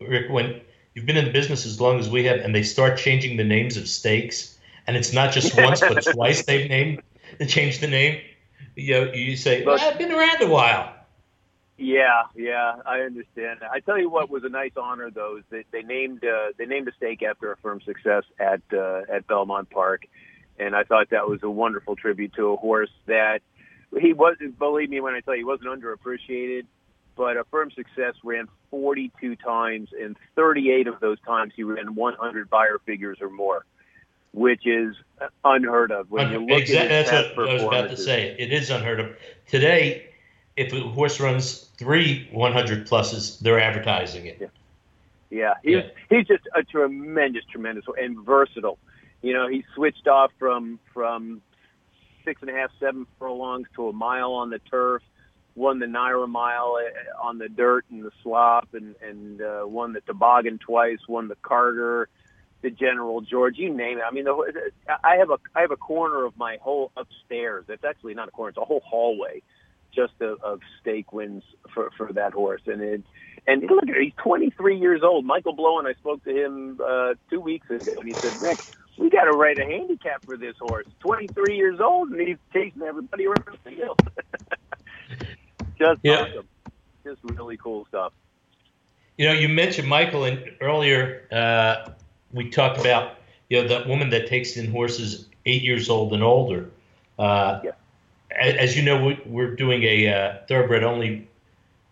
Rick, 0.08 0.30
when 0.30 0.60
you've 0.94 1.06
been 1.06 1.16
in 1.16 1.24
the 1.24 1.32
business 1.32 1.66
as 1.66 1.80
long 1.80 1.98
as 1.98 2.08
we 2.08 2.24
have, 2.24 2.40
and 2.40 2.54
they 2.54 2.62
start 2.62 2.98
changing 2.98 3.36
the 3.36 3.44
names 3.44 3.76
of 3.76 3.88
stakes, 3.88 4.58
and 4.86 4.96
it's 4.96 5.12
not 5.12 5.32
just 5.32 5.56
once 5.56 5.80
but 5.80 6.02
twice 6.12 6.44
they've 6.44 6.68
named 6.68 7.02
they 7.38 7.46
changed 7.46 7.80
the 7.80 7.88
name. 7.88 8.20
You 8.76 8.92
know, 8.92 9.12
you 9.12 9.36
say, 9.36 9.64
well, 9.64 9.78
"I've 9.80 9.98
been 9.98 10.12
around 10.12 10.42
a 10.42 10.48
while." 10.48 10.94
Yeah, 11.76 12.22
yeah, 12.36 12.76
I 12.86 13.00
understand. 13.00 13.60
I 13.70 13.80
tell 13.80 13.98
you 13.98 14.08
what 14.08 14.30
was 14.30 14.44
a 14.44 14.48
nice 14.48 14.72
honor 14.76 15.10
though 15.10 15.38
is 15.38 15.44
that 15.50 15.64
they 15.72 15.82
named 15.82 16.24
uh, 16.24 16.52
they 16.56 16.66
named 16.66 16.88
a 16.88 16.92
stake 16.92 17.22
after 17.22 17.52
Affirmed 17.52 17.82
Success 17.84 18.24
at 18.38 18.62
uh, 18.72 19.02
at 19.12 19.26
Belmont 19.26 19.70
Park, 19.70 20.06
and 20.58 20.76
I 20.76 20.84
thought 20.84 21.10
that 21.10 21.28
was 21.28 21.42
a 21.42 21.50
wonderful 21.50 21.96
tribute 21.96 22.34
to 22.34 22.52
a 22.52 22.56
horse 22.56 22.92
that 23.06 23.40
he 24.00 24.12
wasn't. 24.12 24.58
Believe 24.58 24.88
me 24.88 25.00
when 25.00 25.14
I 25.14 25.20
tell 25.20 25.34
you, 25.34 25.40
he 25.40 25.44
wasn't 25.44 25.68
underappreciated 25.68 26.66
but 27.16 27.36
Affirmed 27.36 27.72
Success 27.74 28.14
ran 28.22 28.48
42 28.70 29.36
times, 29.36 29.90
and 29.98 30.16
38 30.34 30.86
of 30.86 31.00
those 31.00 31.20
times 31.20 31.52
he 31.54 31.62
ran 31.62 31.94
100 31.94 32.50
Beyer 32.50 32.78
figures 32.84 33.18
or 33.20 33.30
more, 33.30 33.64
which 34.32 34.66
is 34.66 34.96
unheard 35.44 35.92
of. 35.92 36.10
When 36.10 36.32
you 36.32 36.40
look 36.40 36.62
exactly, 36.62 36.96
at 36.96 37.06
that's 37.06 37.36
what 37.36 37.48
I 37.48 37.54
was 37.54 37.62
about 37.62 37.90
to 37.90 37.96
say. 37.96 38.34
It 38.38 38.52
is 38.52 38.70
unheard 38.70 39.00
of. 39.00 39.16
Today, 39.48 40.10
if 40.56 40.72
a 40.72 40.80
horse 40.80 41.20
runs 41.20 41.70
three 41.76 42.28
100 42.32 42.86
pluses, 42.86 43.38
they're 43.40 43.60
advertising 43.60 44.26
it. 44.26 44.38
Yeah, 44.40 44.48
yeah. 45.30 45.54
he's 45.62 45.72
yeah. 45.72 46.18
he's 46.18 46.26
just 46.26 46.48
a 46.54 46.62
tremendous, 46.62 47.44
tremendous, 47.50 47.84
and 47.96 48.18
versatile. 48.24 48.78
You 49.22 49.32
know, 49.32 49.48
he 49.48 49.64
switched 49.74 50.06
off 50.08 50.32
from 50.38 50.78
from 50.92 51.42
six 52.24 52.40
and 52.40 52.50
a 52.50 52.54
half, 52.54 52.70
seven 52.80 53.06
furlongs 53.18 53.68
to 53.76 53.88
a 53.88 53.92
mile 53.92 54.32
on 54.32 54.50
the 54.50 54.58
turf 54.58 55.02
won 55.54 55.78
the 55.78 55.86
NYRA 55.86 56.28
mile 56.28 56.78
uh, 56.80 57.26
on 57.26 57.38
the 57.38 57.48
dirt 57.48 57.84
and 57.90 58.04
the 58.04 58.10
slop, 58.22 58.68
and 58.74 58.94
and 59.02 59.40
uh, 59.40 59.62
won 59.64 59.92
the 59.92 60.00
toboggan 60.00 60.58
twice, 60.58 60.98
won 61.08 61.28
the 61.28 61.36
Carter, 61.42 62.08
the 62.62 62.70
General 62.70 63.20
George, 63.20 63.56
you 63.58 63.72
name 63.74 63.98
it. 63.98 64.04
I 64.08 64.12
mean, 64.12 64.24
the, 64.24 64.70
I 64.88 65.16
have 65.16 65.30
a 65.30 65.38
I 65.54 65.62
have 65.62 65.70
a 65.70 65.76
corner 65.76 66.24
of 66.24 66.36
my 66.36 66.58
whole 66.60 66.92
upstairs. 66.96 67.66
It's 67.68 67.84
actually 67.84 68.14
not 68.14 68.28
a 68.28 68.30
corner; 68.32 68.50
it's 68.50 68.58
a 68.58 68.64
whole 68.64 68.82
hallway, 68.84 69.42
just 69.94 70.14
of, 70.20 70.42
of 70.42 70.60
stake 70.80 71.12
wins 71.12 71.44
for 71.72 71.90
for 71.96 72.12
that 72.14 72.32
horse. 72.32 72.62
And 72.66 72.80
it 72.82 73.02
and 73.46 73.62
look, 73.62 73.88
at 73.88 73.96
he's 74.00 74.12
23 74.22 74.78
years 74.78 75.02
old. 75.04 75.24
Michael 75.24 75.56
Blowen, 75.56 75.86
I 75.86 75.92
spoke 75.94 76.24
to 76.24 76.30
him 76.30 76.80
uh, 76.84 77.14
two 77.30 77.40
weeks 77.40 77.68
ago, 77.68 77.92
and 77.98 78.08
he 78.08 78.16
said, 78.20 78.40
Rick 78.40 78.60
we 78.96 79.10
got 79.10 79.24
to 79.24 79.32
write 79.32 79.58
a 79.58 79.64
handicap 79.64 80.24
for 80.24 80.36
this 80.36 80.54
horse. 80.60 80.86
23 81.00 81.56
years 81.56 81.80
old 81.80 82.10
and 82.10 82.20
he's 82.20 82.36
chasing 82.52 82.82
everybody 82.82 83.26
around 83.26 83.44
the 83.46 83.70
field. 83.70 83.98
Just 85.78 86.00
Yeah. 86.02 86.22
awesome. 86.22 86.48
Just 87.04 87.20
really 87.24 87.56
cool 87.56 87.84
stuff. 87.86 88.12
You 89.18 89.26
know, 89.26 89.32
you 89.32 89.48
mentioned 89.48 89.88
Michael, 89.88 90.24
and 90.24 90.42
earlier 90.60 91.22
uh, 91.30 91.90
we 92.32 92.50
talked 92.50 92.80
about 92.80 93.16
you 93.48 93.62
know 93.62 93.68
that 93.68 93.86
woman 93.86 94.10
that 94.10 94.26
takes 94.26 94.56
in 94.56 94.70
horses 94.70 95.28
eight 95.46 95.62
years 95.62 95.88
old 95.90 96.12
and 96.12 96.22
older. 96.22 96.70
Uh, 97.18 97.60
Yeah. 97.64 97.70
As 98.36 98.76
you 98.76 98.82
know, 98.82 99.04
we, 99.04 99.20
we're 99.26 99.54
doing 99.54 99.84
a 99.84 100.08
uh, 100.08 100.36
thoroughbred 100.48 100.82
only 100.82 101.28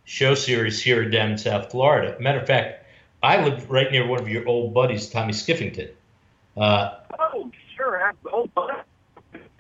show 0.05 0.35
series 0.35 0.83
here 0.83 1.09
down 1.09 1.31
in 1.33 1.39
South 1.39 1.71
Florida. 1.71 2.17
Matter 2.19 2.41
of 2.41 2.47
fact, 2.49 2.85
I 3.23 3.45
live 3.45 3.71
right 3.71 3.89
near 3.93 4.05
one 4.05 4.19
of 4.19 4.29
your 4.29 4.49
old 4.49 4.75
buddies, 4.75 5.09
Tommy 5.09 5.33
Skiffington. 5.35 5.91
Uh, 6.57 6.97
Oh, 7.21 7.51
sure. 7.77 8.03
ab- 8.03 8.17
Oh, 8.33 8.49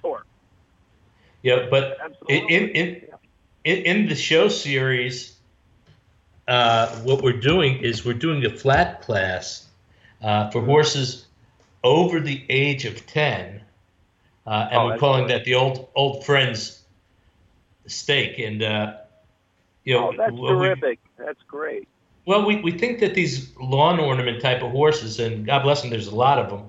tour. 0.02 0.24
yeah, 1.42 1.66
but 1.70 1.98
Absolutely. 2.02 2.54
in 2.56 2.68
in, 2.70 3.02
in 3.64 3.78
in 3.78 4.08
the 4.08 4.14
show 4.14 4.48
series, 4.48 5.36
uh, 6.48 6.88
what 7.00 7.22
we're 7.22 7.40
doing 7.40 7.78
is 7.78 8.04
we're 8.04 8.14
doing 8.14 8.44
a 8.44 8.50
flat 8.50 9.02
class 9.02 9.66
uh, 10.22 10.50
for 10.50 10.62
horses 10.64 11.26
over 11.84 12.20
the 12.20 12.44
age 12.48 12.84
of 12.84 13.06
ten, 13.06 13.60
uh, 14.46 14.68
and 14.70 14.80
Oh, 14.80 14.86
we're 14.86 14.98
calling 14.98 15.26
that 15.28 15.44
the 15.44 15.54
old 15.54 15.88
old 15.94 16.24
friends 16.24 16.82
stake. 17.86 18.38
And 18.38 18.62
uh, 18.62 18.94
you 19.84 19.94
know, 19.94 20.08
Oh, 20.08 20.14
that's 20.16 20.32
well, 20.32 20.56
we- 20.56 20.66
terrific. 20.66 20.98
That's 21.18 21.42
great. 21.46 21.86
well, 22.26 22.44
we, 22.44 22.60
we 22.62 22.72
think 22.72 22.98
that 23.00 23.14
these 23.14 23.52
lawn 23.60 24.00
ornament 24.00 24.40
type 24.42 24.62
of 24.62 24.70
horses, 24.72 25.20
and 25.20 25.46
God 25.46 25.62
bless 25.62 25.82
them, 25.82 25.90
there's 25.90 26.08
a 26.08 26.14
lot 26.14 26.38
of 26.38 26.50
them. 26.50 26.68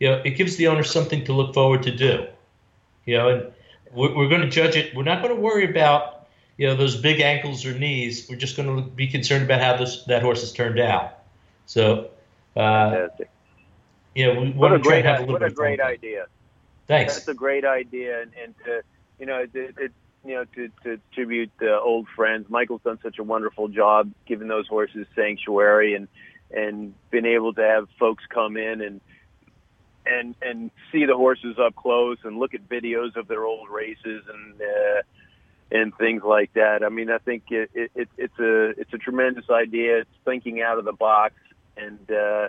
You 0.00 0.08
know, 0.08 0.22
it 0.24 0.30
gives 0.30 0.56
the 0.56 0.66
owner 0.66 0.82
something 0.82 1.22
to 1.24 1.32
look 1.32 1.54
forward 1.54 1.82
to 1.84 1.94
do. 1.94 2.26
You 3.06 3.16
know, 3.16 3.28
and 3.28 3.52
we're, 3.92 4.12
we're 4.16 4.28
going 4.28 4.40
to 4.40 4.48
judge 4.50 4.74
it. 4.76 4.92
We're 4.94 5.04
not 5.04 5.22
going 5.22 5.34
to 5.34 5.40
worry 5.40 5.68
about 5.70 6.11
you 6.56 6.66
know 6.66 6.76
those 6.76 6.96
big 6.96 7.20
ankles 7.20 7.64
or 7.66 7.78
knees. 7.78 8.26
We're 8.28 8.36
just 8.36 8.56
going 8.56 8.76
to 8.76 8.82
be 8.82 9.06
concerned 9.06 9.44
about 9.44 9.60
how 9.60 9.76
this 9.76 10.04
that 10.04 10.22
horse 10.22 10.40
has 10.40 10.52
turned 10.52 10.78
out. 10.78 11.18
So, 11.66 12.10
uh, 12.56 13.08
know, 14.26 14.40
we 14.40 14.50
What 14.50 14.70
want 14.70 14.74
a 14.74 14.78
to 14.78 14.82
great, 14.82 15.04
have 15.04 15.18
a 15.18 15.20
little 15.20 15.34
what 15.34 15.42
bit 15.42 15.52
a 15.52 15.54
great 15.54 15.80
idea. 15.80 16.26
Thanks. 16.86 17.14
That's 17.14 17.28
a 17.28 17.34
great 17.34 17.64
idea, 17.64 18.22
and, 18.22 18.32
and 18.42 18.54
to 18.64 18.82
you 19.18 19.26
know, 19.26 19.38
it, 19.38 19.54
it, 19.54 19.92
you 20.24 20.34
know, 20.34 20.44
to, 20.56 20.68
to 20.84 21.00
tribute 21.14 21.52
uh, 21.62 21.80
old 21.80 22.08
friends. 22.14 22.48
Michael's 22.48 22.82
done 22.82 22.98
such 23.02 23.18
a 23.18 23.22
wonderful 23.22 23.68
job 23.68 24.10
giving 24.26 24.48
those 24.48 24.66
horses 24.66 25.06
sanctuary, 25.14 25.94
and 25.94 26.08
and 26.50 26.94
been 27.10 27.24
able 27.24 27.54
to 27.54 27.62
have 27.62 27.88
folks 27.98 28.24
come 28.28 28.56
in 28.56 28.80
and 28.82 29.00
and 30.04 30.34
and 30.42 30.70
see 30.90 31.06
the 31.06 31.16
horses 31.16 31.56
up 31.58 31.74
close 31.76 32.18
and 32.24 32.38
look 32.38 32.54
at 32.54 32.68
videos 32.68 33.16
of 33.16 33.28
their 33.28 33.44
old 33.44 33.70
races 33.70 34.24
and 34.28 34.60
uh, 34.60 35.02
and 35.72 35.96
things 35.96 36.22
like 36.22 36.52
that. 36.52 36.84
I 36.84 36.90
mean, 36.90 37.10
I 37.10 37.18
think 37.18 37.44
it, 37.50 37.70
it, 37.74 37.90
it, 37.94 38.08
it's 38.18 38.38
a 38.38 38.80
it's 38.80 38.92
a 38.92 38.98
tremendous 38.98 39.46
idea. 39.50 40.00
It's 40.00 40.10
thinking 40.24 40.60
out 40.60 40.78
of 40.78 40.84
the 40.84 40.92
box, 40.92 41.34
and 41.76 41.98
uh, 42.10 42.48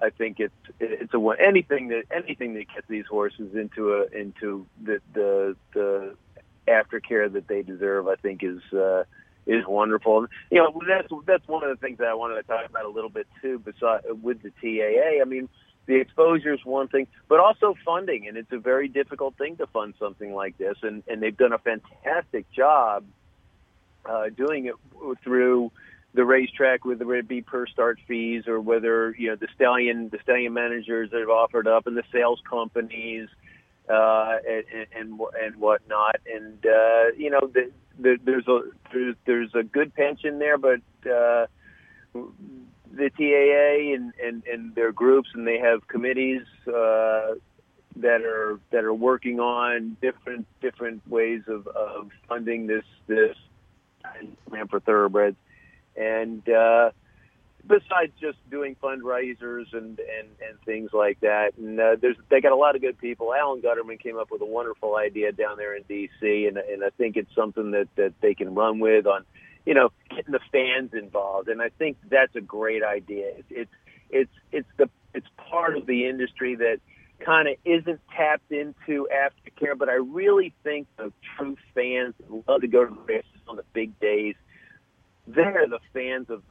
I 0.00 0.10
think 0.10 0.38
it's 0.38 0.54
it's 0.78 1.12
a 1.12 1.34
anything 1.40 1.88
that 1.88 2.04
anything 2.10 2.54
that 2.54 2.72
gets 2.72 2.86
these 2.88 3.06
horses 3.06 3.54
into 3.54 3.94
a 3.94 4.06
into 4.16 4.66
the 4.82 5.00
the 5.12 5.56
the 5.74 6.14
aftercare 6.68 7.30
that 7.32 7.48
they 7.48 7.62
deserve. 7.62 8.08
I 8.08 8.16
think 8.16 8.42
is. 8.42 8.62
Uh, 8.72 9.04
is 9.44 9.66
wonderful. 9.66 10.24
You 10.52 10.58
know, 10.58 10.80
that's 10.86 11.08
that's 11.26 11.48
one 11.48 11.64
of 11.64 11.70
the 11.70 11.84
things 11.84 11.98
that 11.98 12.06
I 12.06 12.14
wanted 12.14 12.36
to 12.36 12.42
talk 12.44 12.64
about 12.64 12.84
a 12.84 12.88
little 12.88 13.10
bit 13.10 13.26
too. 13.40 13.58
Besides 13.58 14.04
with 14.22 14.40
the 14.40 14.50
TAA, 14.50 15.20
I 15.20 15.24
mean, 15.24 15.48
the 15.86 15.96
exposure 15.96 16.54
is 16.54 16.64
one 16.64 16.88
thing, 16.88 17.06
but 17.28 17.40
also 17.40 17.74
funding, 17.84 18.28
and 18.28 18.36
it's 18.36 18.52
a 18.52 18.58
very 18.58 18.88
difficult 18.88 19.36
thing 19.36 19.56
to 19.56 19.66
fund 19.66 19.94
something 19.98 20.34
like 20.34 20.56
this. 20.58 20.76
And 20.82 21.02
and 21.08 21.22
they've 21.22 21.36
done 21.36 21.52
a 21.52 21.58
fantastic 21.58 22.50
job 22.52 23.04
uh, 24.06 24.28
doing 24.36 24.66
it 24.66 24.74
through 25.22 25.72
the 26.14 26.24
racetrack, 26.24 26.84
whether 26.84 27.14
it 27.14 27.26
be 27.26 27.40
per 27.40 27.66
start 27.66 27.98
fees 28.06 28.46
or 28.46 28.60
whether 28.60 29.14
you 29.18 29.30
know 29.30 29.36
the 29.36 29.48
stallion 29.54 30.08
the 30.10 30.18
stallion 30.22 30.52
managers 30.52 31.10
that 31.10 31.20
have 31.20 31.30
offered 31.30 31.66
up 31.66 31.86
and 31.86 31.96
the 31.96 32.04
sales 32.12 32.40
companies 32.48 33.28
uh, 33.88 34.36
and, 34.48 34.86
and 34.96 35.20
and 35.42 35.56
whatnot. 35.56 36.16
And 36.32 36.64
uh, 36.64 37.12
you 37.16 37.30
know, 37.30 37.50
the, 37.52 37.70
the, 37.98 38.18
there's 38.24 38.46
a 38.46 38.60
there's, 38.92 39.16
there's 39.26 39.54
a 39.54 39.62
good 39.62 39.94
pension 39.94 40.38
there, 40.38 40.58
but 40.58 40.80
uh, 41.10 41.46
the 42.94 43.10
TAA 43.10 43.94
and, 43.94 44.12
and, 44.22 44.42
and 44.46 44.74
their 44.74 44.92
groups 44.92 45.30
and 45.34 45.46
they 45.46 45.58
have 45.58 45.86
committees 45.88 46.42
uh, 46.68 47.34
that 47.96 48.22
are 48.22 48.58
that 48.70 48.84
are 48.84 48.94
working 48.94 49.38
on 49.38 49.96
different 50.00 50.46
different 50.60 51.06
ways 51.08 51.42
of, 51.46 51.66
of 51.66 52.10
funding 52.28 52.66
this 52.66 52.84
this 53.06 53.36
plan 54.48 54.68
for 54.68 54.80
thoroughbreds. 54.80 55.36
And 55.96 56.46
uh, 56.48 56.90
besides 57.66 58.12
just 58.20 58.38
doing 58.50 58.76
fundraisers 58.82 59.72
and, 59.72 59.98
and, 59.98 60.28
and 60.48 60.60
things 60.64 60.90
like 60.92 61.20
that. 61.20 61.52
And 61.56 61.78
uh, 61.78 61.96
there's 62.00 62.16
they 62.28 62.40
got 62.40 62.52
a 62.52 62.56
lot 62.56 62.74
of 62.76 62.82
good 62.82 62.98
people. 62.98 63.32
Alan 63.34 63.62
Gutterman 63.62 64.00
came 64.00 64.18
up 64.18 64.30
with 64.30 64.42
a 64.42 64.46
wonderful 64.46 64.96
idea 64.96 65.32
down 65.32 65.56
there 65.56 65.76
in 65.76 65.82
D.C. 65.84 66.46
and 66.46 66.56
and 66.56 66.84
I 66.84 66.90
think 66.90 67.16
it's 67.16 67.34
something 67.34 67.70
that 67.72 67.88
that 67.96 68.14
they 68.20 68.34
can 68.34 68.54
run 68.54 68.78
with 68.78 69.06
on, 69.06 69.24
you 69.64 69.74
know, 69.74 69.90
getting 70.10 70.32
the 70.32 70.40
fans 70.50 70.92
involved. 70.92 71.48
And 71.48 71.62
I 71.62 71.70
think 71.70 71.96
that's 72.08 72.34
a 72.36 72.40
great 72.40 72.82
idea. 72.82 73.32
It's 73.38 73.48
it's 73.50 73.72
it's, 74.10 74.32
it's 74.52 74.68
the 74.76 74.90
it's 75.14 75.26
part 75.36 75.76
of 75.76 75.86
the 75.86 76.06
industry 76.06 76.56
that 76.56 76.78
kind 77.24 77.48
of 77.48 77.54
isn't 77.64 78.00
tapped 78.14 78.50
into 78.50 79.08
aftercare, 79.14 79.78
but 79.78 79.88
I 79.88 79.94
really 79.94 80.52
think 80.64 80.88
the 80.96 81.12
true 81.36 81.56
fans 81.74 82.14
love 82.48 82.62
to 82.62 82.66
go 82.66 82.84
to 82.84 82.94
the 82.94 83.00
races 83.00 83.30
on 83.46 83.56
the 83.56 83.64
big 83.72 83.98
days, 84.00 84.34
they're 85.26 85.66
the 85.68 85.78
fans 85.92 86.30
of 86.30 86.42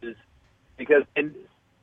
this 0.00 0.16
because 0.76 1.02
and 1.16 1.34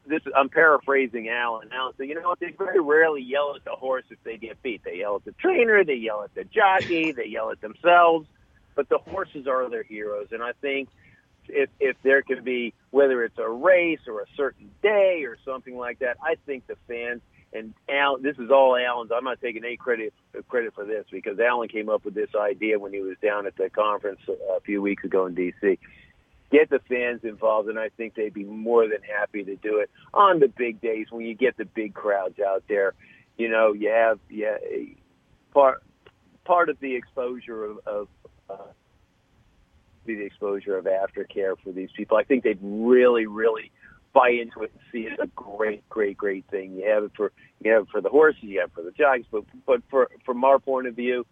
this 0.05 0.21
I'm 0.35 0.49
paraphrasing 0.49 1.29
Alan. 1.29 1.69
Alan 1.71 1.93
said, 1.97 2.07
you 2.07 2.15
know 2.15 2.29
what? 2.29 2.39
They 2.39 2.51
very 2.57 2.79
rarely 2.79 3.21
yell 3.21 3.53
at 3.55 3.63
the 3.63 3.71
horse 3.71 4.03
if 4.09 4.17
they 4.23 4.37
get 4.37 4.61
beat. 4.61 4.83
They 4.83 4.97
yell 4.97 5.15
at 5.17 5.25
the 5.25 5.31
trainer, 5.33 5.83
they 5.83 5.95
yell 5.95 6.23
at 6.23 6.33
the 6.33 6.43
jockey, 6.43 7.11
they 7.11 7.27
yell 7.27 7.51
at 7.51 7.61
themselves, 7.61 8.27
but 8.75 8.89
the 8.89 8.97
horses 8.97 9.47
are 9.47 9.69
their 9.69 9.83
heroes. 9.83 10.27
And 10.31 10.43
I 10.43 10.51
think 10.61 10.89
if 11.47 11.69
if 11.79 11.95
there 12.03 12.21
can 12.21 12.43
be 12.43 12.73
whether 12.91 13.23
it's 13.23 13.37
a 13.37 13.49
race 13.49 14.01
or 14.07 14.21
a 14.21 14.25
certain 14.35 14.71
day 14.81 15.23
or 15.25 15.37
something 15.45 15.77
like 15.77 15.99
that, 15.99 16.17
I 16.21 16.35
think 16.45 16.67
the 16.67 16.77
fans 16.87 17.21
and 17.53 17.73
Alan, 17.87 18.23
this 18.23 18.37
is 18.39 18.49
all 18.49 18.75
Alan's. 18.75 19.11
I'm 19.15 19.23
not 19.23 19.39
taking 19.41 19.63
any 19.63 19.77
credit 19.77 20.13
credit 20.47 20.73
for 20.73 20.85
this 20.85 21.05
because 21.11 21.39
Alan 21.39 21.69
came 21.69 21.89
up 21.89 22.05
with 22.05 22.13
this 22.15 22.29
idea 22.35 22.79
when 22.79 22.93
he 22.93 23.01
was 23.01 23.17
down 23.21 23.45
at 23.45 23.55
the 23.55 23.69
conference 23.69 24.21
a 24.27 24.61
few 24.61 24.81
weeks 24.81 25.03
ago 25.03 25.25
in 25.25 25.35
D.C 25.35 25.77
get 26.53 26.69
the 26.69 26.79
fans 26.87 27.21
involved, 27.23 27.67
and 27.67 27.79
I 27.79 27.89
think 27.89 28.13
they'd 28.13 28.33
be 28.33 28.43
more 28.43 28.87
than 28.87 28.99
happy 29.01 29.43
to 29.43 29.55
do 29.55 29.79
it 29.79 29.89
on 30.13 30.39
the 30.39 30.47
big 30.47 30.79
days 30.79 31.07
when 31.09 31.25
you 31.25 31.33
get 31.33 31.57
the 31.57 31.65
big 31.65 31.95
crowds 31.95 32.39
out 32.39 32.63
there. 32.69 32.93
You 33.37 33.49
know, 33.49 33.73
you 33.73 33.89
have 33.89 34.19
yeah 34.29 34.57
part 35.51 35.83
part 36.45 36.69
of 36.69 36.79
the 36.79 36.95
exposure 36.95 37.65
of, 37.65 37.79
of 37.87 38.07
uh, 38.49 38.57
be 40.05 40.15
the 40.15 40.25
exposure 40.25 40.77
of 40.77 40.85
aftercare 40.85 41.55
for 41.63 41.71
these 41.71 41.89
people. 41.95 42.17
I 42.17 42.23
think 42.23 42.43
they'd 42.43 42.59
really, 42.61 43.25
really 43.25 43.71
buy 44.13 44.29
into 44.29 44.63
it 44.63 44.71
and 44.73 44.81
see 44.91 45.07
it 45.07 45.13
as 45.13 45.19
a 45.19 45.27
great, 45.27 45.87
great, 45.89 46.17
great 46.17 46.45
thing. 46.51 46.75
You 46.75 46.89
have 46.89 47.03
it 47.03 47.11
for 47.15 47.31
you 47.61 47.71
have 47.71 47.83
it 47.83 47.89
for 47.89 48.01
the 48.01 48.09
horses, 48.09 48.43
you 48.43 48.59
have 48.59 48.69
it 48.69 48.75
for 48.75 48.83
the 48.83 48.91
jockeys, 48.91 49.25
but 49.31 49.43
but 49.65 49.81
for 49.89 50.09
from 50.25 50.43
our 50.43 50.59
point 50.59 50.87
of 50.87 50.95
view, 50.95 51.25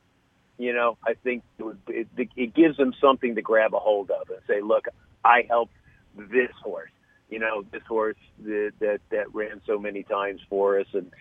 you 0.58 0.74
know, 0.74 0.98
I 1.06 1.14
think 1.14 1.44
it, 1.58 1.64
would, 1.64 1.80
it, 1.88 2.08
it 2.36 2.54
gives 2.54 2.78
them 2.78 2.94
something 3.02 3.36
to 3.36 3.42
grab 3.42 3.74
a 3.74 3.80
hold 3.80 4.12
of 4.12 4.30
and 4.30 4.40
say, 4.48 4.62
look, 4.62 4.86
I 5.24 5.46
helped 5.48 5.74
this 6.16 6.52
horse. 6.64 6.92
You 7.30 7.40
know, 7.40 7.64
this 7.72 7.84
horse 7.88 8.18
that 8.44 8.74
that, 8.80 9.00
that 9.10 9.34
ran 9.34 9.62
so 9.66 9.80
many 9.80 10.04
times 10.04 10.42
for 10.50 10.80
us, 10.80 10.88
and 10.94 11.12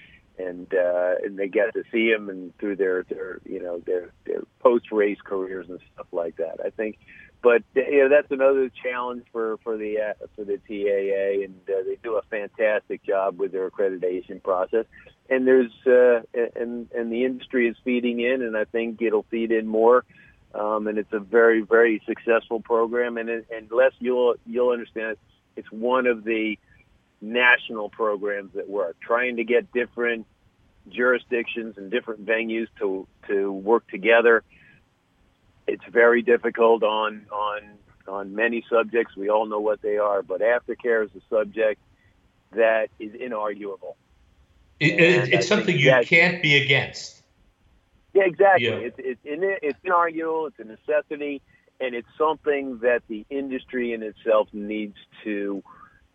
and 0.48 0.72
uh, 0.74 1.14
and 1.24 1.38
they 1.38 1.48
get 1.48 1.74
to 1.74 1.82
see 1.92 2.08
him 2.08 2.28
and 2.28 2.56
through 2.58 2.76
their 2.76 3.04
their 3.04 3.40
you 3.44 3.62
know 3.62 3.78
their 3.80 4.10
their 4.26 4.42
post 4.60 4.90
race 4.92 5.18
careers 5.22 5.68
and 5.68 5.78
stuff 5.94 6.06
like 6.12 6.36
that. 6.36 6.60
I 6.64 6.70
think, 6.70 6.98
but 7.42 7.62
you 7.74 8.02
know 8.02 8.08
that's 8.08 8.30
another 8.30 8.70
challenge 8.82 9.24
for 9.32 9.58
for 9.58 9.76
the 9.76 9.98
uh, 9.98 10.26
for 10.36 10.44
the 10.44 10.58
TAA, 10.58 11.44
and 11.44 11.60
uh, 11.68 11.82
they 11.84 11.98
do 12.02 12.16
a 12.16 12.22
fantastic 12.22 13.02
job 13.04 13.38
with 13.38 13.52
their 13.52 13.70
accreditation 13.70 14.42
process. 14.42 14.86
And 15.28 15.46
there's 15.46 15.72
uh, 15.86 16.22
and 16.56 16.90
and 16.92 17.12
the 17.12 17.24
industry 17.24 17.68
is 17.68 17.76
feeding 17.84 18.20
in, 18.20 18.42
and 18.42 18.56
I 18.56 18.64
think 18.64 19.00
it'll 19.02 19.26
feed 19.30 19.52
in 19.52 19.66
more 19.66 20.04
um, 20.54 20.86
and 20.86 20.98
it's 20.98 21.12
a 21.12 21.20
very 21.20 21.62
very 21.62 22.02
successful 22.06 22.60
program. 22.60 23.16
And 23.16 23.28
and 23.28 23.70
Les, 23.70 23.92
you'll 23.98 24.34
you'll 24.46 24.70
understand 24.70 25.16
it's 25.56 25.70
one 25.70 26.06
of 26.06 26.24
the 26.24 26.58
national 27.20 27.88
programs 27.90 28.52
that 28.54 28.68
work, 28.68 28.96
trying 29.00 29.36
to 29.36 29.44
get 29.44 29.72
different 29.72 30.26
jurisdictions 30.88 31.76
and 31.76 31.90
different 31.90 32.24
venues 32.24 32.68
to 32.78 33.06
to 33.28 33.52
work 33.52 33.88
together. 33.88 34.42
It's 35.66 35.84
very 35.90 36.22
difficult 36.22 36.82
on 36.82 37.26
on 37.30 37.60
on 38.08 38.34
many 38.34 38.64
subjects. 38.70 39.16
We 39.16 39.28
all 39.28 39.46
know 39.46 39.60
what 39.60 39.82
they 39.82 39.98
are, 39.98 40.22
but 40.22 40.40
aftercare 40.40 41.04
is 41.04 41.10
a 41.14 41.20
subject 41.28 41.80
that 42.52 42.88
is 42.98 43.12
inarguable. 43.12 43.94
It, 44.80 44.98
it, 44.98 45.34
it's 45.34 45.46
something 45.46 45.78
you 45.78 45.94
can't 46.04 46.42
be 46.42 46.56
against. 46.56 47.22
Yeah, 48.14 48.24
exactly. 48.24 48.66
Yeah. 48.66 48.74
It's 48.76 48.96
it's 48.98 49.20
in 49.24 49.40
it's 49.62 49.78
inarguable. 49.84 50.48
It's 50.48 50.58
a 50.58 50.64
necessity, 50.64 51.42
and 51.80 51.94
it's 51.94 52.08
something 52.18 52.78
that 52.78 53.02
the 53.08 53.24
industry 53.30 53.92
in 53.92 54.02
itself 54.02 54.48
needs 54.52 54.96
to 55.24 55.62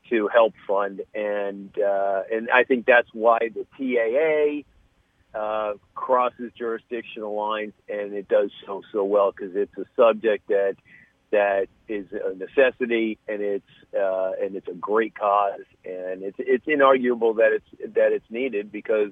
to 0.10 0.28
help 0.28 0.54
fund. 0.68 1.02
And 1.14 1.72
uh, 1.80 2.24
and 2.32 2.50
I 2.52 2.64
think 2.64 2.86
that's 2.86 3.10
why 3.14 3.40
the 3.54 3.66
TAA 3.78 5.40
uh, 5.40 5.74
crosses 5.94 6.52
jurisdictional 6.58 7.36
lines, 7.36 7.74
and 7.90 8.14
it 8.14 8.28
does 8.28 8.52
so 8.66 8.82
so 8.92 9.04
well 9.04 9.32
because 9.32 9.56
it's 9.56 9.78
a 9.78 9.86
subject 9.96 10.48
that 10.48 10.76
that 11.32 11.68
is 11.88 12.08
a 12.12 12.36
necessity, 12.36 13.18
and 13.28 13.42
it's 13.42 13.66
uh, 13.94 14.32
and 14.42 14.56
it's 14.56 14.68
a 14.68 14.74
great 14.74 15.16
cause, 15.16 15.66
and 15.84 16.24
it's 16.24 16.38
it's 16.40 16.66
inarguable 16.66 17.38
that 17.38 17.52
it's 17.52 17.96
that 17.96 18.12
it's 18.12 18.30
needed 18.30 18.72
because 18.72 19.12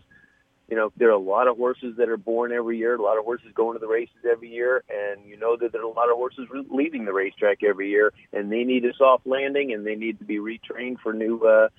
you 0.69 0.75
know 0.75 0.91
there 0.97 1.09
are 1.09 1.11
a 1.11 1.17
lot 1.17 1.47
of 1.47 1.57
horses 1.57 1.95
that 1.97 2.09
are 2.09 2.17
born 2.17 2.51
every 2.51 2.77
year, 2.77 2.95
a 2.95 3.01
lot 3.01 3.17
of 3.17 3.25
horses 3.25 3.47
going 3.53 3.75
to 3.75 3.79
the 3.79 3.87
races 3.87 4.15
every 4.29 4.49
year, 4.49 4.83
and 4.89 5.25
you 5.27 5.37
know 5.37 5.57
that 5.57 5.71
there 5.71 5.81
are 5.81 5.85
a 5.85 5.89
lot 5.89 6.09
of 6.09 6.15
horses 6.15 6.47
leaving 6.69 7.05
the 7.05 7.13
racetrack 7.13 7.63
every 7.63 7.89
year, 7.89 8.13
and 8.31 8.51
they 8.51 8.63
need 8.63 8.85
a 8.85 8.93
soft 8.93 9.25
landing, 9.27 9.73
and 9.73 9.85
they 9.85 9.95
need 9.95 10.19
to 10.19 10.25
be 10.25 10.37
retrained 10.37 10.99
for 11.01 11.13
new. 11.13 11.39
Uh, 11.39 11.69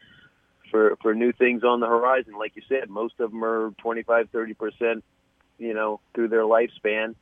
for 0.71 0.97
for 1.03 1.15
new 1.15 1.31
things 1.31 1.63
on 1.63 1.79
the 1.79 1.87
horizon. 1.87 2.35
Like 2.37 2.57
you 2.57 2.63
said, 2.69 2.91
most 2.91 3.21
of 3.21 3.31
them 3.31 3.45
are 3.45 3.71
25, 3.79 4.29
30 4.31 4.55
percent, 4.55 5.05
you 5.57 5.73
know, 5.73 6.01
through 6.15 6.29
their 6.29 6.43
lifespan, 6.43 7.15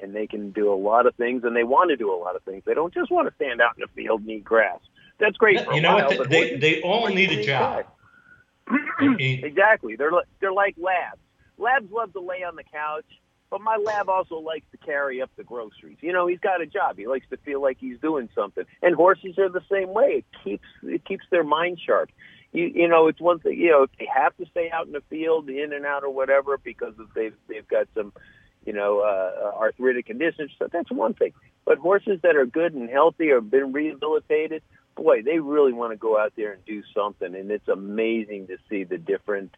and 0.00 0.14
they 0.14 0.26
can 0.26 0.52
do 0.52 0.72
a 0.72 0.74
lot 0.74 1.06
of 1.06 1.14
things, 1.16 1.44
and 1.44 1.54
they 1.54 1.64
want 1.64 1.90
to 1.90 1.96
do 1.96 2.10
a 2.14 2.16
lot 2.16 2.34
of 2.34 2.42
things. 2.44 2.62
They 2.64 2.72
don't 2.72 2.94
just 2.94 3.10
want 3.10 3.28
to 3.28 3.34
stand 3.34 3.60
out 3.60 3.72
in 3.76 3.82
the 3.82 3.88
field 3.88 4.22
and 4.22 4.30
eat 4.30 4.44
grass. 4.44 4.78
That's 5.18 5.36
great. 5.36 5.60
you 5.74 5.82
know 5.82 5.96
while, 5.96 6.16
what? 6.16 6.30
They, 6.30 6.50
they, 6.52 6.56
they 6.58 6.82
all 6.82 7.08
need 7.08 7.30
a 7.30 7.44
job. 7.44 7.84
exactly. 9.18 9.96
They're 9.96 10.10
they're 10.40 10.52
like 10.52 10.76
labs. 10.78 11.20
Labs 11.58 11.90
love 11.90 12.12
to 12.14 12.20
lay 12.20 12.42
on 12.42 12.56
the 12.56 12.64
couch, 12.64 13.04
but 13.50 13.60
my 13.60 13.76
lab 13.76 14.08
also 14.08 14.36
likes 14.36 14.66
to 14.72 14.78
carry 14.78 15.20
up 15.22 15.30
the 15.36 15.44
groceries. 15.44 15.98
You 16.00 16.12
know, 16.12 16.26
he's 16.26 16.40
got 16.40 16.60
a 16.60 16.66
job. 16.66 16.96
He 16.96 17.06
likes 17.06 17.26
to 17.30 17.36
feel 17.38 17.60
like 17.60 17.76
he's 17.78 17.98
doing 18.00 18.28
something. 18.34 18.64
And 18.82 18.94
horses 18.94 19.38
are 19.38 19.48
the 19.48 19.62
same 19.70 19.92
way. 19.92 20.24
It 20.24 20.24
keeps 20.42 20.68
it 20.82 21.04
keeps 21.04 21.24
their 21.30 21.44
mind 21.44 21.80
sharp. 21.84 22.10
You 22.52 22.64
you 22.74 22.88
know, 22.88 23.08
it's 23.08 23.20
one 23.20 23.38
thing. 23.38 23.58
You 23.58 23.70
know, 23.70 23.82
if 23.84 23.90
they 23.98 24.08
have 24.12 24.36
to 24.38 24.46
stay 24.50 24.70
out 24.70 24.86
in 24.86 24.92
the 24.92 25.02
field, 25.10 25.48
in 25.48 25.72
and 25.72 25.86
out 25.86 26.04
or 26.04 26.10
whatever, 26.10 26.58
because 26.58 26.94
they've 27.14 27.36
they've 27.48 27.68
got 27.68 27.88
some 27.94 28.12
you 28.64 28.72
know, 28.72 29.00
uh, 29.00 29.56
arthritic 29.58 30.06
conditions. 30.06 30.50
So 30.58 30.68
that's 30.70 30.90
one 30.90 31.14
thing. 31.14 31.32
But 31.64 31.78
horses 31.78 32.20
that 32.22 32.36
are 32.36 32.46
good 32.46 32.74
and 32.74 32.88
healthy 32.88 33.30
or 33.30 33.40
been 33.40 33.72
rehabilitated, 33.72 34.62
boy, 34.94 35.22
they 35.22 35.38
really 35.38 35.72
want 35.72 35.92
to 35.92 35.96
go 35.96 36.18
out 36.18 36.32
there 36.36 36.52
and 36.52 36.64
do 36.64 36.82
something. 36.94 37.34
And 37.34 37.50
it's 37.50 37.68
amazing 37.68 38.48
to 38.48 38.56
see 38.68 38.84
the 38.84 38.98
different, 38.98 39.54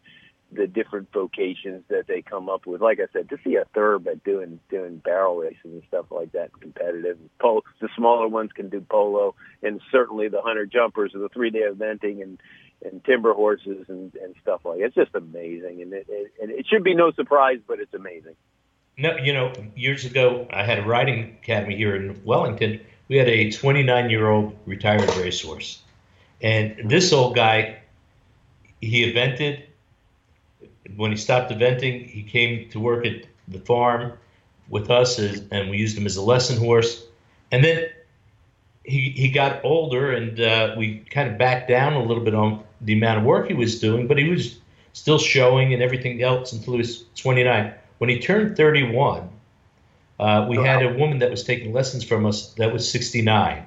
the 0.51 0.67
different 0.67 1.11
vocations 1.11 1.83
that 1.89 2.07
they 2.07 2.21
come 2.21 2.49
up 2.49 2.65
with. 2.65 2.81
Like 2.81 2.99
I 2.99 3.07
said, 3.13 3.29
to 3.29 3.37
see 3.43 3.55
a 3.55 3.65
thoroughbred 3.73 4.23
doing 4.23 4.59
doing 4.69 4.97
barrel 4.97 5.37
racing 5.37 5.71
and 5.71 5.83
stuff 5.87 6.05
like 6.11 6.31
that, 6.33 6.51
competitive. 6.59 7.17
Polo, 7.39 7.61
the 7.81 7.89
smaller 7.95 8.27
ones 8.27 8.51
can 8.53 8.69
do 8.69 8.81
polo, 8.81 9.35
and 9.63 9.81
certainly 9.91 10.27
the 10.27 10.41
hunter 10.41 10.65
jumpers 10.65 11.11
and 11.13 11.23
the 11.23 11.29
three 11.29 11.49
day 11.49 11.63
eventing 11.69 12.21
and 12.21 12.39
and 12.83 13.03
timber 13.03 13.33
horses 13.33 13.85
and 13.87 14.13
and 14.15 14.35
stuff 14.41 14.61
like. 14.63 14.79
It. 14.79 14.85
It's 14.85 14.95
just 14.95 15.15
amazing, 15.15 15.81
and 15.81 15.93
it, 15.93 16.05
it 16.09 16.31
and 16.41 16.51
it 16.51 16.65
should 16.67 16.83
be 16.83 16.93
no 16.93 17.11
surprise, 17.11 17.59
but 17.67 17.79
it's 17.79 17.93
amazing. 17.93 18.35
No, 18.97 19.17
you 19.17 19.33
know, 19.33 19.51
years 19.75 20.05
ago, 20.05 20.47
I 20.51 20.63
had 20.63 20.79
a 20.79 20.83
riding 20.83 21.37
academy 21.41 21.75
here 21.75 21.95
in 21.95 22.21
Wellington. 22.23 22.79
We 23.07 23.17
had 23.17 23.29
a 23.29 23.51
29 23.51 24.09
year 24.09 24.29
old 24.29 24.55
retired 24.65 25.15
racehorse. 25.17 25.81
And 26.41 26.89
this 26.89 27.13
old 27.13 27.35
guy, 27.35 27.79
he 28.81 29.11
evented. 29.11 29.63
When 30.95 31.11
he 31.11 31.17
stopped 31.17 31.51
eventing, 31.51 32.07
he 32.07 32.23
came 32.23 32.69
to 32.69 32.79
work 32.79 33.05
at 33.05 33.25
the 33.47 33.59
farm 33.59 34.13
with 34.69 34.89
us, 34.89 35.19
as, 35.19 35.43
and 35.51 35.69
we 35.69 35.77
used 35.77 35.97
him 35.97 36.05
as 36.05 36.15
a 36.15 36.21
lesson 36.21 36.57
horse. 36.57 37.05
And 37.51 37.63
then 37.63 37.89
he, 38.83 39.11
he 39.11 39.29
got 39.29 39.63
older, 39.63 40.11
and 40.11 40.39
uh, 40.39 40.75
we 40.77 40.99
kind 41.09 41.29
of 41.29 41.37
backed 41.37 41.67
down 41.67 41.93
a 41.93 42.03
little 42.03 42.23
bit 42.23 42.35
on 42.35 42.63
the 42.81 42.93
amount 42.93 43.19
of 43.19 43.25
work 43.25 43.47
he 43.47 43.53
was 43.53 43.79
doing, 43.79 44.07
but 44.07 44.17
he 44.17 44.29
was 44.29 44.59
still 44.93 45.17
showing 45.17 45.73
and 45.73 45.81
everything 45.81 46.21
else 46.21 46.53
until 46.53 46.73
he 46.73 46.79
was 46.79 47.05
29. 47.15 47.73
When 47.97 48.09
he 48.09 48.19
turned 48.19 48.57
31, 48.57 49.29
uh, 50.19 50.45
we 50.49 50.57
had 50.57 50.83
a 50.83 50.93
woman 50.93 51.19
that 51.19 51.29
was 51.29 51.43
taking 51.43 51.73
lessons 51.73 52.03
from 52.03 52.25
us 52.25 52.53
that 52.53 52.71
was 52.71 52.89
69. 52.89 53.65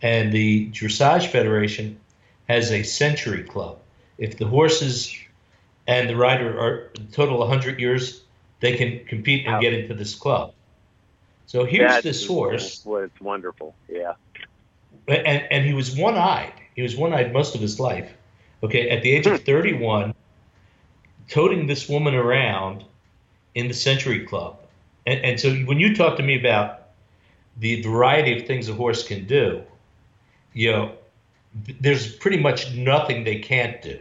And 0.00 0.32
the 0.32 0.70
Dressage 0.70 1.28
Federation 1.28 1.98
has 2.48 2.70
a 2.70 2.82
century 2.82 3.42
club. 3.42 3.78
If 4.18 4.38
the 4.38 4.46
horses 4.46 5.16
and 5.86 6.08
the 6.08 6.16
rider 6.16 6.58
are 6.58 6.92
total 7.12 7.38
100 7.38 7.80
years, 7.80 8.22
they 8.60 8.76
can 8.76 9.04
compete 9.06 9.46
and 9.46 9.60
get 9.60 9.72
into 9.72 9.94
this 9.94 10.14
club. 10.14 10.54
So 11.46 11.64
here's 11.64 11.90
That's, 11.90 12.04
this 12.04 12.26
horse. 12.26 12.86
It's 12.86 13.20
wonderful. 13.20 13.74
Yeah. 13.88 14.14
And, 15.08 15.42
and 15.50 15.66
he 15.66 15.74
was 15.74 15.96
one 15.96 16.14
eyed. 16.14 16.52
He 16.76 16.82
was 16.82 16.96
one 16.96 17.12
eyed 17.12 17.32
most 17.32 17.54
of 17.54 17.60
his 17.60 17.80
life. 17.80 18.10
Okay. 18.62 18.90
At 18.90 19.02
the 19.02 19.10
age 19.12 19.26
of 19.26 19.42
31, 19.42 20.14
toting 21.28 21.66
this 21.66 21.88
woman 21.88 22.14
around 22.14 22.84
in 23.54 23.68
the 23.68 23.74
Century 23.74 24.24
Club. 24.24 24.61
And, 25.06 25.20
and 25.24 25.40
so 25.40 25.52
when 25.54 25.78
you 25.78 25.94
talk 25.94 26.16
to 26.16 26.22
me 26.22 26.38
about 26.38 26.80
the 27.58 27.82
variety 27.82 28.38
of 28.38 28.46
things 28.46 28.68
a 28.68 28.74
horse 28.74 29.06
can 29.06 29.26
do, 29.26 29.62
you 30.52 30.70
know, 30.72 30.92
there's 31.80 32.14
pretty 32.14 32.38
much 32.38 32.72
nothing 32.74 33.24
they 33.24 33.40
can't 33.40 33.82
do. 33.82 33.98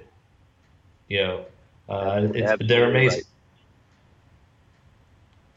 You 1.07 1.23
know, 1.23 1.45
uh, 1.89 2.27
it's, 2.33 2.67
they're 2.67 2.89
amazing. 2.89 3.23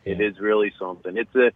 Right. 0.05 0.19
It 0.19 0.21
is 0.21 0.39
really 0.41 0.73
something. 0.79 1.17
It's 1.17 1.35
a, 1.35 1.53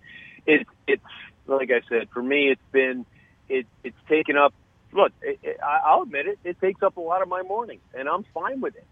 it, 0.46 0.66
it's 0.86 1.02
like 1.46 1.70
I 1.70 1.80
said, 1.88 2.08
for 2.10 2.22
me, 2.22 2.50
it's 2.50 2.62
been, 2.72 3.04
it, 3.48 3.66
it's 3.82 3.98
taken 4.08 4.36
up. 4.36 4.54
Look, 4.92 5.12
it, 5.20 5.38
it, 5.42 5.60
I'll 5.60 6.02
admit 6.02 6.26
it. 6.26 6.38
It 6.44 6.60
takes 6.60 6.82
up 6.82 6.96
a 6.96 7.00
lot 7.00 7.20
of 7.20 7.28
my 7.28 7.42
mornings, 7.42 7.82
and 7.92 8.08
I'm 8.08 8.24
fine 8.32 8.60
with 8.60 8.76
it. 8.76 8.86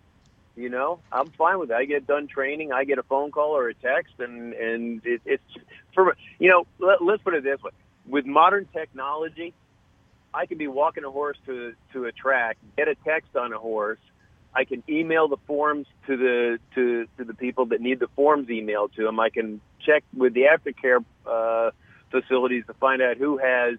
You 0.57 0.71
know, 0.71 1.01
I'm 1.13 1.31
fine 1.33 1.59
with 1.59 1.71
it. 1.71 1.75
I 1.75 1.85
get 1.85 2.07
done 2.07 2.29
training, 2.29 2.73
I 2.73 2.85
get 2.85 2.99
a 2.99 3.03
phone 3.03 3.31
call 3.31 3.55
or 3.57 3.69
a 3.69 3.75
text, 3.75 4.15
and 4.19 4.55
and 4.55 5.03
it, 5.05 5.21
it's 5.27 5.43
for 5.95 6.17
you 6.39 6.49
know. 6.49 6.67
Let, 6.79 7.03
let's 7.03 7.23
put 7.23 7.35
it 7.35 7.45
this 7.45 7.63
way: 7.63 7.73
with 8.09 8.25
modern 8.25 8.67
technology, 8.73 9.53
I 10.33 10.47
can 10.47 10.57
be 10.57 10.67
walking 10.67 11.05
a 11.05 11.11
horse 11.11 11.37
to 11.45 11.75
to 11.93 12.07
a 12.07 12.13
track, 12.13 12.57
get 12.77 12.89
a 12.89 12.95
text 12.95 13.37
on 13.37 13.53
a 13.53 13.59
horse. 13.59 13.99
I 14.55 14.65
can 14.65 14.83
email 14.89 15.29
the 15.29 15.37
forms 15.47 15.87
to 16.07 16.17
the 16.17 16.59
to 16.75 17.07
to 17.19 17.25
the 17.25 17.35
people 17.35 17.67
that 17.67 17.83
need 17.83 18.01
the 18.01 18.09
forms 18.17 18.49
emailed 18.49 18.95
to 18.95 19.05
them. 19.05 19.21
I 19.21 19.29
can 19.29 19.61
check 19.85 20.05
with 20.17 20.33
the 20.33 20.45
aftercare 20.45 21.05
uh, 21.27 21.71
facilities 22.11 22.65
to 22.67 22.75
find 22.75 23.03
out 23.03 23.19
who 23.19 23.37
has 23.37 23.77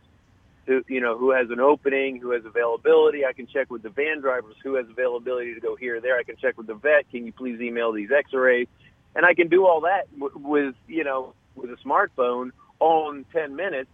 who 0.67 0.83
you 0.87 0.99
know 1.01 1.17
who 1.17 1.31
has 1.31 1.49
an 1.49 1.59
opening, 1.59 2.19
who 2.19 2.31
has 2.31 2.45
availability. 2.45 3.25
I 3.25 3.33
can 3.33 3.47
check 3.47 3.71
with 3.71 3.81
the 3.81 3.89
van 3.89 4.19
drivers 4.19 4.55
who 4.61 4.75
has 4.75 4.85
availability 4.89 5.55
to 5.55 5.61
go 5.61 5.75
here 5.75 5.95
or 5.95 6.01
there. 6.01 6.17
I 6.17 6.23
can 6.23 6.35
check 6.35 6.57
with 6.57 6.67
the 6.67 6.75
vet. 6.75 7.09
Can 7.09 7.25
you 7.25 7.31
please 7.31 7.59
email 7.61 7.93
these 7.93 8.09
X-rays? 8.11 8.67
And 9.15 9.25
I 9.25 9.33
can 9.33 9.47
do 9.47 9.65
all 9.65 9.81
that 9.81 10.07
w- 10.19 10.37
with 10.37 10.75
you 10.87 11.05
know 11.05 11.33
with 11.55 11.71
a 11.71 11.77
smartphone 11.77 12.51
all 12.79 13.09
in 13.11 13.23
ten 13.33 13.55
minutes. 13.55 13.89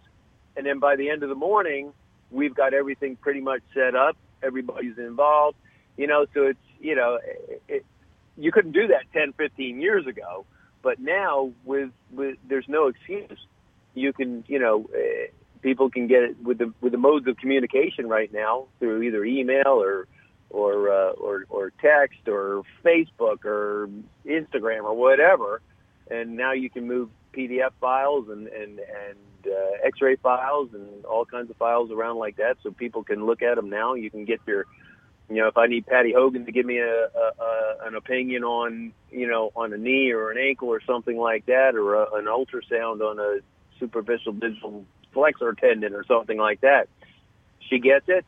And 0.56 0.66
then 0.66 0.80
by 0.80 0.96
the 0.96 1.08
end 1.10 1.22
of 1.22 1.28
the 1.28 1.34
morning, 1.36 1.92
we've 2.30 2.54
got 2.54 2.74
everything 2.74 3.16
pretty 3.16 3.40
much 3.40 3.62
set 3.72 3.94
up. 3.94 4.16
Everybody's 4.42 4.98
involved. 4.98 5.56
You 5.96 6.08
know, 6.08 6.26
so 6.34 6.42
it's 6.48 6.58
you 6.80 6.96
know 6.96 7.20
it, 7.24 7.62
it, 7.68 7.86
you 8.36 8.50
couldn't 8.50 8.72
do 8.72 8.88
that 8.88 9.04
10, 9.12 9.32
15 9.34 9.80
years 9.80 10.08
ago. 10.08 10.44
But 10.82 10.98
now 10.98 11.52
with 11.64 11.90
with 12.10 12.36
there's 12.48 12.68
no 12.68 12.88
excuse. 12.88 13.38
You 13.94 14.12
can 14.12 14.42
you 14.48 14.58
know. 14.58 14.90
Uh, 14.92 15.28
people 15.64 15.90
can 15.90 16.06
get 16.06 16.22
it 16.22 16.36
with 16.42 16.58
the 16.58 16.72
with 16.80 16.92
the 16.92 16.98
modes 16.98 17.26
of 17.26 17.36
communication 17.38 18.06
right 18.06 18.32
now 18.32 18.66
through 18.78 19.02
either 19.02 19.24
email 19.24 19.82
or 19.82 20.06
or 20.50 20.92
uh, 20.92 21.12
or, 21.12 21.46
or 21.48 21.72
text 21.80 22.28
or 22.28 22.62
Facebook 22.84 23.44
or 23.44 23.88
Instagram 24.24 24.84
or 24.84 24.94
whatever, 24.94 25.62
and 26.08 26.36
now 26.36 26.52
you 26.52 26.70
can 26.70 26.86
move 26.86 27.08
PDF 27.32 27.72
files 27.80 28.28
and 28.28 28.46
and 28.46 28.78
and 28.78 29.18
uh, 29.46 29.86
X-ray 29.86 30.16
files 30.16 30.68
and 30.74 31.04
all 31.06 31.24
kinds 31.24 31.50
of 31.50 31.56
files 31.56 31.90
around 31.90 32.18
like 32.18 32.36
that, 32.36 32.58
so 32.62 32.70
people 32.70 33.02
can 33.02 33.24
look 33.24 33.42
at 33.42 33.56
them 33.56 33.70
now. 33.70 33.94
You 33.94 34.10
can 34.10 34.26
get 34.26 34.40
your 34.46 34.66
you 35.30 35.36
know, 35.36 35.48
if 35.48 35.56
I 35.56 35.66
need 35.66 35.86
Patty 35.86 36.12
Hogan 36.12 36.44
to 36.44 36.52
give 36.52 36.66
me 36.66 36.78
a, 36.78 37.04
a, 37.04 37.32
a 37.40 37.76
an 37.86 37.94
opinion 37.94 38.44
on, 38.44 38.92
you 39.10 39.26
know, 39.26 39.52
on 39.56 39.72
a 39.72 39.78
knee 39.78 40.10
or 40.10 40.30
an 40.30 40.36
ankle 40.36 40.68
or 40.68 40.82
something 40.86 41.16
like 41.16 41.46
that, 41.46 41.74
or 41.74 41.94
a, 41.94 42.14
an 42.16 42.26
ultrasound 42.26 43.00
on 43.00 43.18
a 43.18 43.38
superficial 43.80 44.34
digital 44.34 44.84
flexor 45.14 45.54
tendon 45.54 45.94
or 45.94 46.04
something 46.04 46.38
like 46.38 46.60
that. 46.60 46.88
She 47.70 47.78
gets 47.78 48.04
it. 48.08 48.26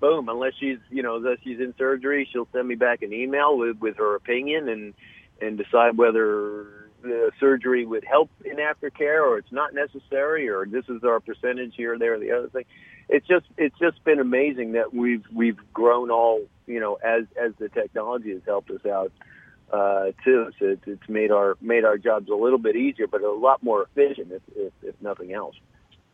Boom. 0.00 0.28
Unless 0.28 0.54
she's, 0.60 0.78
you 0.90 1.02
know, 1.02 1.16
unless 1.16 1.38
she's 1.42 1.60
in 1.60 1.74
surgery, 1.78 2.28
she'll 2.30 2.48
send 2.52 2.68
me 2.68 2.74
back 2.74 3.02
an 3.02 3.12
email 3.12 3.56
with, 3.56 3.78
with 3.78 3.96
her 3.96 4.14
opinion 4.16 4.68
and, 4.68 4.94
and 5.40 5.56
decide 5.56 5.96
whether, 5.96 6.66
the 7.02 7.30
surgery 7.40 7.84
would 7.84 8.04
help 8.04 8.30
in 8.44 8.56
aftercare, 8.56 9.22
or 9.22 9.38
it's 9.38 9.52
not 9.52 9.74
necessary, 9.74 10.48
or 10.48 10.66
this 10.66 10.84
is 10.88 11.02
our 11.04 11.20
percentage 11.20 11.74
here, 11.76 11.98
there, 11.98 12.18
the 12.18 12.32
other 12.32 12.48
thing. 12.48 12.64
It's 13.08 13.26
just 13.26 13.46
it's 13.56 13.78
just 13.78 14.02
been 14.04 14.20
amazing 14.20 14.72
that 14.72 14.94
we've 14.94 15.24
we've 15.32 15.58
grown 15.72 16.10
all 16.10 16.42
you 16.66 16.78
know 16.78 16.94
as 16.94 17.24
as 17.40 17.52
the 17.58 17.68
technology 17.68 18.30
has 18.32 18.42
helped 18.46 18.70
us 18.70 18.84
out 18.86 19.12
uh, 19.72 20.12
too. 20.24 20.50
So 20.58 20.66
it's, 20.66 20.82
it's 20.86 21.08
made 21.08 21.30
our 21.30 21.56
made 21.60 21.84
our 21.84 21.98
jobs 21.98 22.28
a 22.28 22.34
little 22.34 22.58
bit 22.58 22.76
easier, 22.76 23.06
but 23.06 23.22
a 23.22 23.32
lot 23.32 23.62
more 23.62 23.82
efficient, 23.82 24.30
if 24.32 24.42
if, 24.54 24.72
if 24.82 24.94
nothing 25.00 25.32
else. 25.32 25.56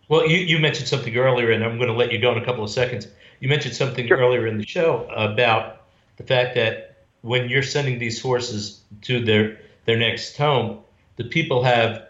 Well, 0.08 0.26
you, 0.28 0.38
you 0.38 0.58
mentioned 0.58 0.88
something 0.88 1.16
earlier, 1.16 1.50
and 1.50 1.64
I'm 1.64 1.76
going 1.78 1.88
to 1.88 1.96
let 1.96 2.12
you 2.12 2.18
go 2.18 2.32
in 2.32 2.38
a 2.38 2.44
couple 2.44 2.62
of 2.62 2.70
seconds. 2.70 3.08
You 3.40 3.48
mentioned 3.48 3.74
something 3.74 4.06
sure. 4.06 4.18
earlier 4.18 4.46
in 4.46 4.58
the 4.58 4.66
show 4.66 5.06
about 5.10 5.82
the 6.16 6.22
fact 6.22 6.54
that 6.54 7.04
when 7.22 7.48
you're 7.48 7.62
sending 7.62 7.98
these 7.98 8.20
horses 8.20 8.80
to 9.02 9.24
their 9.24 9.58
their 9.84 9.96
next 9.96 10.36
home, 10.36 10.80
the 11.16 11.24
people 11.24 11.62
have 11.62 12.08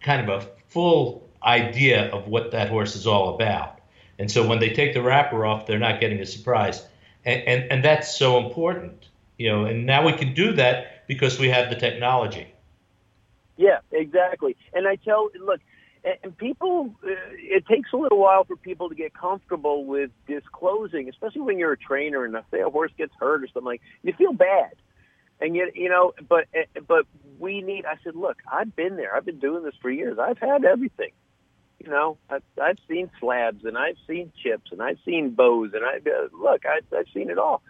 kind 0.00 0.28
of 0.28 0.42
a 0.42 0.46
full 0.68 1.28
idea 1.42 2.10
of 2.10 2.28
what 2.28 2.50
that 2.52 2.68
horse 2.68 2.96
is 2.96 3.06
all 3.06 3.34
about. 3.34 3.78
And 4.18 4.30
so 4.30 4.46
when 4.46 4.58
they 4.58 4.70
take 4.70 4.94
the 4.94 5.02
wrapper 5.02 5.44
off, 5.44 5.66
they're 5.66 5.78
not 5.78 6.00
getting 6.00 6.20
a 6.20 6.26
surprise. 6.26 6.86
And, 7.24 7.42
and, 7.42 7.72
and 7.72 7.84
that's 7.84 8.16
so 8.16 8.38
important, 8.38 9.08
you 9.38 9.50
know, 9.50 9.64
and 9.64 9.86
now 9.86 10.04
we 10.06 10.12
can 10.12 10.34
do 10.34 10.52
that 10.52 11.06
because 11.06 11.38
we 11.38 11.48
have 11.50 11.68
the 11.68 11.76
technology. 11.76 12.48
Yeah, 13.56 13.78
exactly. 13.92 14.56
And 14.72 14.86
I 14.86 14.96
tell, 14.96 15.30
look, 15.40 15.60
and 16.22 16.36
people, 16.36 16.94
uh, 17.02 17.10
it 17.32 17.66
takes 17.66 17.92
a 17.92 17.96
little 17.96 18.18
while 18.18 18.44
for 18.44 18.56
people 18.56 18.88
to 18.90 18.94
get 18.94 19.14
comfortable 19.14 19.86
with 19.86 20.10
disclosing, 20.26 21.08
especially 21.08 21.40
when 21.40 21.58
you're 21.58 21.72
a 21.72 21.78
trainer 21.78 22.24
and 22.24 22.36
say 22.50 22.60
a 22.60 22.68
horse 22.68 22.92
gets 22.98 23.12
hurt 23.18 23.42
or 23.42 23.46
something 23.48 23.64
like, 23.64 23.80
you 24.02 24.12
feel 24.12 24.32
bad. 24.32 24.72
And 25.40 25.56
yet, 25.56 25.74
you 25.74 25.88
know, 25.88 26.12
but 26.28 26.44
but 26.86 27.06
we 27.38 27.60
need. 27.60 27.86
I 27.86 27.96
said, 28.04 28.14
look, 28.14 28.38
I've 28.50 28.74
been 28.76 28.96
there. 28.96 29.16
I've 29.16 29.24
been 29.24 29.40
doing 29.40 29.64
this 29.64 29.74
for 29.82 29.90
years. 29.90 30.16
I've 30.18 30.38
had 30.38 30.64
everything. 30.64 31.10
You 31.80 31.90
know, 31.90 32.18
I've, 32.30 32.42
I've 32.62 32.78
seen 32.88 33.10
slabs 33.18 33.64
and 33.64 33.76
I've 33.76 33.96
seen 34.06 34.32
chips 34.42 34.70
and 34.70 34.80
I've 34.80 34.98
seen 35.04 35.30
bows 35.30 35.72
and 35.74 35.84
I 35.84 35.96
uh, 35.96 36.28
look, 36.32 36.62
I, 36.64 36.80
I've 36.96 37.08
seen 37.12 37.30
it 37.30 37.38
all. 37.38 37.62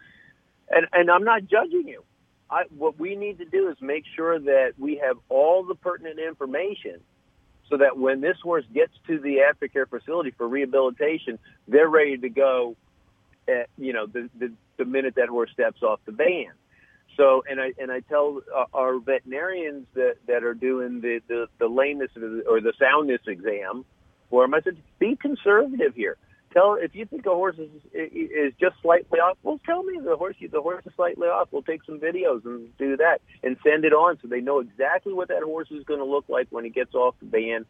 And 0.68 0.86
and 0.92 1.10
I'm 1.10 1.24
not 1.24 1.46
judging 1.46 1.88
you. 1.88 2.04
I, 2.50 2.64
what 2.76 2.98
we 3.00 3.16
need 3.16 3.38
to 3.38 3.46
do 3.46 3.70
is 3.70 3.76
make 3.80 4.04
sure 4.14 4.38
that 4.38 4.74
we 4.78 5.00
have 5.04 5.16
all 5.30 5.64
the 5.64 5.74
pertinent 5.74 6.18
information 6.18 7.00
so 7.68 7.78
that 7.78 7.98
when 7.98 8.20
this 8.20 8.36
horse 8.42 8.64
gets 8.72 8.92
to 9.06 9.18
the 9.18 9.38
aftercare 9.38 9.88
facility 9.88 10.30
for 10.30 10.46
rehabilitation, 10.46 11.38
they're 11.68 11.88
ready 11.88 12.18
to 12.18 12.28
go. 12.28 12.76
At, 13.46 13.68
you 13.76 13.92
know, 13.92 14.06
the, 14.06 14.30
the 14.38 14.52
the 14.78 14.86
minute 14.86 15.16
that 15.16 15.28
horse 15.28 15.50
steps 15.52 15.82
off 15.82 16.00
the 16.06 16.12
van. 16.12 16.52
So, 17.16 17.44
and 17.48 17.60
I 17.60 17.72
and 17.78 17.92
I 17.92 18.00
tell 18.00 18.40
uh, 18.54 18.64
our 18.72 18.98
veterinarians 18.98 19.86
that 19.94 20.14
that 20.26 20.44
are 20.44 20.54
doing 20.54 21.02
the 21.02 21.20
the, 21.28 21.48
the 21.58 21.66
lameness 21.66 22.10
or 22.16 22.60
the 22.60 22.72
soundness 22.78 23.20
exam 23.26 23.84
for 24.30 24.44
them. 24.44 24.54
I 24.54 24.62
said, 24.62 24.78
be 24.98 25.16
conservative 25.16 25.94
here. 25.94 26.16
Tell 26.54 26.78
if 26.80 26.94
you 26.94 27.04
think 27.04 27.26
a 27.26 27.30
horse 27.30 27.56
is 27.58 27.68
is 27.92 28.54
just 28.60 28.76
slightly 28.80 29.18
off, 29.18 29.36
well, 29.42 29.60
tell 29.66 29.82
me 29.82 29.98
the 30.02 30.16
horse 30.16 30.36
the 30.40 30.62
horse 30.62 30.86
is 30.86 30.92
slightly 30.94 31.26
off. 31.26 31.48
We'll 31.50 31.62
take 31.62 31.82
some 31.84 31.98
videos 31.98 32.44
and 32.44 32.76
do 32.78 32.96
that 32.96 33.20
and 33.42 33.56
send 33.66 33.84
it 33.84 33.92
on 33.92 34.18
so 34.22 34.28
they 34.28 34.40
know 34.40 34.60
exactly 34.60 35.12
what 35.12 35.28
that 35.28 35.42
horse 35.42 35.68
is 35.72 35.84
going 35.84 35.98
to 35.98 36.06
look 36.06 36.26
like 36.28 36.46
when 36.50 36.62
he 36.62 36.70
gets 36.70 36.94
off 36.94 37.16
the 37.20 37.26
van 37.26 37.66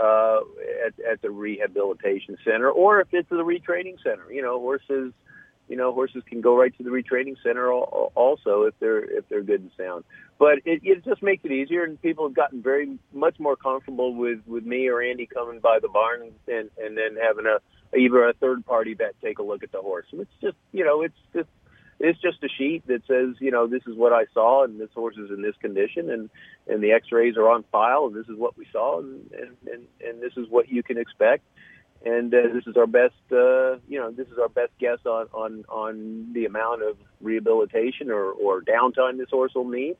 uh, 0.00 0.40
at 0.86 0.94
at 1.04 1.22
the 1.22 1.30
rehabilitation 1.30 2.38
center 2.44 2.70
or 2.70 3.00
if 3.00 3.08
it's 3.10 3.28
the 3.28 3.44
retraining 3.44 4.00
center. 4.02 4.32
You 4.32 4.42
know, 4.42 4.60
horses 4.60 5.12
you 5.70 5.76
know, 5.76 5.92
horses 5.92 6.22
can 6.28 6.40
go 6.40 6.56
right 6.56 6.76
to 6.78 6.82
the 6.82 6.90
retraining 6.90 7.36
center 7.44 7.72
also 7.72 8.62
if 8.62 8.74
they're 8.80 9.02
if 9.02 9.28
they're 9.28 9.42
good 9.42 9.60
and 9.60 9.70
sound. 9.76 10.04
But 10.38 10.58
it, 10.64 10.80
it 10.82 11.04
just 11.04 11.22
makes 11.22 11.44
it 11.44 11.52
easier, 11.52 11.84
and 11.84 12.00
people 12.02 12.26
have 12.26 12.34
gotten 12.34 12.60
very 12.60 12.98
much 13.12 13.38
more 13.38 13.56
comfortable 13.56 14.14
with 14.14 14.40
with 14.46 14.64
me 14.64 14.88
or 14.88 15.00
Andy 15.00 15.26
coming 15.26 15.60
by 15.60 15.78
the 15.80 15.88
barn 15.88 16.32
and 16.48 16.70
and 16.76 16.98
then 16.98 17.16
having 17.20 17.46
a 17.46 17.58
either 17.96 18.28
a 18.28 18.32
third 18.34 18.64
party 18.66 18.94
vet 18.94 19.14
take 19.22 19.38
a 19.38 19.42
look 19.42 19.62
at 19.62 19.72
the 19.72 19.80
horse. 19.80 20.06
And 20.12 20.20
it's 20.20 20.34
just 20.40 20.56
you 20.72 20.84
know 20.84 21.02
it's 21.02 21.18
just 21.34 21.48
it's 22.00 22.20
just 22.20 22.42
a 22.42 22.48
sheet 22.48 22.86
that 22.86 23.02
says 23.06 23.36
you 23.40 23.50
know 23.50 23.66
this 23.66 23.82
is 23.86 23.94
what 23.94 24.12
I 24.12 24.24
saw 24.32 24.64
and 24.64 24.80
this 24.80 24.90
horse 24.94 25.16
is 25.16 25.30
in 25.30 25.42
this 25.42 25.54
condition 25.60 26.10
and 26.10 26.30
and 26.66 26.82
the 26.82 26.92
X-rays 26.92 27.36
are 27.36 27.48
on 27.48 27.64
file 27.70 28.06
and 28.06 28.14
this 28.14 28.28
is 28.28 28.38
what 28.38 28.56
we 28.56 28.66
saw 28.72 29.00
and 29.00 29.30
and 29.32 29.56
and, 29.72 29.86
and 30.04 30.22
this 30.22 30.32
is 30.36 30.48
what 30.48 30.68
you 30.68 30.82
can 30.82 30.98
expect 30.98 31.44
and 32.04 32.34
uh, 32.34 32.38
this 32.54 32.66
is 32.66 32.76
our 32.76 32.86
best 32.86 33.14
uh, 33.30 33.76
you 33.86 34.00
know 34.00 34.10
this 34.10 34.28
is 34.28 34.38
our 34.38 34.48
best 34.48 34.72
guess 34.78 34.98
on 35.04 35.26
on 35.32 35.64
on 35.68 36.32
the 36.32 36.46
amount 36.46 36.82
of 36.82 36.96
rehabilitation 37.20 38.10
or 38.10 38.32
or 38.32 38.62
downtime 38.62 39.18
this 39.18 39.30
horse 39.30 39.52
will 39.54 39.68
need 39.68 39.96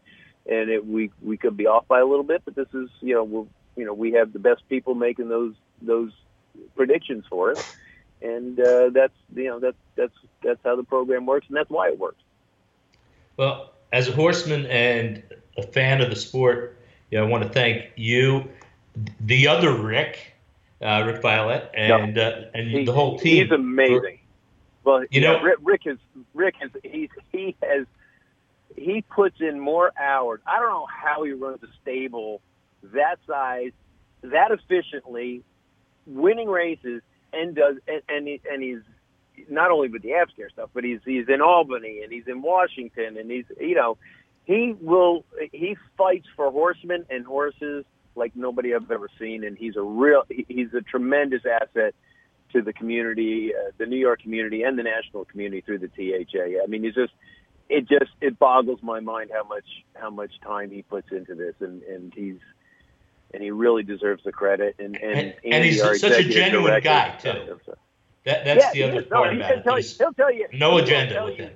and 0.49 0.70
it, 0.70 0.86
we 0.86 1.11
we 1.22 1.36
could 1.36 1.57
be 1.57 1.66
off 1.66 1.86
by 1.86 2.01
a 2.01 2.07
little 2.07 2.24
bit 2.24 2.43
but 2.45 2.55
this 2.55 2.68
is 2.72 2.88
you 3.03 3.14
know 3.14 3.24
we'll, 3.24 3.49
you 3.76 3.84
know 3.84 3.93
we 3.93 4.12
have 4.12 4.32
the 4.32 4.38
best 4.38 4.62
people 4.68 4.95
making 4.95 5.28
those 5.28 5.55
those 5.82 6.12
predictions 6.76 7.24
for 7.28 7.52
it 7.52 7.76
and 8.22 8.61
uh, 8.61 8.90
that's 8.90 9.14
you 9.34 9.44
know 9.44 9.58
that's 9.58 9.76
that's 9.96 10.14
that's 10.42 10.61
how 10.64 10.76
the 10.76 10.84
program 10.84 11.26
works 11.26 11.46
and 11.48 11.56
that's 11.56 11.70
why 11.70 11.88
it 11.88 11.98
works 11.98 12.22
well 13.36 13.72
as 13.92 14.08
a 14.08 14.12
horseman 14.12 14.66
and 14.66 15.22
a 15.56 15.62
fan 15.62 16.00
of 16.00 16.11
the 16.11 16.16
sport 16.16 16.76
you 17.11 17.18
know, 17.18 17.24
I 17.24 17.28
want 17.28 17.42
to 17.42 17.48
thank 17.48 17.90
you 17.96 18.48
the 19.20 19.48
other 19.48 19.74
Rick 19.74 20.34
uh, 20.82 21.02
Rick 21.06 21.22
Violette, 21.22 21.70
and 21.74 22.18
uh, 22.18 22.42
and 22.54 22.70
he, 22.70 22.84
the 22.84 22.92
whole 22.92 23.18
team. 23.18 23.44
He's 23.44 23.52
amazing. 23.52 24.18
For, 24.82 25.00
well, 25.00 25.04
you 25.11 25.20
know, 25.20 25.40
Rick, 25.42 25.58
Rick 25.62 25.82
is 25.86 25.98
Rick 26.34 26.54
is 26.62 26.70
he 26.82 27.11
he 27.32 27.56
has 27.62 27.86
he 28.76 29.02
puts 29.02 29.40
in 29.40 29.61
more 29.61 29.92
hours. 29.98 30.40
I 30.46 30.58
don't 30.58 30.70
know 30.70 30.86
how 30.86 31.22
he 31.24 31.32
runs 31.32 31.62
a 31.62 31.68
stable 31.82 32.40
that 32.82 33.18
size, 33.26 33.72
that 34.22 34.50
efficiently, 34.52 35.42
winning 36.11 36.48
races, 36.48 37.02
and 37.32 37.54
does 37.54 37.76
and 37.86 38.02
and, 38.08 38.28
he, 38.28 38.40
and 38.50 38.62
he's 38.62 38.80
not 39.48 39.70
only 39.70 39.88
with 39.88 40.02
the 40.02 40.11
Aftercare 40.11 40.50
stuff, 40.50 40.70
but 40.74 40.84
he's 40.84 41.00
he's 41.04 41.28
in 41.28 41.40
Albany 41.40 42.00
and 42.02 42.12
he's 42.12 42.26
in 42.26 42.42
Washington 42.42 43.16
and 43.16 43.30
he's 43.30 43.44
you 43.58 43.74
know 43.74 43.96
he 44.44 44.74
will 44.80 45.24
he 45.52 45.76
fights 45.96 46.26
for 46.36 46.50
horsemen 46.50 47.06
and 47.11 47.24
horses 47.24 47.84
like 48.16 48.34
nobody 48.34 48.74
I've 48.74 48.90
ever 48.90 49.08
seen, 49.18 49.44
and 49.44 49.56
he's 49.56 49.76
a 49.76 49.82
real 49.82 50.24
he's 50.28 50.74
a 50.74 50.80
tremendous 50.80 51.42
asset 51.46 51.94
to 52.52 52.62
the 52.62 52.72
community, 52.72 53.52
uh, 53.54 53.70
the 53.78 53.86
New 53.86 53.96
York 53.96 54.22
community, 54.22 54.62
and 54.62 54.78
the 54.78 54.82
national 54.82 55.24
community 55.24 55.61
through 55.61 55.78
the 55.78 55.88
THA. 55.88 56.62
I 56.62 56.66
mean, 56.66 56.82
he's 56.82 56.94
just 56.94 57.12
it 57.68 57.88
just 57.88 58.11
it 58.20 58.38
boggles 58.38 58.80
my 58.82 59.00
mind 59.00 59.30
how 59.32 59.44
much 59.44 59.64
how 59.94 60.11
much 60.11 60.32
time 60.42 60.70
he 60.70 60.82
puts 60.82 61.11
into 61.12 61.34
this, 61.34 61.54
and 61.61 61.82
and 61.84 62.12
he's 62.14 62.38
and 63.32 63.42
he 63.42 63.50
really 63.50 63.82
deserves 63.82 64.22
the 64.24 64.32
credit. 64.32 64.76
And 64.78 64.96
and, 64.96 65.18
and, 65.18 65.34
and 65.44 65.64
he's 65.64 65.80
such 65.80 66.02
a 66.02 66.24
genuine 66.24 66.80
guy 66.82 67.08
uh, 67.08 67.18
too. 67.18 67.60
That, 68.24 68.44
that's 68.44 68.64
yeah, 68.64 68.72
the 68.72 68.82
other 68.98 69.02
part 69.02 69.32
no, 69.32 69.38
about 69.38 69.52
it. 69.52 69.64
Tell 69.64 69.78
you, 69.78 69.88
he'll 69.98 70.12
tell 70.12 70.32
you 70.32 70.46
no 70.52 70.78
agenda 70.78 71.24
with 71.24 71.36
him. 71.36 71.50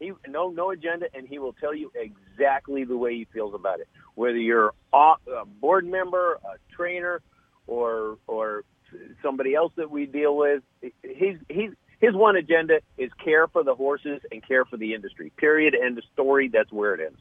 He 0.00 0.12
no 0.26 0.50
no 0.50 0.70
agenda, 0.70 1.06
and 1.14 1.28
he 1.28 1.38
will 1.38 1.52
tell 1.52 1.74
you 1.74 1.92
exactly 1.94 2.84
the 2.84 2.96
way 2.96 3.14
he 3.14 3.26
feels 3.32 3.54
about 3.54 3.78
it. 3.78 3.88
Whether 4.16 4.38
you're 4.38 4.74
a 4.92 5.14
board 5.60 5.86
member, 5.86 6.40
a 6.44 6.74
trainer, 6.74 7.22
or 7.68 8.18
or 8.26 8.64
somebody 9.22 9.54
else 9.54 9.72
that 9.76 9.90
we 9.90 10.06
deal 10.06 10.36
with, 10.36 10.62
he's 11.02 11.36
he's 11.48 11.70
his 12.00 12.14
one 12.16 12.34
agenda 12.34 12.80
is 12.98 13.12
care 13.24 13.46
for 13.46 13.62
the 13.62 13.76
horses 13.76 14.20
and 14.32 14.46
care 14.46 14.64
for 14.64 14.76
the 14.76 14.92
industry. 14.92 15.30
Period. 15.36 15.76
End 15.76 15.96
of 15.96 16.04
story. 16.12 16.48
That's 16.48 16.72
where 16.72 16.94
it 16.94 17.00
ends. 17.00 17.20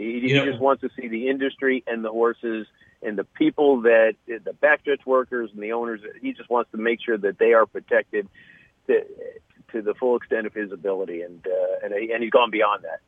He, 0.00 0.20
he 0.20 0.28
just 0.28 0.58
wants 0.58 0.80
to 0.80 0.90
see 0.98 1.08
the 1.08 1.28
industry 1.28 1.84
and 1.86 2.02
the 2.02 2.10
horses 2.10 2.66
and 3.02 3.18
the 3.18 3.24
people 3.24 3.82
that 3.82 4.14
the 4.26 4.54
backstretch 4.62 5.04
workers 5.04 5.50
and 5.52 5.62
the 5.62 5.72
owners. 5.72 6.00
He 6.22 6.32
just 6.32 6.48
wants 6.48 6.70
to 6.70 6.78
make 6.78 7.02
sure 7.02 7.18
that 7.18 7.38
they 7.38 7.52
are 7.52 7.66
protected 7.66 8.26
to, 8.86 9.04
to 9.72 9.82
the 9.82 9.92
full 9.94 10.16
extent 10.16 10.46
of 10.46 10.54
his 10.54 10.72
ability, 10.72 11.20
and 11.20 11.46
uh, 11.46 11.84
and 11.84 11.92
and 11.92 12.22
he's 12.22 12.32
gone 12.32 12.50
beyond 12.50 12.84
that. 12.84 13.00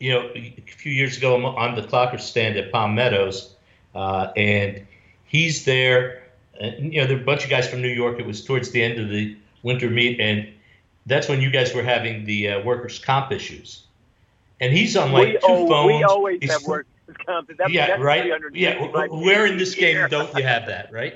You 0.00 0.14
know, 0.14 0.30
a 0.34 0.62
few 0.66 0.92
years 0.92 1.16
ago, 1.18 1.36
I'm 1.36 1.44
on 1.44 1.76
the 1.76 1.82
clocker 1.82 2.20
stand 2.20 2.56
at 2.56 2.72
Palm 2.72 2.96
Meadows, 2.96 3.54
uh, 3.94 4.32
and 4.36 4.86
he's 5.24 5.64
there. 5.64 6.24
And, 6.58 6.92
you 6.92 7.00
know, 7.00 7.06
there 7.06 7.16
are 7.16 7.20
a 7.20 7.24
bunch 7.24 7.44
of 7.44 7.50
guys 7.50 7.68
from 7.68 7.80
New 7.80 7.88
York. 7.88 8.18
It 8.18 8.26
was 8.26 8.44
towards 8.44 8.70
the 8.70 8.82
end 8.82 8.98
of 8.98 9.08
the 9.08 9.36
winter 9.62 9.88
meet, 9.88 10.18
and 10.20 10.48
that's 11.06 11.28
when 11.28 11.40
you 11.40 11.50
guys 11.50 11.74
were 11.74 11.82
having 11.82 12.24
the 12.24 12.48
uh, 12.48 12.62
workers' 12.62 12.98
comp 12.98 13.30
issues. 13.30 13.84
And 14.60 14.72
he's 14.72 14.96
on 14.96 15.12
like 15.12 15.26
we, 15.26 15.32
two 15.32 15.38
oh, 15.44 15.68
phones. 15.68 15.86
We 15.86 16.02
always 16.04 16.38
he's, 16.40 16.52
have 16.52 16.62
workers' 16.64 17.16
comp. 17.24 17.56
That, 17.56 17.70
yeah, 17.70 17.92
right. 17.94 18.30
Yeah, 18.52 19.06
where 19.06 19.46
in 19.46 19.56
this 19.56 19.74
game 19.84 20.08
don't 20.08 20.32
you 20.36 20.42
have 20.42 20.66
that, 20.66 20.92
right? 20.92 21.14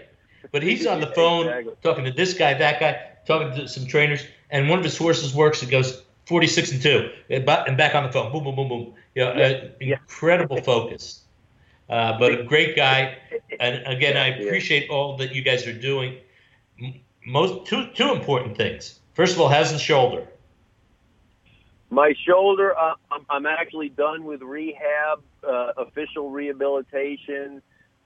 But 0.50 0.62
he's 0.62 0.86
on 0.86 1.00
the 1.00 1.06
phone 1.14 1.46
exactly. 1.46 1.74
talking 1.82 2.04
to 2.04 2.12
this 2.12 2.34
guy, 2.34 2.54
that 2.54 2.80
guy 2.80 3.00
talking 3.26 3.54
to 3.56 3.68
some 3.68 3.86
trainers, 3.86 4.24
and 4.50 4.68
one 4.68 4.78
of 4.78 4.84
his 4.84 4.96
horses 4.96 5.34
works 5.34 5.62
and 5.62 5.70
goes 5.70 6.02
46 6.26 6.72
and 6.72 6.82
two, 6.82 7.10
and 7.28 7.44
back 7.44 7.94
on 7.94 8.04
the 8.04 8.12
phone, 8.12 8.32
boom, 8.32 8.44
boom, 8.44 8.56
boom, 8.56 8.68
boom. 8.68 8.94
You 9.14 9.24
know, 9.24 9.30
uh, 9.32 9.68
incredible 9.80 10.56
focus. 10.62 11.20
Uh, 11.88 12.18
but 12.18 12.40
a 12.40 12.44
great 12.44 12.74
guy, 12.74 13.18
and 13.60 13.86
again, 13.86 14.16
I 14.16 14.28
appreciate 14.28 14.88
all 14.88 15.18
that 15.18 15.34
you 15.34 15.42
guys 15.42 15.66
are 15.66 15.78
doing. 15.78 16.16
Most 17.26 17.66
two 17.66 17.88
two 17.94 18.12
important 18.12 18.56
things. 18.56 19.00
First 19.12 19.34
of 19.34 19.40
all, 19.40 19.48
has 19.48 19.70
the 19.70 19.78
shoulder. 19.78 20.26
My 21.94 22.12
shoulder, 22.26 22.76
uh, 22.76 22.94
I'm, 23.12 23.24
I'm 23.30 23.46
actually 23.46 23.88
done 23.88 24.24
with 24.24 24.42
rehab, 24.42 25.22
uh, 25.46 25.74
official 25.76 26.28
rehabilitation. 26.28 27.62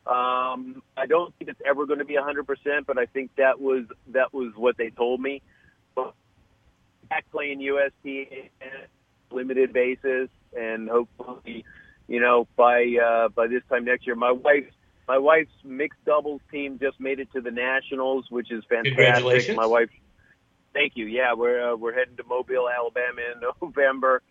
Um, 0.06 0.82
I 0.94 1.06
don't 1.08 1.34
think 1.36 1.50
it's 1.50 1.60
ever 1.64 1.86
going 1.86 1.98
to 1.98 2.04
be 2.04 2.16
100%, 2.16 2.84
but 2.86 2.98
I 2.98 3.06
think 3.06 3.30
that 3.36 3.58
was 3.58 3.84
that 4.08 4.34
was 4.34 4.52
what 4.56 4.76
they 4.76 4.90
told 4.90 5.22
me. 5.22 5.40
But 5.94 6.12
back 7.08 7.24
playing 7.30 7.62
USTA 7.62 8.50
limited 9.30 9.72
basis, 9.72 10.28
and 10.54 10.90
hopefully, 10.90 11.64
you 12.08 12.20
know, 12.20 12.46
by 12.56 12.94
uh, 13.02 13.28
by 13.28 13.46
this 13.46 13.62
time 13.70 13.86
next 13.86 14.06
year, 14.06 14.16
my 14.16 14.32
wife 14.32 14.66
my 15.06 15.16
wife's 15.16 15.50
mixed 15.64 16.04
doubles 16.04 16.42
team 16.52 16.78
just 16.78 17.00
made 17.00 17.20
it 17.20 17.32
to 17.32 17.40
the 17.40 17.50
nationals, 17.50 18.26
which 18.28 18.52
is 18.52 18.64
fantastic. 18.68 19.56
My 19.56 19.66
wife 19.66 19.88
Thank 20.72 20.92
you. 20.96 21.06
Yeah, 21.06 21.34
we're 21.34 21.72
uh, 21.72 21.76
we're 21.76 21.94
heading 21.94 22.16
to 22.16 22.24
Mobile, 22.24 22.68
Alabama 22.68 23.20
in 23.34 23.40
November, 23.62 24.22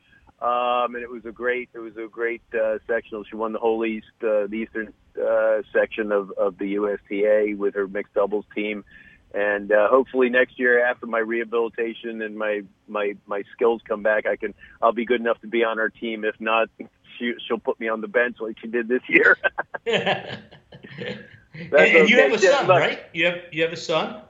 um, 0.41 0.95
and 0.95 1.03
it 1.03 1.09
was 1.09 1.25
a 1.25 1.31
great 1.31 1.69
it 1.73 1.79
was 1.79 1.97
a 1.97 2.07
great 2.07 2.41
uh, 2.53 2.77
sectional. 2.88 3.23
She 3.23 3.35
won 3.35 3.53
the 3.53 3.59
whole 3.59 3.85
East 3.85 4.07
uh, 4.21 4.47
the 4.47 4.65
Eastern 4.67 4.93
uh, 5.21 5.61
section 5.73 6.11
of 6.11 6.31
of 6.31 6.57
the 6.57 6.67
USTA 6.75 7.55
with 7.57 7.75
her 7.75 7.88
mixed 7.88 8.13
doubles 8.13 8.45
team, 8.53 8.85
and 9.33 9.71
uh, 9.71 9.88
hopefully 9.89 10.29
next 10.29 10.59
year 10.59 10.85
after 10.85 11.05
my 11.05 11.19
rehabilitation 11.19 12.21
and 12.21 12.38
my 12.38 12.61
my 12.88 13.15
my 13.25 13.43
skills 13.53 13.81
come 13.88 14.03
back, 14.03 14.25
I 14.25 14.35
can 14.35 14.53
I'll 14.81 14.93
be 14.93 15.05
good 15.05 15.21
enough 15.21 15.41
to 15.41 15.47
be 15.47 15.63
on 15.63 15.77
her 15.77 15.89
team. 15.89 16.23
If 16.23 16.39
not, 16.39 16.69
she 17.17 17.33
she'll 17.47 17.59
put 17.59 17.79
me 17.79 17.89
on 17.89 18.01
the 18.01 18.07
bench 18.07 18.38
like 18.39 18.57
she 18.59 18.67
did 18.67 18.88
this 18.88 19.01
year. 19.07 19.38
and, 19.85 20.43
and 21.73 22.09
you 22.09 22.19
have 22.19 22.33
a 22.33 22.39
son, 22.39 22.67
right? 22.67 22.99
You 23.13 23.25
have 23.25 23.38
you 23.51 23.63
have 23.63 23.73
a 23.73 23.77
son. 23.77 24.21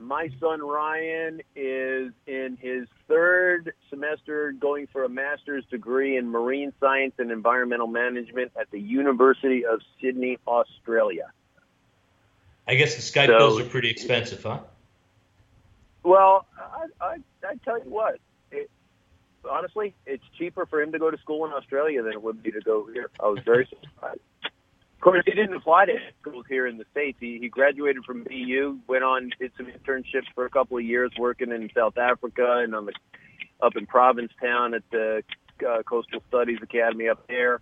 My 0.00 0.30
son 0.40 0.60
Ryan 0.60 1.42
is 1.56 2.12
in 2.26 2.56
his 2.60 2.86
third 3.08 3.72
semester 3.90 4.52
going 4.52 4.86
for 4.86 5.02
a 5.02 5.08
master's 5.08 5.64
degree 5.66 6.16
in 6.16 6.28
marine 6.28 6.72
science 6.78 7.14
and 7.18 7.32
environmental 7.32 7.88
management 7.88 8.52
at 8.58 8.70
the 8.70 8.80
University 8.80 9.66
of 9.66 9.80
Sydney, 10.00 10.38
Australia. 10.46 11.32
I 12.68 12.76
guess 12.76 12.94
the 12.94 13.02
Skype 13.02 13.26
so, 13.26 13.38
bills 13.38 13.60
are 13.60 13.64
pretty 13.64 13.90
expensive, 13.90 14.42
huh? 14.42 14.60
Well, 16.04 16.46
I, 16.56 17.04
I, 17.04 17.16
I 17.44 17.54
tell 17.64 17.78
you 17.82 17.90
what, 17.90 18.20
it, 18.52 18.70
honestly, 19.50 19.94
it's 20.06 20.24
cheaper 20.38 20.64
for 20.66 20.80
him 20.80 20.92
to 20.92 20.98
go 20.98 21.10
to 21.10 21.18
school 21.18 21.44
in 21.44 21.52
Australia 21.52 22.02
than 22.02 22.12
it 22.12 22.22
would 22.22 22.42
be 22.42 22.52
to 22.52 22.60
go 22.60 22.86
here. 22.92 23.10
I 23.18 23.26
was 23.28 23.40
very 23.44 23.66
surprised. 23.66 24.20
Of 24.98 25.02
course, 25.02 25.22
he 25.26 25.30
didn't 25.30 25.54
apply 25.54 25.86
to 25.86 25.92
schools 26.20 26.44
here 26.48 26.66
in 26.66 26.76
the 26.76 26.84
states. 26.90 27.18
He, 27.20 27.38
he 27.40 27.48
graduated 27.48 28.04
from 28.04 28.24
BU, 28.24 28.80
went 28.88 29.04
on, 29.04 29.30
did 29.38 29.52
some 29.56 29.66
internships 29.66 30.26
for 30.34 30.44
a 30.44 30.50
couple 30.50 30.76
of 30.76 30.84
years, 30.84 31.12
working 31.16 31.52
in 31.52 31.70
South 31.72 31.96
Africa 31.96 32.62
and 32.64 32.74
on 32.74 32.86
the 32.86 32.92
up 33.62 33.76
in 33.76 33.86
Provincetown 33.86 34.74
at 34.74 34.82
the 34.90 35.22
uh, 35.66 35.82
Coastal 35.84 36.20
Studies 36.28 36.58
Academy 36.62 37.08
up 37.08 37.24
there. 37.28 37.60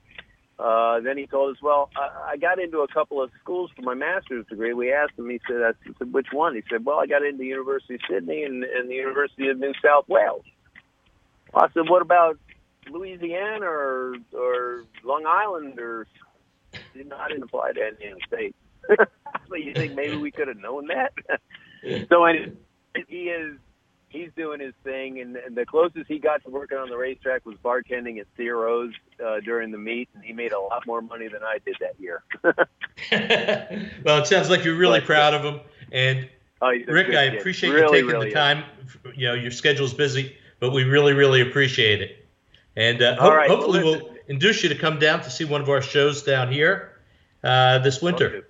Uh, 0.58 1.00
then 1.00 1.18
he 1.18 1.26
told 1.26 1.54
us, 1.54 1.62
well, 1.62 1.90
I, 1.94 2.32
I 2.32 2.36
got 2.38 2.58
into 2.58 2.78
a 2.78 2.88
couple 2.88 3.22
of 3.22 3.30
schools 3.42 3.70
for 3.76 3.82
my 3.82 3.92
master's 3.92 4.46
degree. 4.46 4.72
We 4.72 4.90
asked 4.90 5.18
him, 5.18 5.28
he 5.28 5.38
said, 5.46 5.60
I 5.62 5.72
said, 5.98 6.14
which 6.14 6.28
one? 6.32 6.54
He 6.54 6.62
said, 6.70 6.86
well, 6.86 6.98
I 6.98 7.06
got 7.06 7.22
into 7.22 7.44
University 7.44 7.96
of 7.96 8.00
Sydney 8.08 8.44
and, 8.44 8.64
and 8.64 8.88
the 8.88 8.94
University 8.94 9.48
of 9.48 9.58
New 9.58 9.74
South 9.84 10.08
Wales. 10.08 10.44
I 11.54 11.68
said, 11.74 11.90
what 11.90 12.00
about 12.00 12.38
Louisiana 12.90 13.66
or, 13.66 14.16
or 14.32 14.84
Long 15.04 15.26
Island 15.26 15.78
or 15.78 16.06
did 16.94 17.08
not 17.08 17.30
apply 17.36 17.72
to 17.72 17.80
any 17.80 18.12
of 18.12 18.18
the 18.18 18.26
states. 18.26 18.56
so 19.48 19.54
you 19.54 19.74
think 19.74 19.94
maybe 19.94 20.16
we 20.16 20.30
could 20.30 20.48
have 20.48 20.58
known 20.58 20.88
that? 20.88 21.12
so 22.08 22.24
anyway, 22.24 22.52
he 23.08 23.28
is 23.28 23.56
he's 24.08 24.30
doing 24.36 24.60
his 24.60 24.74
thing, 24.84 25.20
and, 25.20 25.36
and 25.36 25.56
the 25.56 25.66
closest 25.66 26.06
he 26.08 26.18
got 26.18 26.42
to 26.44 26.50
working 26.50 26.78
on 26.78 26.88
the 26.88 26.96
racetrack 26.96 27.44
was 27.44 27.56
bartending 27.56 28.18
at 28.18 28.26
Ciro's 28.36 28.92
uh, 29.24 29.40
during 29.40 29.70
the 29.70 29.78
meet, 29.78 30.08
and 30.14 30.24
he 30.24 30.32
made 30.32 30.52
a 30.52 30.60
lot 30.60 30.86
more 30.86 31.02
money 31.02 31.28
than 31.28 31.42
I 31.42 31.58
did 31.64 31.76
that 31.80 32.00
year. 32.00 32.22
well, 34.04 34.18
it 34.18 34.26
sounds 34.26 34.50
like 34.50 34.64
you're 34.64 34.76
really 34.76 35.00
but, 35.00 35.06
proud 35.06 35.34
of 35.34 35.44
him, 35.44 35.60
and 35.92 36.28
oh, 36.62 36.70
Rick, 36.88 37.14
I 37.14 37.24
appreciate 37.24 37.70
really, 37.70 37.98
you 37.98 38.04
taking 38.04 38.06
really 38.06 38.28
the 38.28 38.34
time. 38.34 38.64
Is. 38.84 39.16
You 39.16 39.28
know, 39.28 39.34
your 39.34 39.50
schedule's 39.50 39.94
busy, 39.94 40.36
but 40.60 40.72
we 40.72 40.84
really, 40.84 41.12
really 41.12 41.40
appreciate 41.40 42.00
it. 42.00 42.26
And 42.76 43.02
uh, 43.02 43.16
ho- 43.16 43.34
right, 43.34 43.48
hopefully, 43.48 43.82
we'll 43.82 44.15
induce 44.28 44.62
you 44.62 44.68
to 44.68 44.74
come 44.74 44.98
down 44.98 45.22
to 45.22 45.30
see 45.30 45.44
one 45.44 45.60
of 45.60 45.68
our 45.68 45.82
shows 45.82 46.22
down 46.22 46.52
here 46.52 46.92
uh, 47.42 47.78
this 47.78 48.00
winter. 48.02 48.46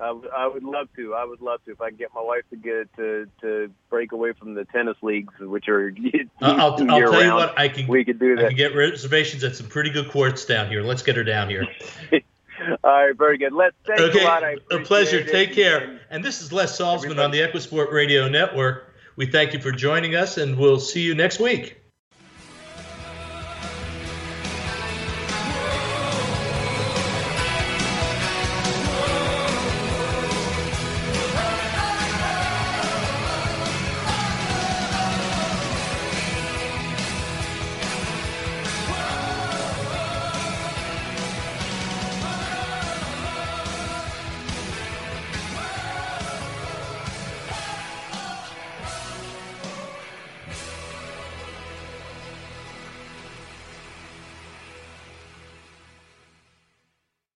I, 0.00 0.16
I 0.36 0.46
would 0.46 0.62
love 0.62 0.88
to. 0.96 1.14
I 1.14 1.24
would 1.24 1.40
love 1.40 1.64
to 1.64 1.72
if 1.72 1.80
I 1.80 1.88
can 1.88 1.98
get 1.98 2.14
my 2.14 2.22
wife 2.22 2.44
to 2.50 2.56
get 2.56 2.94
to 2.96 3.28
to 3.40 3.70
break 3.90 4.12
away 4.12 4.32
from 4.32 4.54
the 4.54 4.64
tennis 4.66 4.96
leagues, 5.02 5.34
which 5.40 5.68
are 5.68 5.92
I'll, 6.40 6.60
I'll 6.60 6.76
tell 6.76 7.24
you 7.24 7.34
what 7.34 7.58
I 7.58 7.68
can. 7.68 7.88
We 7.88 8.04
could 8.04 8.20
do 8.20 8.36
that. 8.36 8.44
I 8.44 8.48
can 8.48 8.56
get 8.56 8.76
reservations 8.76 9.42
at 9.42 9.56
some 9.56 9.66
pretty 9.66 9.90
good 9.90 10.10
courts 10.10 10.44
down 10.44 10.68
here. 10.68 10.82
Let's 10.82 11.02
get 11.02 11.16
her 11.16 11.24
down 11.24 11.48
here. 11.48 11.66
All 12.84 12.90
right, 12.90 13.16
very 13.16 13.38
good. 13.38 13.52
Let's 13.52 13.76
thank 13.86 14.00
okay. 14.00 14.22
a 14.22 14.24
lot. 14.24 14.44
I 14.44 14.56
a 14.70 14.80
pleasure. 14.80 15.18
It. 15.18 15.28
Take 15.28 15.52
care. 15.52 16.00
And 16.10 16.24
this 16.24 16.42
is 16.42 16.52
Les 16.52 16.78
Salzman 16.78 17.22
on 17.22 17.30
the 17.30 17.40
Equisport 17.40 17.92
Radio 17.92 18.28
Network. 18.28 18.94
We 19.16 19.26
thank 19.26 19.52
you 19.52 19.60
for 19.60 19.72
joining 19.72 20.14
us, 20.14 20.38
and 20.38 20.56
we'll 20.56 20.80
see 20.80 21.02
you 21.02 21.14
next 21.14 21.40
week. 21.40 21.80